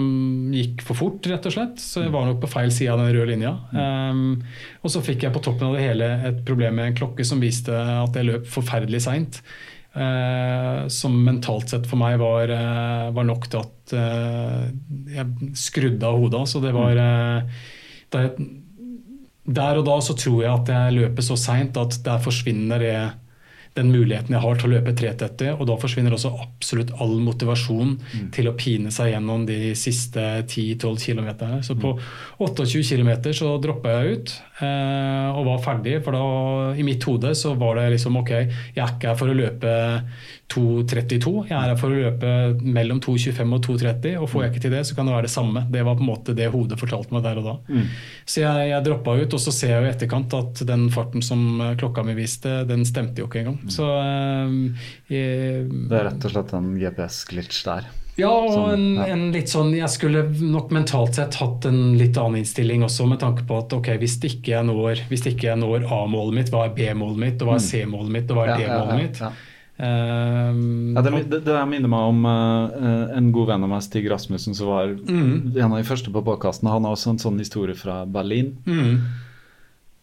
[0.53, 1.79] gikk for fort, rett og slett.
[1.81, 3.55] Så jeg var nok på feil side av den røde linja.
[3.73, 4.35] Um,
[4.85, 7.41] og så fikk jeg på toppen av det hele et problem med en klokke som
[7.41, 9.39] viste at jeg løp forferdelig seint.
[9.95, 14.69] Uh, som mentalt sett for meg var, uh, var nok til at uh,
[15.15, 16.45] jeg skrudde av hodet.
[16.51, 18.37] Så det var da jeg
[19.45, 22.97] der og da så tror jeg at jeg løper så seint at der forsvinner det
[23.75, 27.95] den muligheten jeg har til å løpe 3.30, og da forsvinner også absolutt all motivasjon
[27.99, 28.29] mm.
[28.35, 31.29] til å pine seg gjennom de siste 10-12 km.
[31.65, 31.91] Så på
[32.39, 37.35] 28 km så droppa jeg ut eh, og var ferdig, for da i mitt hode
[37.35, 38.33] så var det liksom ok,
[38.77, 39.75] jeg er ikke her for å løpe
[40.53, 42.31] 2.32, jeg er her for å løpe
[42.61, 45.33] mellom 2.25 og 2.30, og får jeg ikke til det, så kan det være det
[45.33, 45.65] samme.
[45.73, 47.55] Det var på en måte det hodet fortalte meg der og da.
[47.65, 47.89] Mm.
[48.29, 51.63] Så jeg, jeg droppa ut, og så ser jeg i etterkant at den farten som
[51.81, 53.57] klokka mi viste, den stemte jo ikke engang.
[53.65, 53.73] Mm.
[53.73, 57.89] Så eh, jeg, Det er rett og slett en GPS-glitch der?
[58.15, 62.39] Ja, og en, en, litt sånn Jeg skulle nok mentalt sett hatt en litt annen
[62.39, 65.03] innstilling også, med tanke på at ok, hvis ikke jeg når,
[65.59, 67.67] når A-målet mitt, hva er B-målet mitt, og hva er mm.
[67.67, 69.21] C-målet mitt, og hva er D-målet mitt?
[69.77, 74.05] Um, ja, det, det, det minner meg om uh, en god venn av meg, Stig
[74.11, 75.57] Rasmussen, som var mm.
[75.57, 76.69] en av de første på podkasten.
[76.71, 78.53] Han har også en sånn historie fra Berlin.
[78.67, 79.01] Mm.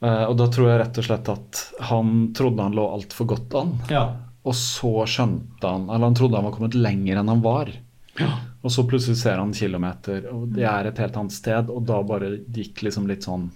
[0.03, 3.57] Uh, og da tror jeg rett og slett at han trodde han lå altfor godt
[3.62, 3.73] an.
[3.93, 4.05] Ja.
[4.43, 7.70] Og så skjønte han Eller han trodde han var kommet lenger enn han var.
[8.19, 8.32] Ja.
[8.62, 11.70] Og så plutselig ser han kilometer, og det er et helt annet sted.
[11.73, 13.49] Og da bare gikk liksom litt sånn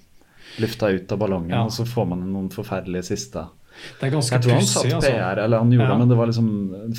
[0.63, 1.65] lufta ut av ballongen, ja.
[1.67, 3.43] og så får man noen forferdelige siste.
[4.01, 4.57] Det er ganske pussig.
[4.57, 5.13] Han satt altså.
[5.45, 5.93] Eller han gjorde ja.
[5.93, 6.51] det, men det var liksom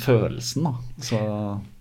[0.02, 0.74] følelsen, da.
[1.10, 1.22] Så,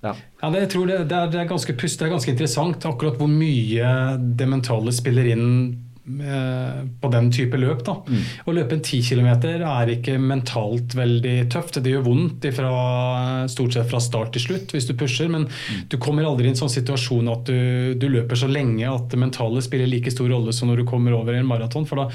[0.06, 0.14] ja.
[0.14, 2.88] ja det, jeg tror det, det, er, det er ganske pussig, det er ganske interessant
[2.90, 3.91] akkurat hvor mye
[4.38, 5.52] det mentale spiller inn
[6.07, 7.82] Eh, på den type løp.
[7.84, 7.98] Da.
[8.07, 8.22] Mm.
[8.48, 9.28] Å løpe en 10 km
[9.68, 11.82] er ikke mentalt veldig tøft.
[11.84, 12.69] Det gjør vondt ifra,
[13.52, 15.82] stort sett fra start til slutt hvis du pusher, men mm.
[15.91, 17.60] du kommer aldri i en sånn situasjon at du,
[17.99, 21.18] du, løper så lenge at det mentale spiller like stor rolle som når du kommer
[21.18, 21.88] over i en maraton.
[21.90, 22.07] for da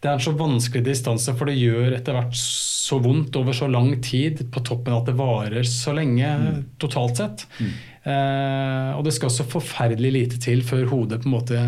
[0.00, 3.68] det er en så vanskelig distanse, for det gjør etter hvert så vondt over så
[3.68, 6.60] lang tid på toppen at det varer så lenge mm.
[6.80, 7.44] totalt sett.
[7.60, 7.74] Mm.
[8.08, 11.66] Eh, og det skal så forferdelig lite til før hodet på en måte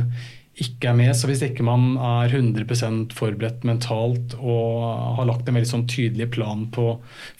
[0.62, 1.12] ikke er med.
[1.16, 6.30] Så hvis ikke man er 100% forberedt mentalt og har lagt en veldig sånn tydelig
[6.34, 6.86] plan på,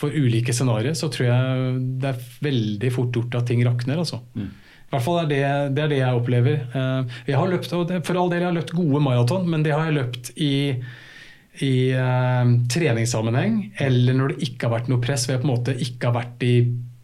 [0.01, 4.05] for ulike scenarioer, så tror jeg det er veldig fort gjort at ting rakner.
[4.05, 4.23] altså.
[4.37, 4.51] Mm.
[4.93, 6.59] I hvert fall er det, det, er det jeg opplever.
[6.77, 9.89] Eh, jeg har løpt, For all del, jeg har løpt gode maraton, men det har
[9.89, 10.53] jeg løpt i
[11.61, 15.53] i uh, treningssammenheng, eller når det ikke har vært noe press, hvor jeg på en
[15.53, 16.55] måte ikke har vært i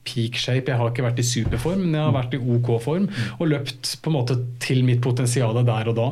[0.08, 0.72] peak shape.
[0.72, 3.08] Jeg har ikke vært i superform, men jeg har vært i OK form
[3.38, 6.08] og løpt på en måte til mitt potensial der og da.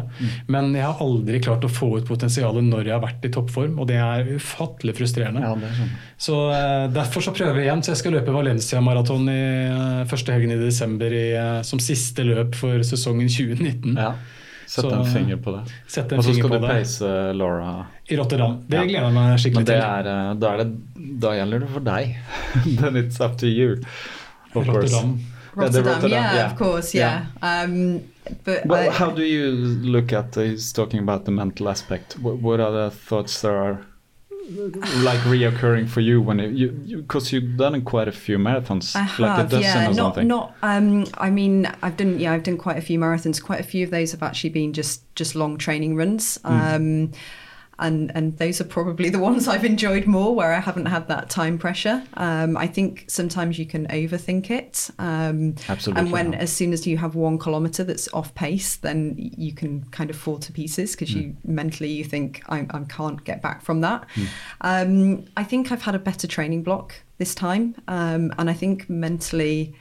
[0.52, 3.78] Men jeg har aldri klart å få ut potensialet når jeg har vært i toppform,
[3.80, 5.44] og det er ufattelig frustrerende.
[5.44, 5.92] Ja, sånn.
[6.26, 7.84] Så uh, Derfor så prøver jeg igjen.
[7.84, 9.42] Så jeg skal løpe Valencia maraton i
[9.72, 13.96] uh, første helgen i desember i, uh, som siste løp for sesongen 2019.
[13.96, 14.14] Ja.
[14.76, 15.62] Sett en finger på det.
[16.16, 17.70] Og så skal du peise Laura
[18.06, 18.58] I Rotterdam.
[18.68, 18.88] Det ja.
[18.90, 19.86] gleder jeg meg skikkelig til.
[19.86, 20.66] Er, da, er det,
[21.22, 22.12] da, gjelder det for deg.
[22.82, 23.80] Then it's up to you.
[24.54, 25.16] Of Rotterdam.
[25.56, 27.26] Rotterdam, Rotterdam, yeah, yeah, of course, yeah.
[27.42, 27.62] yeah.
[27.62, 28.02] Um,
[28.44, 32.18] but well, I, how do you look at uh, he's talking about the mental aspect?
[32.18, 33.86] What, what are the thoughts there are
[34.48, 36.68] like reoccurring for you when it, you
[36.98, 39.94] because you, have done quite a few marathons I have, like a dozen yeah, or
[39.94, 40.28] not, something.
[40.28, 43.42] not um i mean i've done yeah i've done quite a few marathons.
[43.42, 46.38] Quite a few of those have actually been just just long training runs.
[46.38, 46.74] Mm.
[46.74, 47.12] um
[47.78, 51.28] and and those are probably the ones I've enjoyed more, where I haven't had that
[51.30, 52.02] time pressure.
[52.14, 54.90] Um, I think sometimes you can overthink it.
[54.98, 56.00] Um, Absolutely.
[56.02, 59.84] And when as soon as you have one kilometer that's off pace, then you can
[59.90, 61.54] kind of fall to pieces because you Hmm.
[61.54, 64.06] mentally you think I, I can't get back from that.
[64.14, 64.24] Hmm.
[64.62, 68.88] Um, I think I've had a better training block this time, um, and I think
[68.88, 69.74] mentally.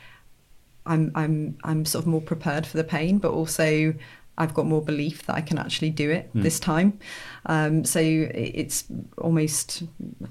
[0.88, 3.96] I'm I'm I'm sort of more prepared for the pain, but also
[4.38, 7.00] I've got more belief that I can actually do it this time.
[7.46, 8.86] Um, so it's
[9.18, 9.84] almost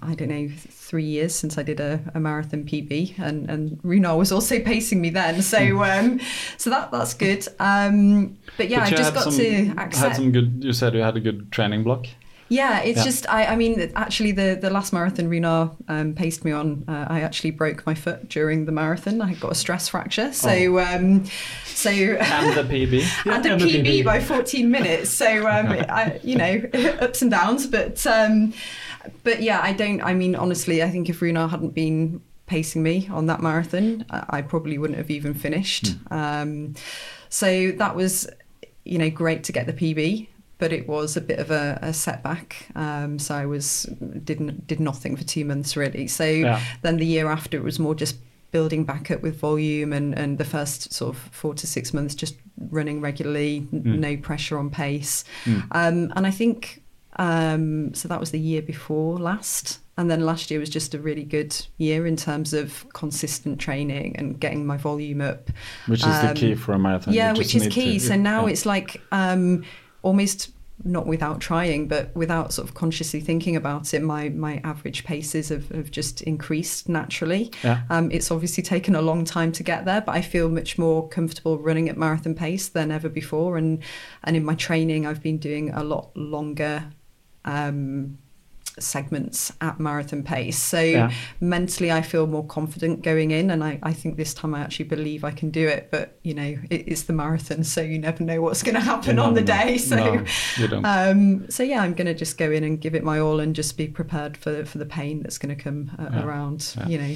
[0.03, 4.19] I don't know three years since I did a, a marathon PB, and and Runar
[4.19, 5.43] was also pacing me then.
[5.43, 6.21] So um,
[6.59, 7.47] so that that's good.
[7.59, 10.63] Um, but yeah, But I just got some, to had some good.
[10.63, 12.07] You said you had a good training block.
[12.61, 13.05] Yeah, it's Yeah.
[13.11, 16.85] just I, I mean actually the the last marathon Runar um, paced me on.
[16.87, 19.21] Uh, I actually broke my foot during the marathon.
[19.21, 20.33] I got a stress fracture.
[20.33, 20.79] So Oh.
[20.79, 21.25] um,
[21.65, 21.91] so
[22.37, 22.95] And the PB.
[23.35, 24.05] and and the PB, PB.
[24.05, 25.11] by 14 minutes.
[25.11, 25.67] So um,
[26.01, 26.55] I, you know
[27.07, 28.53] ups and downs, but um,
[29.25, 30.01] but yeah, I don't.
[30.03, 34.39] I mean, honestly, I think if Runar hadn't been pacing me on that marathon, I
[34.39, 35.87] I probably wouldn't have even finished.
[36.11, 36.75] Um,
[37.29, 38.29] so that was
[38.85, 40.29] you know great to get the PB.
[40.59, 42.69] But it was a bit of a, a setback.
[42.77, 43.85] Um, so I was
[44.25, 46.07] didn't did nothing for two months really.
[46.07, 46.61] So Yeah.
[46.83, 48.17] then the year after it was more just
[48.53, 52.15] building back up with volume and, and the first sort of four to six months
[52.15, 52.37] just
[52.71, 53.99] running regularly, Mm.
[53.99, 55.25] no pressure on pace.
[55.73, 56.83] Um, and I think
[57.17, 59.81] um, so that was the year before last.
[59.97, 64.17] And then last year was just a really good year in terms of consistent training
[64.17, 65.51] and getting my volume up.
[65.87, 67.15] Which is the Um, key for a marathon.
[67.15, 67.99] Yeah, which is key.
[67.99, 68.53] to- so now yeah.
[68.53, 69.63] it's like um,
[70.05, 70.51] almost
[70.83, 75.49] not without trying, but without sort of consciously thinking about it, my my average paces
[75.49, 77.53] have, have just increased naturally.
[77.63, 77.83] Yeah.
[77.91, 81.09] Um, it's obviously taken a long time to get there, but I feel much more
[81.09, 83.57] comfortable running at marathon pace than ever before.
[83.57, 83.83] And
[84.25, 86.91] and in my training, I've been doing a lot longer.
[87.45, 88.19] Um,
[88.79, 91.13] segments at marathon pace so Yeah.
[91.41, 94.87] mentally i feel more confident going in and I, I think this time i actually
[94.87, 98.25] believe i can do it but you know it is the marathon so you never
[98.25, 100.25] know what's going to happen on the No, day so
[100.69, 103.39] no, um, so yeah i'm going to just go in and give it my all
[103.41, 106.25] and just be prepared for for the pain that's going to come uh, Yeah.
[106.25, 106.89] around Yeah.
[106.89, 107.15] you know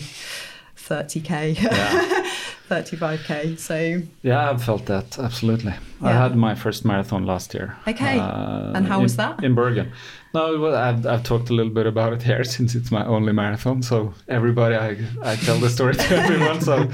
[0.77, 2.25] 30k Yeah.
[2.69, 5.75] 35k so Yeah, I've felt that absolutely.
[6.03, 7.77] I had my first marathon last year.
[7.87, 8.19] Okay.
[8.19, 9.43] Uh, And how in- was that?
[9.43, 9.91] in Bergen?
[10.35, 13.33] No, well, I've, I've talked a little bit about it here since it's my only
[13.33, 13.83] marathon.
[13.83, 16.61] So everybody, I, I tell the story to everyone.
[16.61, 16.89] So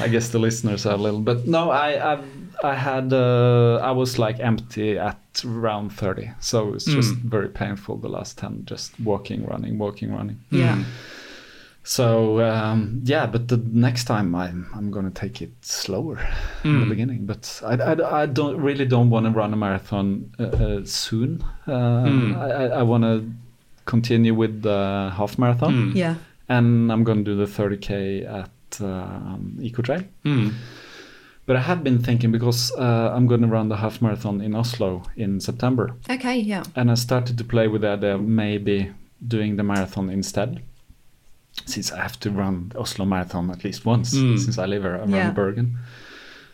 [0.00, 1.20] I guess the listeners are a little.
[1.20, 2.24] But no, I I've,
[2.64, 6.30] I had uh, I was like empty at round thirty.
[6.40, 10.40] So it's just very painful the last ten, just walking, running, walking, running.
[10.50, 10.82] yeah
[11.90, 16.18] So um, yeah, but the next time I'm I'm gonna take it slower
[16.62, 17.26] in the beginning.
[17.26, 21.42] But I, I, I don't really don't want to run a marathon uh, uh, soon.
[21.66, 23.28] Uh, I, I, I want to
[23.86, 26.14] continue with the half marathon, yeah
[26.48, 27.90] and I'm gonna do the 30k
[28.40, 30.04] at um, Eco Trail.
[31.46, 34.54] But I have been thinking because uh, I'm going to run the half marathon in
[34.54, 38.92] Oslo in September, okay yeah and I started to play with the idea of maybe
[39.26, 40.62] doing the marathon instead.
[41.72, 44.36] Since I have to run Oslo Marathon at least once, hmm.
[44.36, 45.30] since I live around Yeah.
[45.30, 45.78] Bergen.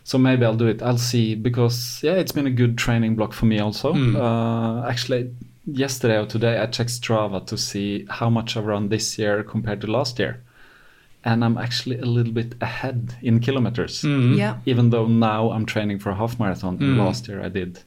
[0.05, 0.83] So maybe I'll do it.
[0.83, 3.93] I'll see because yeah, it's been a good training block for me also.
[3.93, 4.17] Hmm.
[4.17, 5.31] Uh, actually,
[5.67, 9.81] yesterday or today I checked Strava to see how much I've run this year compared
[9.81, 10.43] to last year,
[11.25, 14.35] and I'm actually a little bit ahead in kilometers hmm.
[14.35, 16.79] yeah even though now I'm training for a half marathon.
[16.81, 17.81] and Last year I did.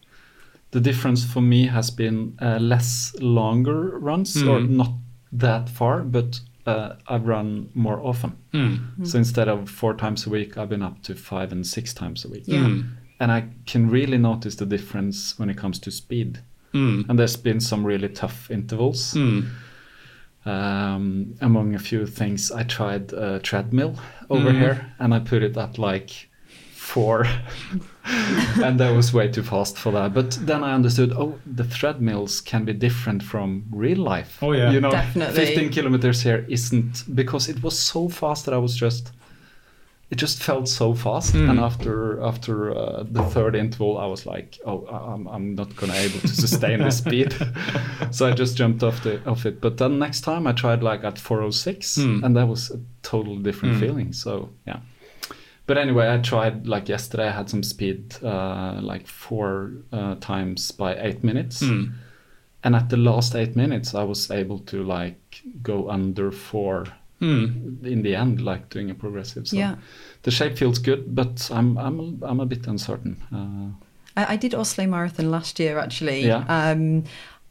[0.71, 4.91] The difference for me has been uh, less longer runs, or not
[5.31, 8.37] that far, but uh, I've run more often.
[8.51, 8.75] Hmm.
[8.75, 9.05] Hmm.
[9.05, 12.25] So instead of four times a week, I've been up to five and six times
[12.25, 12.43] a week.
[12.45, 12.65] Yeah.
[12.65, 12.81] Hmm.
[13.19, 16.39] And I can really notice the difference when it comes to speed.
[17.09, 19.13] And there's been some really tough intervals.
[20.45, 23.95] Um, among a few things, I tried a treadmill
[24.29, 26.28] over here, and I put it at like
[26.89, 27.25] four,
[28.05, 30.13] and that was way too fast for that.
[30.13, 34.39] But then I understood, oh, the treadmills can be different from real life.
[34.41, 34.71] Oh, yeah.
[34.71, 35.45] you know, Definitely.
[35.45, 39.11] 15 kilometers here isn't because it was so fast that I was just.
[40.11, 41.47] It just felt so fast, mm.
[41.47, 45.75] and after after uh, the third interval, I was like, "Oh, I- I'm, I'm not
[45.75, 47.31] gonna able to sustain this speed,"
[48.09, 49.61] so I just jumped off the off it.
[49.61, 52.23] But then next time I tried like at 406, mm.
[52.23, 53.79] and that was a totally different mm.
[53.81, 54.11] feeling.
[54.11, 54.79] So yeah.
[55.69, 57.27] But anyway, I tried like yesterday.
[57.27, 62.97] I had some speed, uh, like four uh, times by eight minutes, and at the
[62.97, 66.85] last eight minutes, I was able to like go under four.
[67.21, 69.47] In the end, like doing a progressive.
[69.47, 69.75] So Yeah.
[70.23, 73.15] the shape feels good, but I'm I'm a, I'm a bit uncertain.
[73.31, 73.69] Uh,
[74.21, 76.25] I, I did Oslo Marathon last year actually.
[76.25, 76.45] Yeah.
[76.47, 77.03] Um,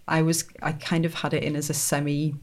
[0.08, 2.34] I was I kind of had it in as a semi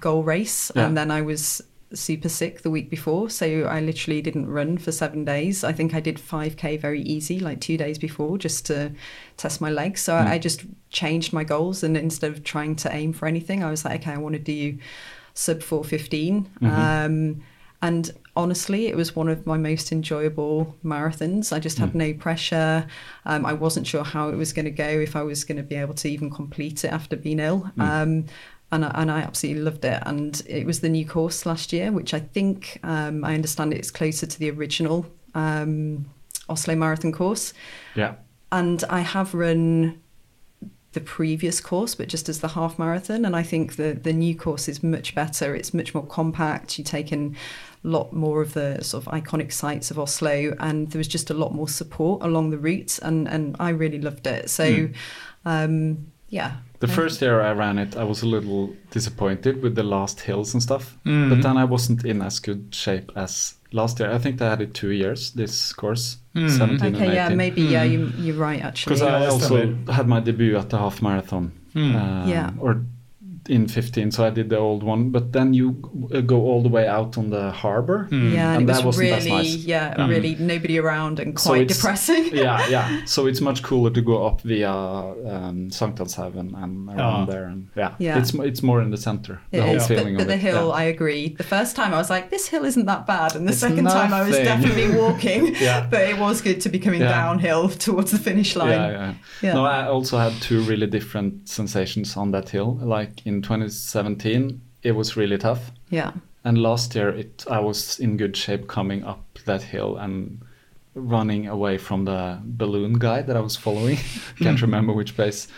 [0.00, 0.86] goal race, Yeah.
[0.86, 1.62] and then I was
[1.94, 5.64] super sick the week before, so I literally didn't run for seven days.
[5.64, 8.92] I think I did 5k very easy, like two days before, just to
[9.36, 10.00] test my legs.
[10.00, 13.62] So I, I just changed my goals, and instead of trying to aim for anything,
[13.62, 14.78] I was like, okay, I want to do
[15.34, 16.50] sub 415.
[16.96, 17.42] Um,
[17.82, 21.52] and honestly, it was one of my most enjoyable marathons.
[21.52, 22.86] I just had no pressure.
[23.26, 25.64] Um, I wasn't sure how it was going to go, if I was going to
[25.64, 27.70] be able to even complete it after being ill.
[27.78, 28.26] Um,
[28.72, 30.02] and, I, and I absolutely loved it.
[30.04, 33.90] And it was the new course last year, which I think um, I understand it's
[33.90, 36.06] closer to the original um,
[36.48, 37.52] Oslo Marathon course.
[37.94, 38.14] Yeah.
[38.50, 40.00] And I have run
[40.92, 43.24] the previous course, but just as the half marathon.
[43.24, 45.54] And I think the the new course is much better.
[45.54, 46.78] It's much more compact.
[46.78, 47.36] You take in
[47.84, 51.30] a lot more of the sort of iconic sites of Oslo, and there was just
[51.30, 54.50] a lot more support along the route, and and I really loved it.
[54.50, 54.90] So,
[55.44, 56.56] um, yeah.
[56.82, 60.52] The first year I ran it, I was a little disappointed with the last hills
[60.52, 60.98] and stuff.
[61.06, 61.30] Mm.
[61.30, 64.10] But then I wasn't in as good shape as last year.
[64.10, 66.94] I think they had it two years, this course, 17 and 18.
[66.96, 68.96] Okay, yeah, maybe yeah, you, you're right actually.
[68.96, 71.52] Because I also had my debut at the half marathon.
[71.76, 72.50] um, Yeah.
[72.58, 72.84] Or
[73.48, 75.10] in 15, so I did the old one.
[75.10, 78.08] But then you uh, go all the way out on the harbor.
[78.10, 79.54] yeah, and, and it that was wasn't really nice.
[79.56, 82.30] yeah, really nobody around and So quite it's- depressing.
[82.36, 83.00] yeah, yeah.
[83.06, 87.24] So it's much cooler to go up via um, Sankthanshaugen and around Ah.
[87.26, 88.18] there, and yeah, Yeah.
[88.18, 89.40] it's it's more in the center.
[89.50, 90.40] The It whole is, but, feeling but of the it.
[90.40, 90.74] hill, yeah.
[90.74, 91.28] I agree.
[91.36, 93.86] The first time I was like, this hill isn't that bad, and the It's second
[93.86, 95.54] time I was definitely walking.
[95.56, 95.86] Yeah.
[95.90, 97.08] But it was good to be coming Yeah.
[97.08, 98.70] downhill towards the finish line.
[98.70, 99.14] Yeah, yeah.
[99.42, 99.54] Yeah.
[99.54, 102.78] No, I also had two really different sensations on that hill.
[102.82, 106.12] Like in 2017, it was really tough, Yeah.
[106.44, 110.42] and last year it I was in good shape coming up that hill and
[110.94, 113.96] running away from the balloon guy that I was following.
[114.38, 114.62] Can't mm.
[114.62, 115.48] remember which pace.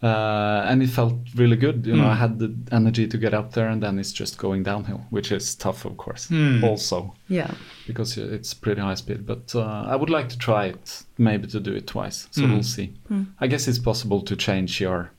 [0.00, 1.84] Uh, and it felt really good.
[1.84, 2.18] You know, I mm.
[2.18, 5.56] had the energy to get up there, and then it's just going downhill, which is
[5.56, 6.28] tough, of course.
[6.28, 6.62] Mm.
[6.62, 7.50] Also, Yeah.
[7.86, 9.26] because it's pretty high speed.
[9.26, 12.28] But uh, I would like to try it, maybe to do it twice.
[12.30, 12.92] So we'll see.
[13.40, 15.10] I guess it's possible to change your.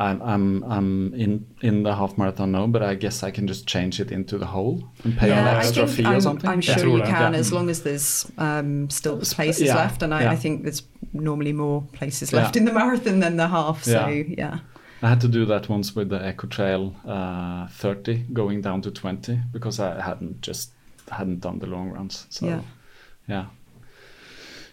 [0.00, 3.66] I'm I'm I'm in in the half marathon now, but I guess I can just
[3.66, 6.48] change it into the whole and pay Yeah, an extra think fee I'm, or something.
[6.50, 7.38] I'm sure tror you can, yeah.
[7.38, 10.30] as long as there's um, still places yeah, left, and I, yeah.
[10.32, 10.82] I think there's
[11.12, 12.42] normally more places Yeah.
[12.42, 13.84] left in the marathon than the half.
[13.84, 14.24] So Yeah.
[14.38, 14.58] yeah,
[15.02, 18.90] I had to do that once with the Eco Trail uh, 30, going down to
[18.90, 20.70] 20, because I hadn't just
[21.10, 22.26] hadn't done the long runs.
[22.30, 22.60] So Yeah.
[23.28, 23.46] yeah,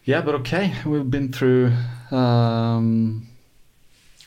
[0.06, 0.22] yeah.
[0.22, 1.74] But okay, we've been through
[2.12, 3.28] um,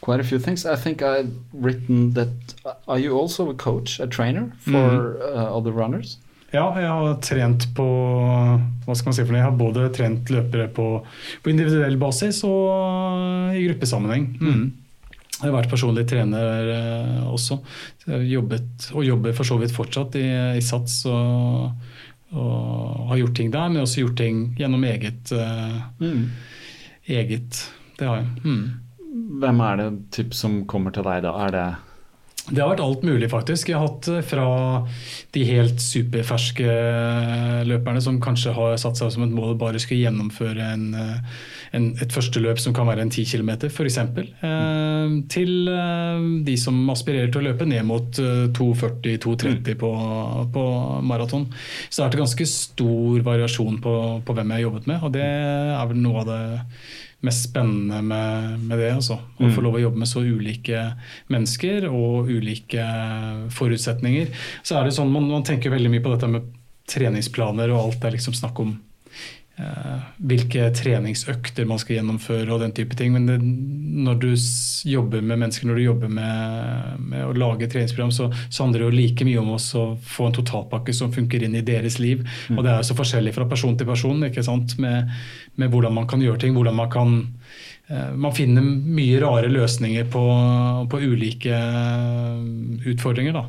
[0.01, 0.65] quite a few things.
[0.67, 2.29] I think I've written that.
[2.65, 6.19] uh, Are you also a coach, a trainer for uh, other runners?
[6.51, 9.39] Ja, jeg har trent på hva skal man si for noe?
[9.39, 10.87] Jeg har både trent løpere på,
[11.45, 14.27] på individuell basis og i gruppesammenheng.
[14.41, 14.65] Mm.
[15.37, 17.61] Jeg har vært personlig trener eh, også.
[18.27, 20.27] Jobbet, og jobber for så vidt fortsatt i,
[20.59, 21.71] i SATS og,
[22.35, 25.33] og har gjort ting der, men også gjort ting gjennom eget.
[26.03, 26.25] mm.
[27.15, 27.63] eget
[28.01, 28.29] det har jeg.
[28.43, 28.90] Mm.
[29.31, 31.37] Hvem er det typ som kommer til deg da?
[31.47, 31.69] Er det
[32.51, 33.69] Det har vært alt mulig, faktisk.
[33.69, 34.47] Jeg har hatt eh, fra
[35.37, 36.67] de helt superferske
[37.69, 41.45] løperne som kanskje har satt seg som et mål å bare skulle gjennomføre en, eh,
[41.79, 46.57] en, et første løp som kan være en 10 km, f.eks., eh, til eh, de
[46.59, 49.93] som aspirerer til å løpe ned mot eh, 2,40-2,30 på,
[50.57, 50.65] på
[51.07, 51.47] maraton.
[51.87, 53.95] Så det har vært ganske stor variasjon på,
[54.27, 56.43] på hvem jeg har jobbet med, og det er vel noe av det
[57.27, 58.93] mest spennende med, med det.
[58.97, 59.19] Altså.
[59.21, 60.85] Å få lov å jobbe med så ulike
[61.33, 62.85] mennesker og ulike
[63.57, 64.33] forutsetninger.
[64.63, 66.49] Så er det sånn, man, man tenker veldig mye på dette med
[66.91, 68.73] treningsplaner og alt det er liksom snakk om
[70.21, 73.13] hvilke treningsøkter man skal gjennomføre og den type ting.
[73.15, 74.29] Men det, når du
[74.89, 78.89] jobber med mennesker, når du jobber med, med å lage treningsprogram, så, så handler det
[78.89, 82.25] jo like mye om å få en totalpakke som funker inn i deres liv.
[82.55, 84.77] Og det er jo så forskjellig fra person til person ikke sant?
[84.81, 85.11] Med,
[85.61, 87.40] med hvordan man kan gjøre ting, hvordan man kan eh,
[88.15, 90.21] man finner mye rare løsninger på,
[90.93, 93.33] på ulike eh, utfordringer.
[93.35, 93.43] Da,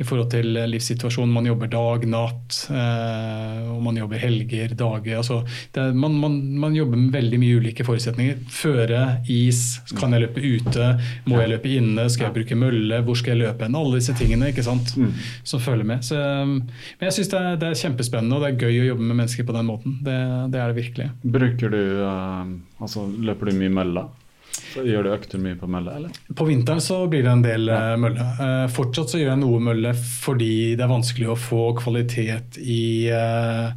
[0.00, 1.32] I forhold til livssituasjonen.
[1.32, 5.20] Man jobber dag, natt, eh, og man jobber helger, dager.
[5.20, 5.40] Altså,
[5.74, 8.40] det, er- man, man, man jobber med veldig mye ulike forutsetninger.
[8.50, 9.62] Føre, is,
[10.00, 10.90] kan jeg løpe ute,
[11.30, 13.78] må jeg løpe inne, skal jeg bruke mølle, hvor skal jeg løpe hen?
[13.78, 14.96] Alle disse tingene ikke sant?
[15.44, 16.02] som følger med.
[16.04, 16.56] Så, um,
[16.98, 19.46] men jeg syns det, det er kjempespennende og det er gøy å jobbe med mennesker
[19.48, 19.96] på den måten.
[20.04, 20.16] Det,
[20.52, 21.08] det er det virkelig.
[21.38, 24.06] Bruker du uh, Altså, løper du mye mølla?
[24.50, 26.14] Så Gjør du økter mye på mølle, eller?
[26.36, 27.96] På vinteren så blir det en del ja.
[28.00, 28.24] mølle.
[28.42, 33.08] Eh, fortsatt så gjør jeg noe mølle fordi det er vanskelig å få kvalitet i,
[33.14, 33.70] eh,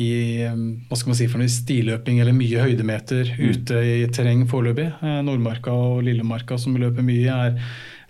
[0.00, 0.10] i
[0.46, 3.46] hva skal man si for noe, stiløping eller mye høydemeter Mm.
[3.50, 4.88] ute i terreng foreløpig.
[5.02, 7.60] Eh, Nordmarka og Lillemarka som løper mye, er,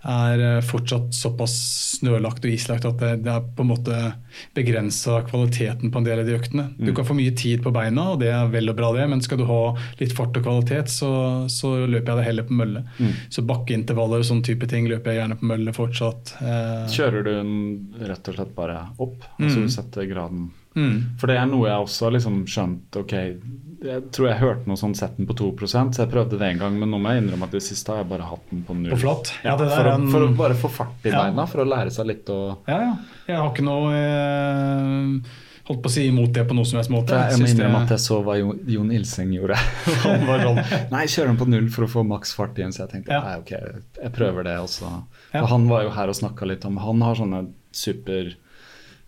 [0.03, 1.53] er eh, fortsatt såpass
[1.99, 3.97] snølagt og islagt at det, det er på en måte
[4.55, 6.67] begrensa kvaliteten på en del av de øktene.
[6.77, 6.95] Du Mm.
[6.95, 9.37] kan få mye tid på beina, og det er vel og bra det, men skal
[9.37, 12.83] du ha litt fart og kvalitet, så, så løper jeg det heller på mølle.
[12.99, 13.11] Mm.
[13.29, 16.33] Så bakkeintervaller og sånne type ting løper jeg gjerne på mølle fortsatt.
[16.41, 17.53] Eh, Kjører du den
[18.07, 19.21] rett og slett bare opp?
[19.39, 19.69] Altså Mm.
[19.69, 21.17] setter graden mm.
[21.19, 23.11] For det er noe jeg også har liksom skjønt Ok,
[23.81, 26.59] jeg tror jeg hørte noe sånn sett den på 2 så jeg prøvde det en
[26.59, 28.75] gang, men nå må jeg innrømme at det siste har jeg bare hatt den på
[28.77, 28.91] null.
[28.93, 31.23] Ja, Ja, for, er en- for å bare få fart i Ja.
[31.23, 32.95] beina, for å lære seg litt å Ja, ja.
[33.27, 35.29] Jeg har ikke noe eh,
[35.67, 37.09] holdt på å si imot det på noe som helst måte.
[37.15, 39.55] Jeg må synes det- innrømme at jeg så hva Jo- Jon Ilseng gjorde.
[40.05, 40.61] Han var sånn
[40.91, 42.71] Nei, kjører den på null for å få maks fart igjen.
[42.73, 43.21] Så jeg tenkte Ja.
[43.21, 43.51] nei, ok,
[44.03, 45.03] jeg prøver det også.
[45.33, 45.41] Ja.
[45.43, 48.35] Og han var jo her og snakka litt om Han har sånne super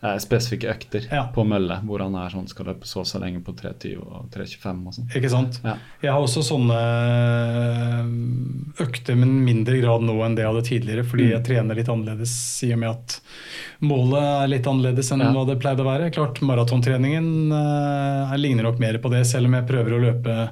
[0.04, 1.30] eh, spesifikke økter Ja.
[1.34, 4.30] på mølle, hvor han er sånn skal løpe så og så lenge på 3.20 og
[4.32, 5.08] 3.25 og sånn.
[5.16, 5.62] Ikke sant?
[5.64, 5.78] Ja.
[6.02, 11.06] Jeg har også sånne eh, økter, men mindre grad nå enn det jeg hadde tidligere.
[11.08, 11.32] Fordi Mm.
[11.36, 12.36] jeg trener litt annerledes
[12.68, 13.20] i og med at
[13.82, 15.32] målet er litt annerledes enn Ja.
[15.32, 16.12] hva det pleide å være.
[16.14, 20.50] Klart Maratontreningen eh, ligner nok mer på det, selv om jeg prøver å løpe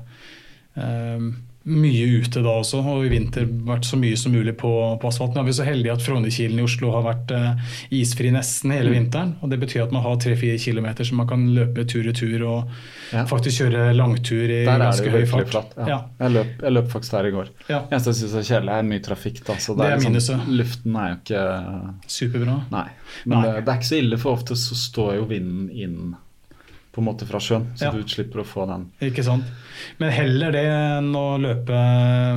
[0.77, 1.19] eh,
[1.63, 4.69] mye ute da også, og i vinter vært så mye som mulig på,
[4.99, 5.35] på asfalten.
[5.37, 8.89] Nå er vi så heldige at Frognerkilen i Oslo har vært eh, isfri nesten hele
[8.89, 8.95] Mm.
[8.97, 9.35] vinteren.
[9.43, 12.41] og Det betyr at man har 3-4 km som man kan løpe tur i tur
[12.47, 12.69] og
[13.13, 13.25] Ja.
[13.25, 15.49] faktisk kjøre langtur i Der ganske høy fart.
[15.49, 15.73] flatt.
[15.77, 15.85] Ja.
[15.87, 15.99] Ja.
[16.19, 17.47] Jeg, løp, jeg løp faktisk der i går.
[17.69, 19.43] Ja, eneste jeg syns er kjedelig, er mye trafikk.
[19.45, 20.47] da, så Det er liksom- minuset.
[20.57, 22.57] Luften er jo ikke superbra.
[22.71, 22.87] Nei.
[23.25, 23.45] Men Nei.
[23.53, 26.15] Det, det er ikke så ille, for ofte så står jo vinden inn
[26.91, 27.91] på en måte fra sjøen, så Ja.
[27.95, 28.89] du slipper å få den.
[29.01, 29.45] Ikke sant?
[29.97, 31.71] Men heller det enn å løpe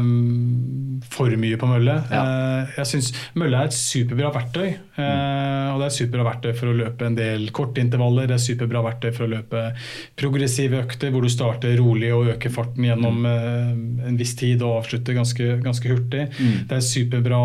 [0.01, 1.97] mm, for mye på mølle.
[2.11, 2.23] Ja.
[2.79, 4.77] Jeg synes Mølle er et superbra verktøy.
[4.97, 5.75] Mm.
[5.75, 8.29] Og det er superbra verktøy for å løpe en del korte intervaller.
[8.31, 9.65] Det er superbra verktøy for å løpe
[10.17, 13.73] progressive økter hvor du starter rolig og øker farten gjennom eh,
[14.09, 16.29] en viss tid og avslutter ganske, ganske hurtig.
[16.71, 17.43] Det er superbra,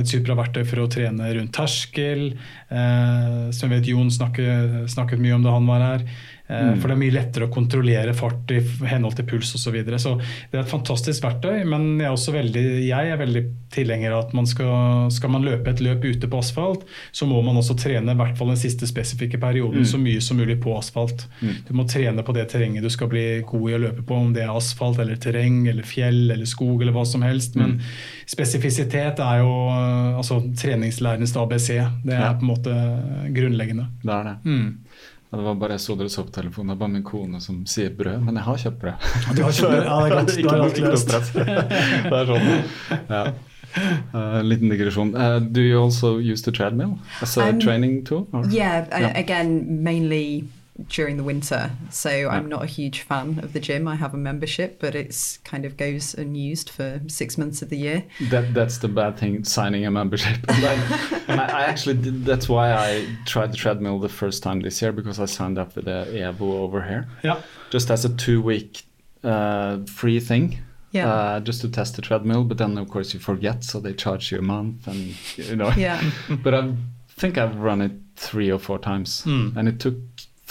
[0.00, 2.28] et superbra verktøy for å trene rundt terskel.
[2.70, 6.06] Eh, som jeg vet Jon snakket, snakket mye om da han var her.
[6.52, 8.60] Eh, For det er mye lettere å kontrollere fart i
[8.90, 9.62] henhold til puls osv.
[9.62, 9.98] Så, videre.
[10.02, 13.42] så det er et fantastisk verktøy, men jeg er også veldig, jeg er veldig
[13.72, 17.38] tilhenger av at man skal, skal man løpe et løp ute på asfalt, så må
[17.46, 20.74] man også trene i hvert fall den siste spesifikke perioden så mye som mulig på
[20.76, 21.24] asfalt.
[21.40, 24.32] Du må trene på det terrenget du skal bli god i å løpe på, om
[24.36, 27.56] det er asfalt eller terreng eller fjell eller skog eller hva som helst.
[27.56, 27.78] Men
[28.28, 29.50] spesifisitet er jo
[30.18, 31.68] altså treningslærernes ABC.
[32.04, 32.32] Det er Ja.
[32.34, 32.74] på en måte
[33.34, 33.86] grunnleggende.
[34.02, 34.36] Det er det.
[35.32, 36.68] Ja, det var bare jeg så dere så på telefonen.
[36.68, 39.06] Det er bare min kone som sier brød, men jeg har kjøpt brød.
[39.36, 39.86] Du har kjøpt brød?
[39.86, 40.34] Ja, det er godt.
[40.36, 41.08] Ikke ikke noe løst.
[41.08, 41.32] stress.
[41.32, 42.50] det er sånn.
[43.08, 43.22] Ja.
[44.12, 45.14] Uh, liten digresjon.
[45.16, 48.26] Uh, do you also use the treadmill as a Um, training tool?
[48.34, 49.18] or- Yeah, uh, Yeah.
[49.18, 50.44] again, mainly
[50.88, 51.70] during the winter.
[51.90, 53.86] So I'm not a huge fan of the gym.
[53.88, 57.76] I have a membership, but it's kind of goes unused for six months of the
[57.78, 58.04] year.
[58.30, 60.38] That that's the bad thing, signing a membership.
[60.48, 60.74] And I,
[61.28, 64.80] and I, I actually did, that's why I tried the treadmill the first time this
[64.82, 67.38] year because I signed up with the Evo over here, Ja.
[67.70, 68.84] just as a two-week
[69.24, 70.58] uh, free thing.
[70.90, 71.10] Yeah.
[71.10, 74.30] Uh, just to test the treadmill, but then of course you forget, so they charge
[74.30, 75.70] you a month, and you know.
[75.76, 76.02] Yeah.
[76.42, 76.74] but I
[77.16, 79.56] think I've run it three or four times, Mm.
[79.56, 79.94] and it took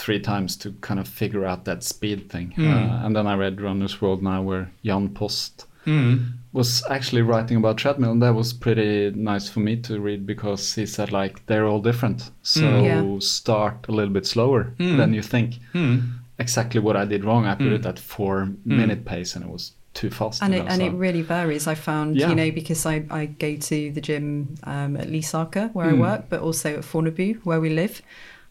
[0.02, 2.52] three times to kind of figure out that speed thing.
[2.56, 2.68] Mm.
[2.68, 6.18] Uh, and then I read Runner's World now, where Jan Post Mm.
[6.52, 10.62] was actually writing about treadmill and that was pretty nice for me to read because
[10.80, 12.84] he said like they're all different so Mm.
[12.84, 13.18] Yeah.
[13.18, 14.96] start a little bit slower Mm.
[14.98, 16.00] than you think Mm.
[16.38, 18.34] exactly what i did wrong i put it at four
[18.64, 21.66] minute pace and it was too fast and it, and it really varies.
[21.66, 22.28] I found, Yeah.
[22.30, 24.24] you know, because I, I go to the gym
[24.72, 25.98] um, at Lysaker where I Mm.
[26.08, 27.94] work, but also at Fornebu where we live,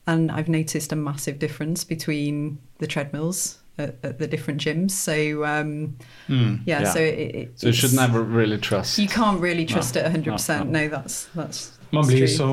[0.08, 4.92] and I've noticed a massive difference between the treadmills at, at the different gyms.
[4.92, 5.14] So
[5.46, 5.96] um,
[6.28, 6.60] Mm.
[6.66, 6.92] yeah, Yeah.
[6.94, 10.04] so it, it, so you should never really trust You can't really trust No, it
[10.06, 10.26] 100.
[10.28, 10.80] no, percent no.
[10.84, 11.78] No, that's that's.
[11.94, 12.46] Man blir, så,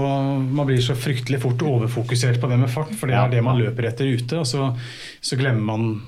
[0.50, 3.56] man blir så fryktelig fort overfokusert på det med fart, for det er det man
[3.58, 4.38] løper etter ute.
[4.40, 4.72] Og så,
[5.20, 6.02] så glemmer man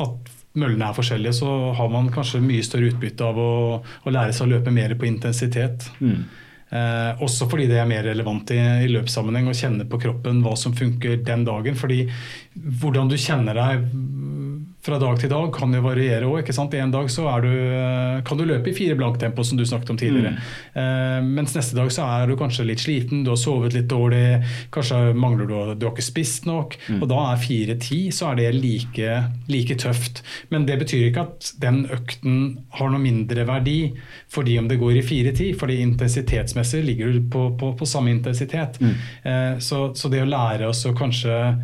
[0.00, 3.50] at møllene er forskjellige, så har man kanskje mye større utbytte av å,
[4.08, 5.84] å lære seg å løpe mer på intensitet.
[6.00, 6.24] Mm.
[6.66, 10.56] Eh, også fordi det er mer relevant i, i løpssammenheng å kjenne på kroppen hva
[10.58, 11.78] som funker den dagen.
[11.78, 12.06] fordi
[12.56, 13.84] hvordan du kjenner deg
[14.86, 16.46] fra dag til dag kan jo variere òg.
[16.76, 19.90] En dag så er du, eh, kan du løpe i fire blanktempo, som du snakket
[19.90, 20.36] om tidligere.
[20.74, 24.44] Eh, mens neste dag så er du kanskje litt sliten, du har sovet litt dårlig,
[24.70, 26.76] kanskje mangler du Du har ikke spist nok.
[27.00, 30.22] Og da er fire-ti så er det like, like tøft.
[30.50, 33.94] Men det betyr ikke at den økten har noe mindre verdi
[34.28, 35.52] fordi om det går i fire-ti.
[35.54, 38.78] fordi intensitetsmessig ligger du på, på, på samme intensitet.
[39.24, 41.56] Eh, så, så det å lære oss å kanskje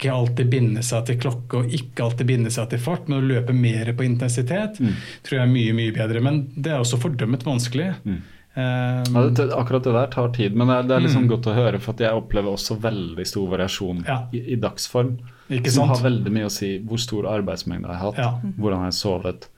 [0.00, 3.26] ikke alltid binde seg til klokke og ikke alltid binde seg til fart, men å
[3.28, 6.20] løpe mer på intensitet, tror jeg er mye mye bedre.
[6.24, 7.90] Men det er også fordømmet vanskelig.
[8.06, 11.46] Eh, Ja, det, akkurat det der tar tid, men det er, det er liksom godt
[11.46, 14.24] å høre, for at jeg opplever også veldig stor variasjon Ja.
[14.34, 15.18] i, i dagsform.
[15.50, 15.98] Ikke som sant?
[16.00, 18.52] har veldig mye å si hvor stor arbeidsmengde jeg har hatt, Ja.
[18.58, 19.48] hvordan jeg har sovet,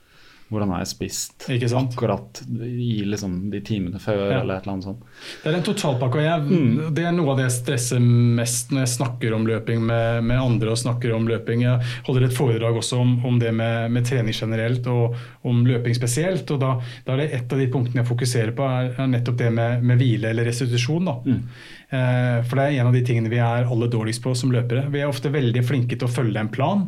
[0.53, 1.95] hvordan har jeg spist Ikke sant?
[1.97, 4.39] akkurat i liksom de timene før, Ja.
[4.41, 5.01] eller et eller annet sånt.
[5.43, 6.21] Det er en totalpakke.
[6.21, 7.99] og jeg, Det er noe av det jeg stresser
[8.39, 10.69] mest når jeg snakker om løping med, med andre.
[10.71, 11.61] og snakker om løping.
[11.65, 15.95] Jeg holder et foredrag også om, om det med, med trening generelt og om løping
[15.95, 16.49] spesielt.
[16.51, 19.37] og da, da er det Et av de punktene jeg fokuserer på, er, er nettopp
[19.37, 21.05] det med, med hvile eller restitusjon.
[21.05, 21.17] da.
[21.93, 24.87] Eh, for det er en av de tingene vi er aller dårligst på som løpere.
[24.91, 26.87] Vi er ofte veldig flinke til å følge en plan.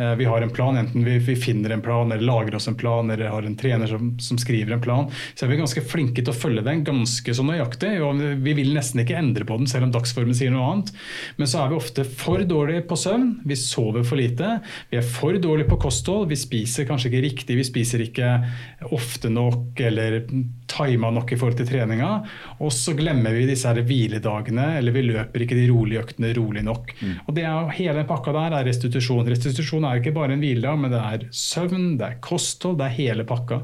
[0.00, 2.74] Eh, Vi har en plan, enten vi, vi finner en plan eller lager oss en
[2.74, 5.10] plan eller har en trener som, som skriver en plan.
[5.34, 7.92] Så er vi ganske flinke til å følge den ganske så nøyaktig.
[8.04, 10.92] og Vi vil nesten ikke endre på den selv om dagsformen sier noe annet.
[11.36, 14.56] Men så er vi ofte for dårlige på søvn, vi sover for lite.
[14.90, 18.32] Vi er for dårlige på kosthold, vi spiser kanskje ikke riktig, vi spiser ikke
[18.96, 20.22] ofte nok eller
[20.70, 22.10] tima nok i forhold til treninga.
[22.60, 26.64] Og så glemmer vi disse her hviledagene, eller vi løper ikke de rolige øktene rolig
[26.66, 26.92] nok.
[27.26, 29.28] Og det er Hele pakka der er restitusjon.
[29.30, 32.98] Restitusjon er ikke bare en hviledag, men det er søvn, det er kosthold, det er
[32.98, 33.62] hele pakka.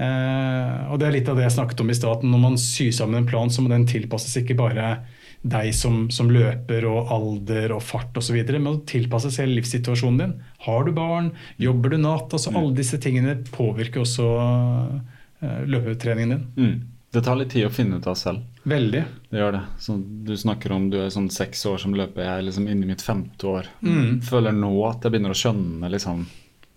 [0.00, 2.30] Eh, og det er litt av det jeg snakket om i staten.
[2.32, 4.92] Når man syr sammen en plan, så må den tilpasses ikke bare
[5.40, 10.34] deg som, som løper og alder og fart osv., men tilpasses hele livssituasjonen din.
[10.66, 11.32] Har du barn?
[11.60, 12.32] Jobber du natt?
[12.32, 16.48] altså Alle disse tingene påvirker også eh, løpetreningen din.
[16.56, 16.99] Mm.
[17.12, 18.44] Det tar litt tid å finne ut av selv.
[18.62, 19.00] Veldig.
[19.30, 19.62] Det gjør det.
[19.82, 22.86] Så du snakker om du er sånn seks år som løper, jeg er liksom inne
[22.86, 23.70] i mitt femte år.
[23.82, 24.20] Mm.
[24.22, 26.28] Føler nå at jeg begynner å skjønne liksom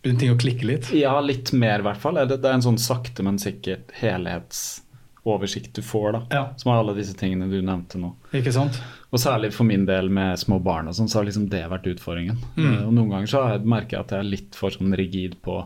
[0.04, 0.90] Begynner ting å klikke litt.
[1.00, 2.18] Ja, litt mer i hvert fall.
[2.28, 6.22] Det, det er en sånn sakte, men sikkert helhetsoversikt du får, da.
[6.34, 6.42] Ja.
[6.60, 8.10] Som er alle disse tingene du nevnte nå.
[8.36, 8.82] Ikke sant?
[9.16, 11.88] Og særlig for min del med små barn og sånn, så har liksom det vært
[11.94, 12.42] utfordringen.
[12.58, 12.76] Mm.
[12.90, 15.62] Og noen ganger så merker jeg at jeg er litt for sånn rigid på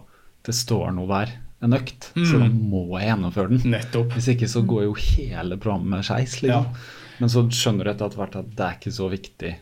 [0.45, 1.33] det står noe hver
[1.63, 2.41] en økt, så Mm.
[2.43, 2.47] da
[2.77, 3.71] må jeg gjennomføre den.
[3.71, 4.11] Nettopp.
[4.13, 6.65] Hvis ikke så går jo hele programmet skeis, liksom.
[6.65, 7.17] Ja.
[7.19, 9.55] Men så skjønner du etter hvert at det er ikke så viktig.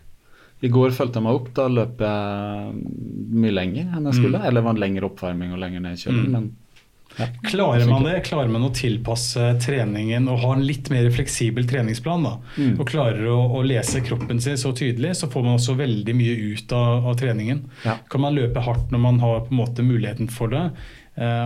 [0.63, 1.53] I går fulgte jeg meg opp.
[1.53, 2.73] Da løp jeg
[3.35, 4.39] mye lenger enn jeg skulle.
[4.43, 6.25] Eller det var en lengre oppvarming og lenger nedkjøling.
[6.27, 6.31] Mm.
[6.35, 6.49] Men
[7.17, 7.27] ja.
[7.47, 8.23] Klarer man det?
[8.27, 12.23] Klarer man å tilpasse treningen og ha en litt mer fleksibel treningsplan?
[12.27, 12.79] da, Mm.
[12.79, 16.35] Og klarer å, å lese kroppen sin så tydelig, så får man også veldig mye
[16.55, 17.63] ut av, av treningen.
[17.85, 17.97] Ja.
[18.09, 20.71] Kan man løpe hardt når man har på en måte muligheten for det,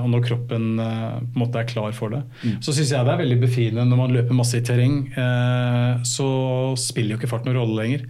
[0.02, 2.24] og når kroppen eh, på en måte er klar for det.
[2.44, 2.56] Mm.
[2.66, 5.04] Så syns jeg det er veldig befriende når man løper masse i terreng.
[5.14, 6.26] eh, Så
[6.82, 8.08] spiller jo ikke fart noen rolle lenger.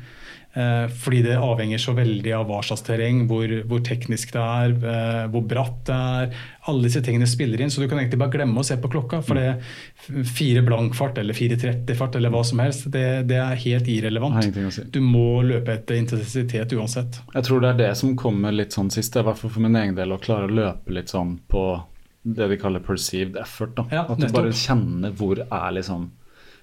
[0.54, 4.72] Eh, Fordi det avhenger så veldig av hva slags terreng, hvor, hvor teknisk det er,
[4.92, 6.32] eh, hvor bratt det er.
[6.70, 9.22] Alle disse tingene spiller inn, så du kan egentlig bare glemme å se på klokka.
[9.26, 13.92] For det fire blank fart eller 4.30-fart eller hva som helst, det, det er helt
[13.94, 14.50] irrelevant.
[14.74, 14.88] si.
[14.90, 17.22] Du må løpe etter intensitet uansett.
[17.36, 19.78] Jeg tror det er det som kommer litt sånn sist, i hvert fall for min
[19.78, 21.66] egen del, å klare å løpe litt sånn på
[22.30, 23.78] det vi kaller perceived effort.
[23.94, 26.10] Ja, at du bare kjenner hvor er liksom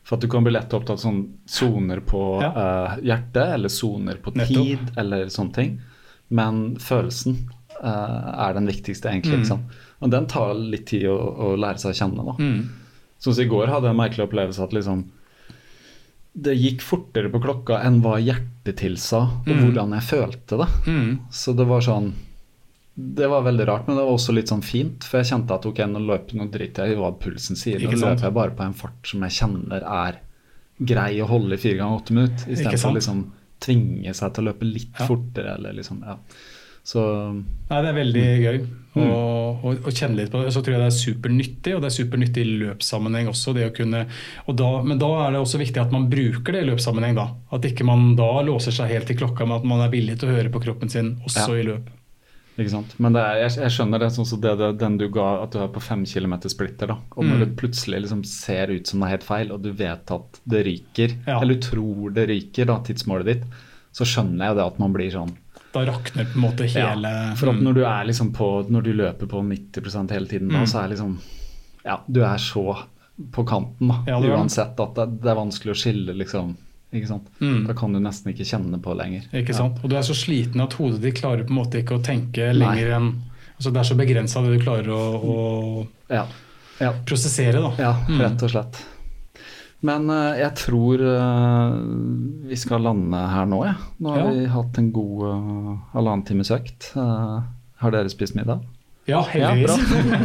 [0.07, 1.21] For at du kan bli lett opptatt av sånn
[1.51, 2.53] soner på Ja.
[2.55, 4.55] uh, hjertet, eller soner på Nettopp.
[4.55, 5.81] tid, eller sånne ting.
[6.31, 7.41] Men følelsen
[7.83, 9.41] uh, er den viktigste, egentlig.
[9.43, 9.45] Mm.
[9.51, 9.75] sant?
[10.01, 12.25] Og den tar litt tid å, å lære seg å kjenne.
[12.25, 12.37] da.
[12.39, 12.69] Mm.
[13.19, 15.05] Sånn som i går hadde jeg en merkelig opplevelse at liksom
[16.37, 19.61] det gikk fortere på klokka enn hva hjertet tilsa, og Mm.
[19.65, 20.69] hvordan jeg følte det.
[20.87, 21.19] Mm.
[21.33, 22.13] Så det var sånn
[22.99, 25.05] Det var veldig rart, men det var også litt sånn fint.
[25.05, 27.77] For jeg kjente at ok, nå løper nå driter jeg i hva pulsen sier.
[27.77, 28.17] Ikke sant?
[28.17, 30.21] løper jeg bare på en fart som jeg kjenner er
[30.81, 32.53] grei å holde i fire ganger åtte minutter.
[32.53, 33.25] Istedenfor å liksom
[33.61, 35.07] tvinge seg til å løpe litt Ja.
[35.09, 35.55] fortere.
[35.59, 36.17] Eller liksom, ja.
[36.87, 37.03] Så
[37.35, 38.59] Nei, det er veldig gøy
[39.03, 39.07] å,
[39.59, 40.53] å, å kjenne litt på det.
[40.55, 43.53] Så tror jeg det er supernyttig, og det er supernyttig i løpssammenheng også.
[43.57, 44.05] Det å kunne,
[44.47, 47.17] og da, men da er det også viktig at man bruker det i løpssammenheng.
[47.19, 47.29] da.
[47.53, 50.31] At ikke man da låser seg helt til klokka, men at man er villig til
[50.31, 51.61] å høre på kroppen sin også Ja.
[51.61, 51.91] i løp.
[52.57, 52.95] Ikke sant?
[52.99, 55.51] Men det er, jeg, jeg skjønner det sånn som det, det, den du ga, at
[55.53, 56.87] du er på fem kilometer splitter.
[56.89, 56.97] da.
[57.17, 57.41] Og når Mm.
[57.45, 60.65] det plutselig liksom ser ut som det er helt feil, og du vet at det
[60.67, 61.41] ryker, Ja.
[61.41, 63.45] eller du tror det ryker, da, tidsmålet ditt,
[63.93, 65.37] så skjønner jeg det at man blir sånn.
[65.73, 67.63] Da rakner på en måte hele Ja, for at Mm.
[67.65, 70.67] når du er liksom på, når du løper på 90% hele tiden, da, Mm.
[70.67, 71.19] så er liksom
[71.85, 72.85] Ja, du er så
[73.33, 74.03] på kanten, da.
[74.07, 74.19] Ja.
[74.21, 76.57] Uansett at det, det er vanskelig å skille, liksom.
[76.97, 77.29] Ikke sant?
[77.41, 77.67] Mm.
[77.69, 79.23] Da kan du nesten ikke kjenne på lenger.
[79.33, 79.61] Ikke Ja.
[79.63, 79.79] sant?
[79.85, 82.53] Og du er så sliten at hodet ditt klarer på en måte ikke å tenke
[82.57, 83.13] lenger enn
[83.57, 86.27] altså Det er så begrensa det du klarer å, å Ja.
[86.81, 86.93] ja.
[87.07, 87.63] prosessere.
[87.63, 87.71] da.
[87.79, 88.21] Ja, Mm.
[88.21, 88.83] rett og slett.
[89.83, 91.77] Men uh, jeg tror uh,
[92.49, 93.77] vi skal lande her nå, jeg.
[94.01, 94.31] Nå har Ja.
[94.33, 96.93] vi hatt en god uh, halvannen times økt.
[96.97, 98.61] Har dere spist middag?
[99.07, 99.77] Ja, heldigvis.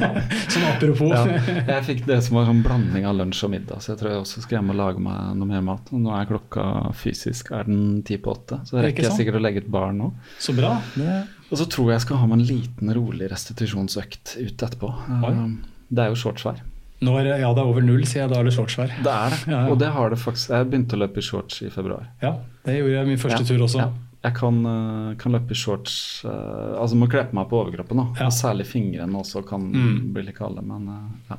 [0.54, 1.12] sånn apropos.
[1.14, 4.12] Ja, jeg fikk det som var en blanding av lunsj og middag, så jeg tror
[4.16, 5.92] jeg også skal hjem og lage meg noe mer mat.
[5.94, 6.66] Nå er klokka
[6.98, 10.10] fysisk er den ti på åtte, så rekker jeg sikkert å legge et barn nå.
[10.42, 10.74] Så bra.
[10.98, 11.20] Det,
[11.52, 14.92] Og så tror jeg jeg skal ha meg en liten, rolig restitusjonsøkt ut etterpå.
[15.22, 15.32] Oi.
[15.38, 15.58] Um,
[15.92, 16.62] Det er jo shortsvær.
[17.02, 18.30] nå det, ja, det er over null, sier jeg.
[18.34, 18.92] Da er det shortsvær.
[19.04, 19.42] Det er det.
[19.46, 19.72] Ja, ja.
[19.74, 20.50] Og det har det faktisk.
[20.54, 22.08] Jeg begynte å løpe i shorts i februar.
[22.22, 22.36] Ja,
[22.66, 23.92] det gjorde jeg min første Ja, tur også.
[24.24, 24.30] Ja.
[24.30, 25.96] Jeg kan, eh, kan løpe i shorts
[26.26, 28.06] uh, Altså må kle på meg på overkroppen, da.
[28.20, 28.28] Ja.
[28.30, 30.14] Og særlig fingrene også kan Mm.
[30.14, 30.62] bli litt kalde.
[30.62, 31.38] Men uh, ja.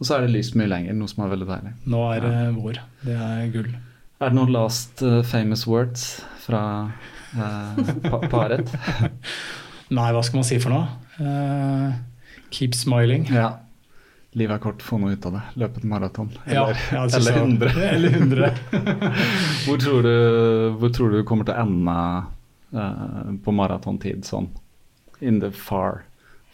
[0.00, 1.72] Og så er det lyst mye lenger, noe som er veldig deilig.
[1.86, 2.80] Nå er det vår.
[3.04, 3.68] Det er gull.
[4.20, 6.90] Er det noen last uh, famous words fra
[7.34, 8.66] pa paret?
[9.94, 11.94] Nei, hva skal man si for noe?
[12.50, 13.26] Keep smiling.
[13.30, 13.52] Ja.
[14.34, 15.42] Livet er kort, få noe ut av det.
[15.62, 16.30] Løpe et maraton.
[16.50, 17.90] Ja, Eller, ja, det eller hundre 100.
[17.94, 18.48] Eller 100.
[19.66, 20.14] Hvor tror du,
[20.80, 21.98] hvor tror du kommer til å ende
[22.74, 24.48] uh, på maratontid sånn
[25.22, 26.02] in the far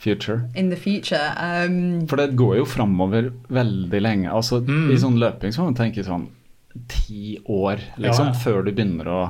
[0.00, 0.42] future?
[0.54, 4.28] In the future, um, For det går jo framover veldig lenge.
[4.32, 4.90] Altså Mm.
[4.92, 6.28] I sånn løping så må man tenke sånn
[6.86, 8.38] ti år liksom, Ja, ja.
[8.44, 9.20] før du begynner å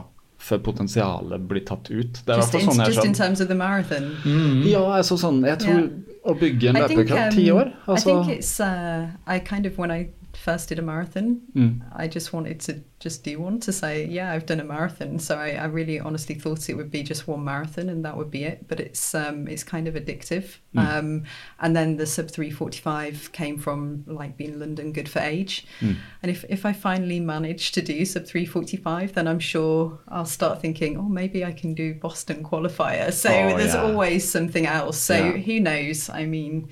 [0.41, 2.21] Før potensialet blir tatt ut.
[2.25, 4.07] Det er just, in, sånn jeg just in terms of the marathon.
[4.25, 4.62] Mm.
[4.71, 5.91] Ja, altså sånn Jeg tror
[6.25, 7.75] å bygge en løpekraft ti um, ti år.
[7.75, 8.55] I Altså, think it's.
[8.61, 10.09] Uh, I kind of when I
[10.41, 11.81] first did a marathon, mm.
[11.95, 15.19] I just wanted to just do one to say, yeah, I've done a marathon.
[15.19, 18.31] So I, I really honestly thought it would be just one marathon and that would
[18.31, 18.69] be it.
[18.69, 20.59] But it's um, it's kind of addictive.
[20.75, 20.99] Mm.
[20.99, 21.23] Um,
[21.61, 25.67] and then the sub three forty five came from like being London good for age.
[25.81, 25.97] Mm.
[26.23, 29.99] And if if I finally manage to do sub three forty five, then I'm sure
[30.09, 33.12] I'll start thinking, oh, maybe I can do Boston qualifier.
[33.12, 33.83] So Oh, there's yeah.
[33.83, 34.99] always something else.
[34.99, 35.33] So Yeah.
[35.39, 36.09] who knows?
[36.11, 36.69] I mean.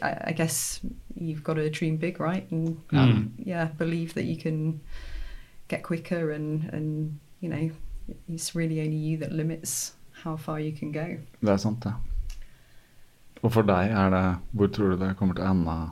[0.00, 0.80] I, I guess
[1.16, 2.50] you've got to dream big, right?
[2.50, 3.30] And Mm.
[3.46, 4.80] yeah, believe that you can
[5.68, 7.70] get quicker and and you know
[8.28, 9.94] it's really only you that limits
[10.24, 11.06] how far you can go.
[11.40, 11.92] Det er sant, det.
[13.42, 15.90] Og for deg, er det Hvor tror du det kommer til å ende?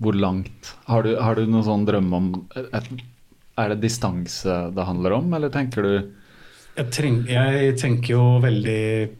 [0.00, 0.74] Hvor langt?
[0.86, 2.86] Har du, har du noen sånn drøm om et,
[3.58, 6.12] Er det distanse det handler om, eller tenker du
[6.76, 9.10] Jeg, treng, jeg tenker jo veldig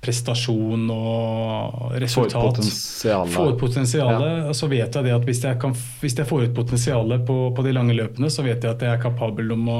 [0.00, 2.56] prestasjon og får resultat.
[2.56, 3.34] potensialet?
[3.34, 6.48] Få ut potensialet, og så vet jeg det at hvis jeg, kan, hvis jeg får
[6.48, 9.68] ut potensialet på, på de lange løpene, så vet jeg at jeg er kapabel om
[9.68, 9.78] å,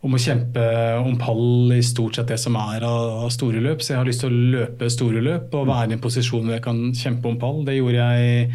[0.00, 0.62] om å kjempe
[1.04, 3.82] om pall i stort sett det som er av, store løp.
[3.84, 6.54] Så jeg har lyst til å løpe store løp og være i en posisjon hvor
[6.54, 7.58] jeg kan kjempe om pall.
[7.66, 8.46] Det gjorde jeg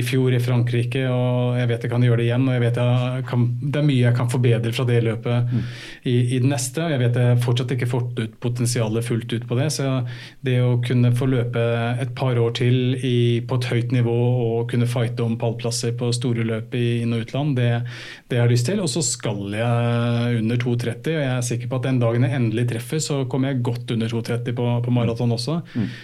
[0.00, 2.46] i, fjor i Frankrike, og jeg vet jeg kan gjøre det igjen.
[2.48, 5.52] Og jeg vet jeg kan, det er mye jeg kan forbedre fra det løpet
[6.08, 6.86] i, i det neste.
[6.86, 9.68] og Jeg vet jeg fortsatt ikke fått ut potensialet fullt ut på det.
[9.76, 9.90] Så
[10.48, 11.66] det å kunne få løpe
[12.00, 14.16] et par år til i, på et høyt nivå
[14.46, 17.70] og kunne fighte om pallplasser på store løp i inn- og utland, det,
[18.32, 18.80] det har jeg lyst til.
[18.80, 22.38] Og så skal jeg under 2,30, og jeg er sikker på at den dagen jeg
[22.38, 25.60] endelig treffer, så kommer jeg godt under 2,30 på, på maraton også.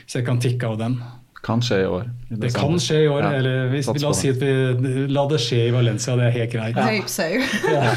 [0.07, 1.01] Så jeg kan tikke av den.
[1.41, 2.09] Kan skje i år.
[2.29, 5.23] Det, Det kan skje i år, Ja, eller hvis, la oss si at vi la
[5.31, 6.77] det skje i Valencia, det er helt greit.
[6.77, 7.29] I hope so.
[7.65, 7.95] Ja.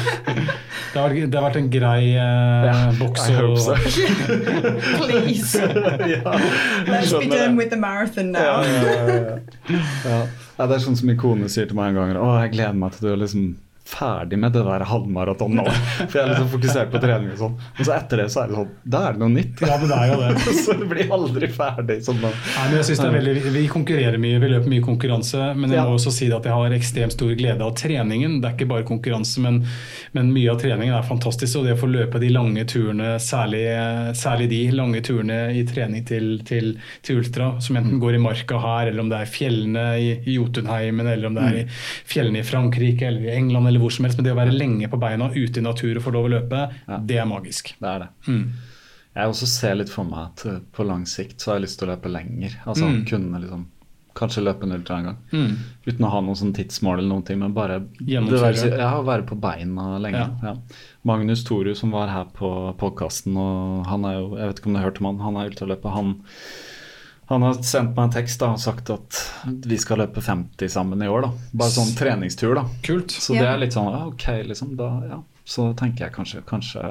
[0.94, 3.74] Det, har, det har vært en grei eh, boks å so.
[5.02, 5.60] Please,
[6.88, 8.40] let's be done with the marathon now.
[8.40, 9.82] Ja, ja, ja, ja.
[10.08, 10.18] Ja.
[10.54, 12.16] Ja, det er sånn som min sier til meg en gang.
[12.16, 13.46] Å, jeg gleder meg til du er liksom
[13.84, 15.64] ferdig med det der halvmaraton nå.
[15.98, 17.56] For jeg er liksom fokusert på trening og sånn.
[17.78, 19.60] Og så etter det så er det sånn Da er det noe nytt.
[19.60, 20.54] Ja, men det er jo det.
[20.64, 21.98] så det blir aldri ferdig.
[22.06, 22.30] Sånn da.
[22.32, 25.50] Nei, men jeg synes det er veldig, Vi konkurrerer mye, vi løper mye konkurranse.
[25.58, 25.84] Men jeg Ja.
[25.84, 28.38] må også si at jeg har ekstremt stor glede av treningen.
[28.40, 29.60] Det er ikke bare konkurranse, men,
[30.16, 31.60] men mye av treningen er fantastisk.
[31.60, 33.62] Og det å få løpe de lange turene, særlig,
[34.16, 36.72] særlig de lange turene i trening til, til,
[37.04, 40.38] til ultra, som enten går i marka her, eller om det er fjellene i, i
[40.38, 41.64] Jotunheimen, eller om det er i
[42.08, 44.18] fjellene i Frankrike eller i England, eller hvor som helst.
[44.18, 46.62] Men det å være lenge på beina ute i natur og få lov å løpe,
[46.88, 46.98] Ja.
[46.98, 47.74] det er magisk.
[47.80, 48.08] Det er det.
[48.28, 48.50] Mm.
[49.14, 51.78] Jeg også ser litt for meg at uh, på lang sikt så har jeg lyst
[51.78, 52.56] til å løpe lenger.
[52.66, 53.04] Altså Mm.
[53.06, 53.66] kunne liksom
[54.14, 55.16] Kanskje løpe en ultra en gang.
[55.32, 55.56] Mm.
[55.88, 59.34] Uten å ha noen sånn tidsmål eller noen ting, men bare være, ja, være på
[59.40, 60.20] beina lenge.
[60.40, 60.52] Ja.
[60.52, 60.54] Ja.
[61.04, 64.72] Magnus Toru som var her på podkasten, og han er jo Jeg vet ikke om
[64.74, 65.90] du har hørt om han, han er ultraløper.
[65.90, 66.14] Han,
[67.26, 69.20] han har sendt meg en tekst da, og sagt at
[69.64, 71.24] vi skal løpe 50 sammen i år.
[71.24, 72.66] da Bare sånn treningstur, da.
[72.84, 73.14] Kult.
[73.16, 74.74] Så det er litt sånn ah, ok, liksom.
[74.76, 75.20] Da, ja.
[75.48, 76.84] Så tenker jeg kanskje, kanskje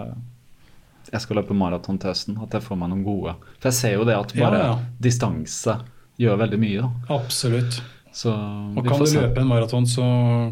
[1.11, 2.37] jeg skal løpe maraton til høsten.
[2.41, 3.35] At jeg får meg noen gode.
[3.59, 4.77] For jeg ser jo det at bare ja.
[5.01, 5.77] distanse
[6.21, 7.17] gjør veldig mye, da.
[7.17, 7.81] Absolutt.
[8.13, 10.05] Så Og kan du løpe en maraton, så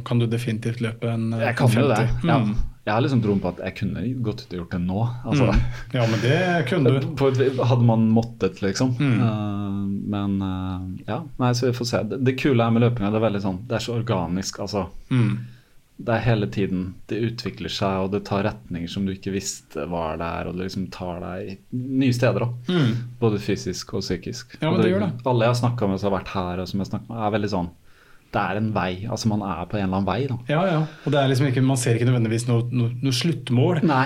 [0.05, 2.05] kan du definitivt løpe en Jeg kan jo det.
[2.21, 2.29] Mm.
[2.29, 2.39] Ja.
[2.81, 5.01] Jeg har liksom troen på at jeg kunne gått ut og gjort det nå.
[5.21, 5.61] Altså, Mm.
[5.93, 7.07] Ja, men det kunne du.
[7.19, 7.29] på,
[7.69, 8.95] hadde man måttet, liksom.
[8.97, 9.21] Mm.
[9.21, 12.03] Uh, men uh, ja, nei, så vi får se.
[12.09, 14.87] Det, det kule er med løpinga, det er veldig sånn Det er så organisk, altså.
[15.11, 15.35] Mm.
[16.01, 19.85] det er hele tiden Det utvikler seg, og det tar retninger som du ikke visste
[19.91, 22.71] var der, og det liksom tar deg nye steder òg.
[22.71, 22.95] Mm.
[23.21, 24.57] Både fysisk og psykisk.
[24.57, 25.13] Ja, men og det gjør det.
[25.29, 27.53] Alle jeg har snakka med som har vært her, og som jeg med, er veldig
[27.53, 27.71] sånn
[28.31, 29.05] Det er en vei.
[29.11, 30.37] Altså man er på en eller annen vei, da.
[30.47, 30.81] Ja, ja.
[31.05, 33.81] Og det er liksom ikke, man ser ikke nødvendigvis noe, noe, noe sluttmål.
[33.83, 34.05] Nei,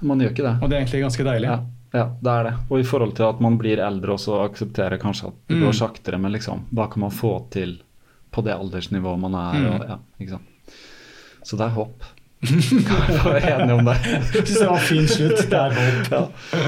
[0.00, 0.54] man gjør ikke det.
[0.62, 1.50] Og det er egentlig ganske deilig.
[1.50, 1.58] Ja,
[1.96, 2.54] ja, det er det.
[2.70, 5.66] Og i forhold til at man blir eldre også, aksepterer kanskje at det Mm.
[5.66, 7.76] går saktere, men liksom, hva kan man få til
[8.32, 9.60] på det aldersnivået man er?
[9.60, 9.66] Mm.
[9.74, 10.76] Og, ja, ikke sant?
[11.44, 12.02] Så det er håp.
[12.46, 12.56] Kan
[13.08, 13.96] vi være enige om det?
[14.34, 15.44] Jeg det var fin slutt.
[15.50, 16.12] Det er håp.
[16.12, 16.24] Ja.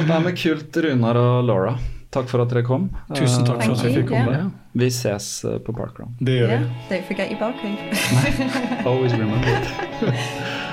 [0.08, 1.74] Nei, men kult, Runar og Laura.
[2.14, 2.86] Takk for at dere kom.
[3.12, 4.38] Tusen takk for at vi fikk komme.
[4.78, 6.68] vi ses eh, på Parkrun Det gjør Yeah, vi.
[6.94, 7.78] don't forget your barcode.
[8.88, 9.66] Always remember it.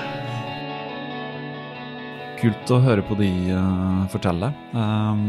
[2.36, 4.50] Kult å høre på de uh, fortelle.
[4.76, 5.22] Um,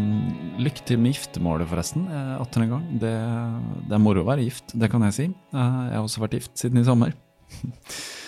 [0.59, 2.03] lykke til med giftermålet, forresten.
[2.11, 2.83] Uh, atter en gang.
[2.99, 3.13] Det,
[3.87, 5.27] det er moro å være gift, det kan jeg si.
[5.55, 7.15] Uh, jeg har også vært gift siden i sommer.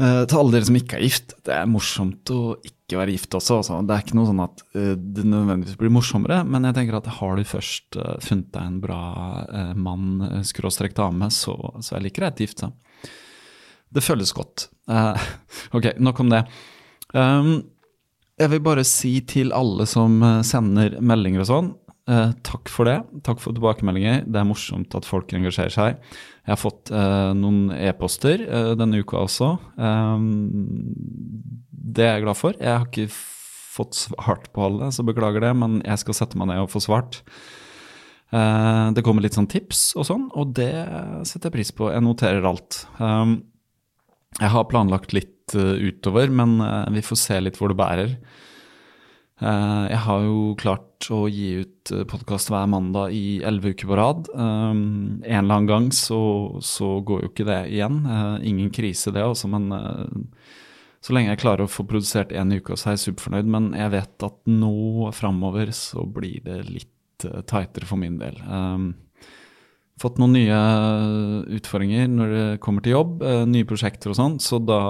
[0.00, 3.36] Eh, til alle dere som ikke er gift, det er morsomt å ikke være gift
[3.36, 3.58] også.
[3.60, 3.80] Altså.
[3.84, 7.10] Det er ikke noe sånn at uh, det nødvendigvis blir morsommere, men jeg tenker at
[7.18, 9.02] har du først uh, funnet deg en bra
[9.48, 13.12] uh, mann, skråstrekt skråstrek dame, så, så er det like greit gift seg.
[13.92, 14.70] Det føles godt.
[15.76, 16.40] Ok, nok om det.
[17.12, 17.52] Um,
[18.40, 21.68] jeg vil bare si til alle som sender meldinger og sånn,
[22.44, 22.96] takk for det.
[23.24, 24.24] Takk for tilbakemeldinger.
[24.26, 26.00] Det er morsomt at folk engasjerer seg.
[26.42, 29.52] Jeg har fått eh, noen e-poster eh, denne uka også.
[29.78, 30.24] Um,
[31.70, 32.56] det er jeg glad for.
[32.58, 36.50] Jeg har ikke fått svart på alle, så beklager det, men jeg skal sette meg
[36.50, 37.22] ned og få svart.
[38.32, 40.72] Eh, det kommer litt sånn tips og sånn, og det
[41.28, 41.92] setter jeg pris på.
[41.94, 42.84] Jeg noterer alt.
[42.98, 43.38] Um,
[44.40, 48.16] jeg har planlagt litt eh, utover, men eh, vi får se litt hvor det bærer.
[49.42, 53.98] Eh, jeg har jo klart å gi ut podkast hver mandag i elleve uker på
[53.98, 54.28] rad.
[54.38, 56.20] Um, en eller annen gang så,
[56.62, 58.04] så går jo ikke det igjen.
[58.06, 60.50] Eh, ingen krise det, også, men eh,
[61.02, 63.50] så lenge jeg klarer å få produsert én uke, så er jeg superfornøyd.
[63.50, 68.38] Men jeg vet at nå framover så blir det litt eh, tightere for min del.
[70.00, 70.60] Fått noen nye
[71.58, 74.82] utfordringer når det kommer til jobb, eh, nye prosjekter og sånn, så da,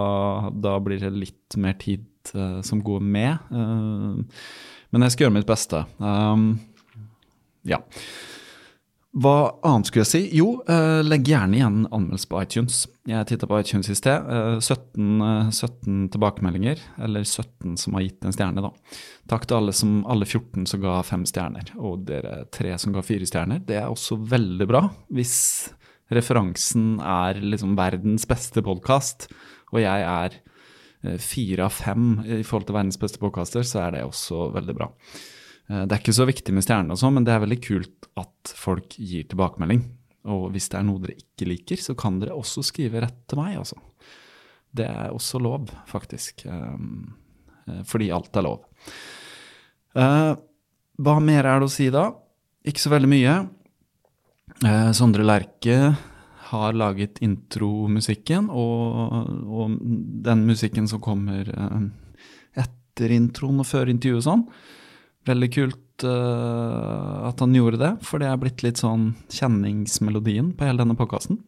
[0.54, 3.52] da blir det litt mer tid eh, som går med.
[3.52, 4.44] Eh,
[4.92, 5.84] men jeg skal gjøre mitt beste.
[7.68, 7.78] Ja.
[9.12, 10.20] Hva annet skulle jeg si?
[10.39, 12.76] Jo, eh, legg gjerne igjen anmeldelse på iTunes.
[13.05, 14.24] Jeg titta på iTunes i sted.
[14.24, 18.70] Eh, 17, eh, 17 tilbakemeldinger, eller 17 som har gitt en stjerne, da.
[19.28, 23.02] Takk til alle, som, alle 14 som ga fem stjerner, og dere tre som ga
[23.02, 23.60] fire stjerner.
[23.60, 24.89] Det er også veldig bra.
[25.12, 25.68] Hvis
[26.10, 29.28] referansen er liksom verdens beste podkast,
[29.74, 30.40] og jeg er
[31.05, 34.74] eh, fire av fem i forhold til verdens beste podkaster, så er det også veldig
[34.74, 34.89] bra.
[35.73, 38.09] Eh, Det er ikke så viktig med stjerner, og sånn, men det er veldig kult
[38.20, 39.82] at folk gir tilbakemelding.
[40.31, 43.40] Og hvis det er noe dere ikke liker, så kan dere også skrive rett til
[43.40, 43.81] meg, Også.
[44.73, 46.47] Det er også lov, faktisk.
[46.47, 47.15] Um,
[47.69, 48.62] eh, Fordi alt er lov.
[49.94, 50.35] Eh,
[50.99, 52.07] hva mer er det å si da?
[52.65, 53.35] Ikke så veldig mye.
[54.65, 55.94] Eh, Sondre Lerche
[56.53, 59.77] har laget intromusikken, og, og
[60.24, 64.47] den musikken som kommer eh, etter introen og før intervjuet og sånn.
[65.28, 70.66] Veldig kult uh, at han gjorde det, for det er blitt litt sånn kjenningsmelodien på
[70.66, 71.39] hele denne podkasten.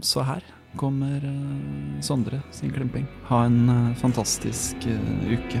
[0.00, 0.44] så her
[0.76, 3.06] kommer eh, Sondre sin klimping.
[3.28, 5.60] Ha en eh, fantastisk eh, uke.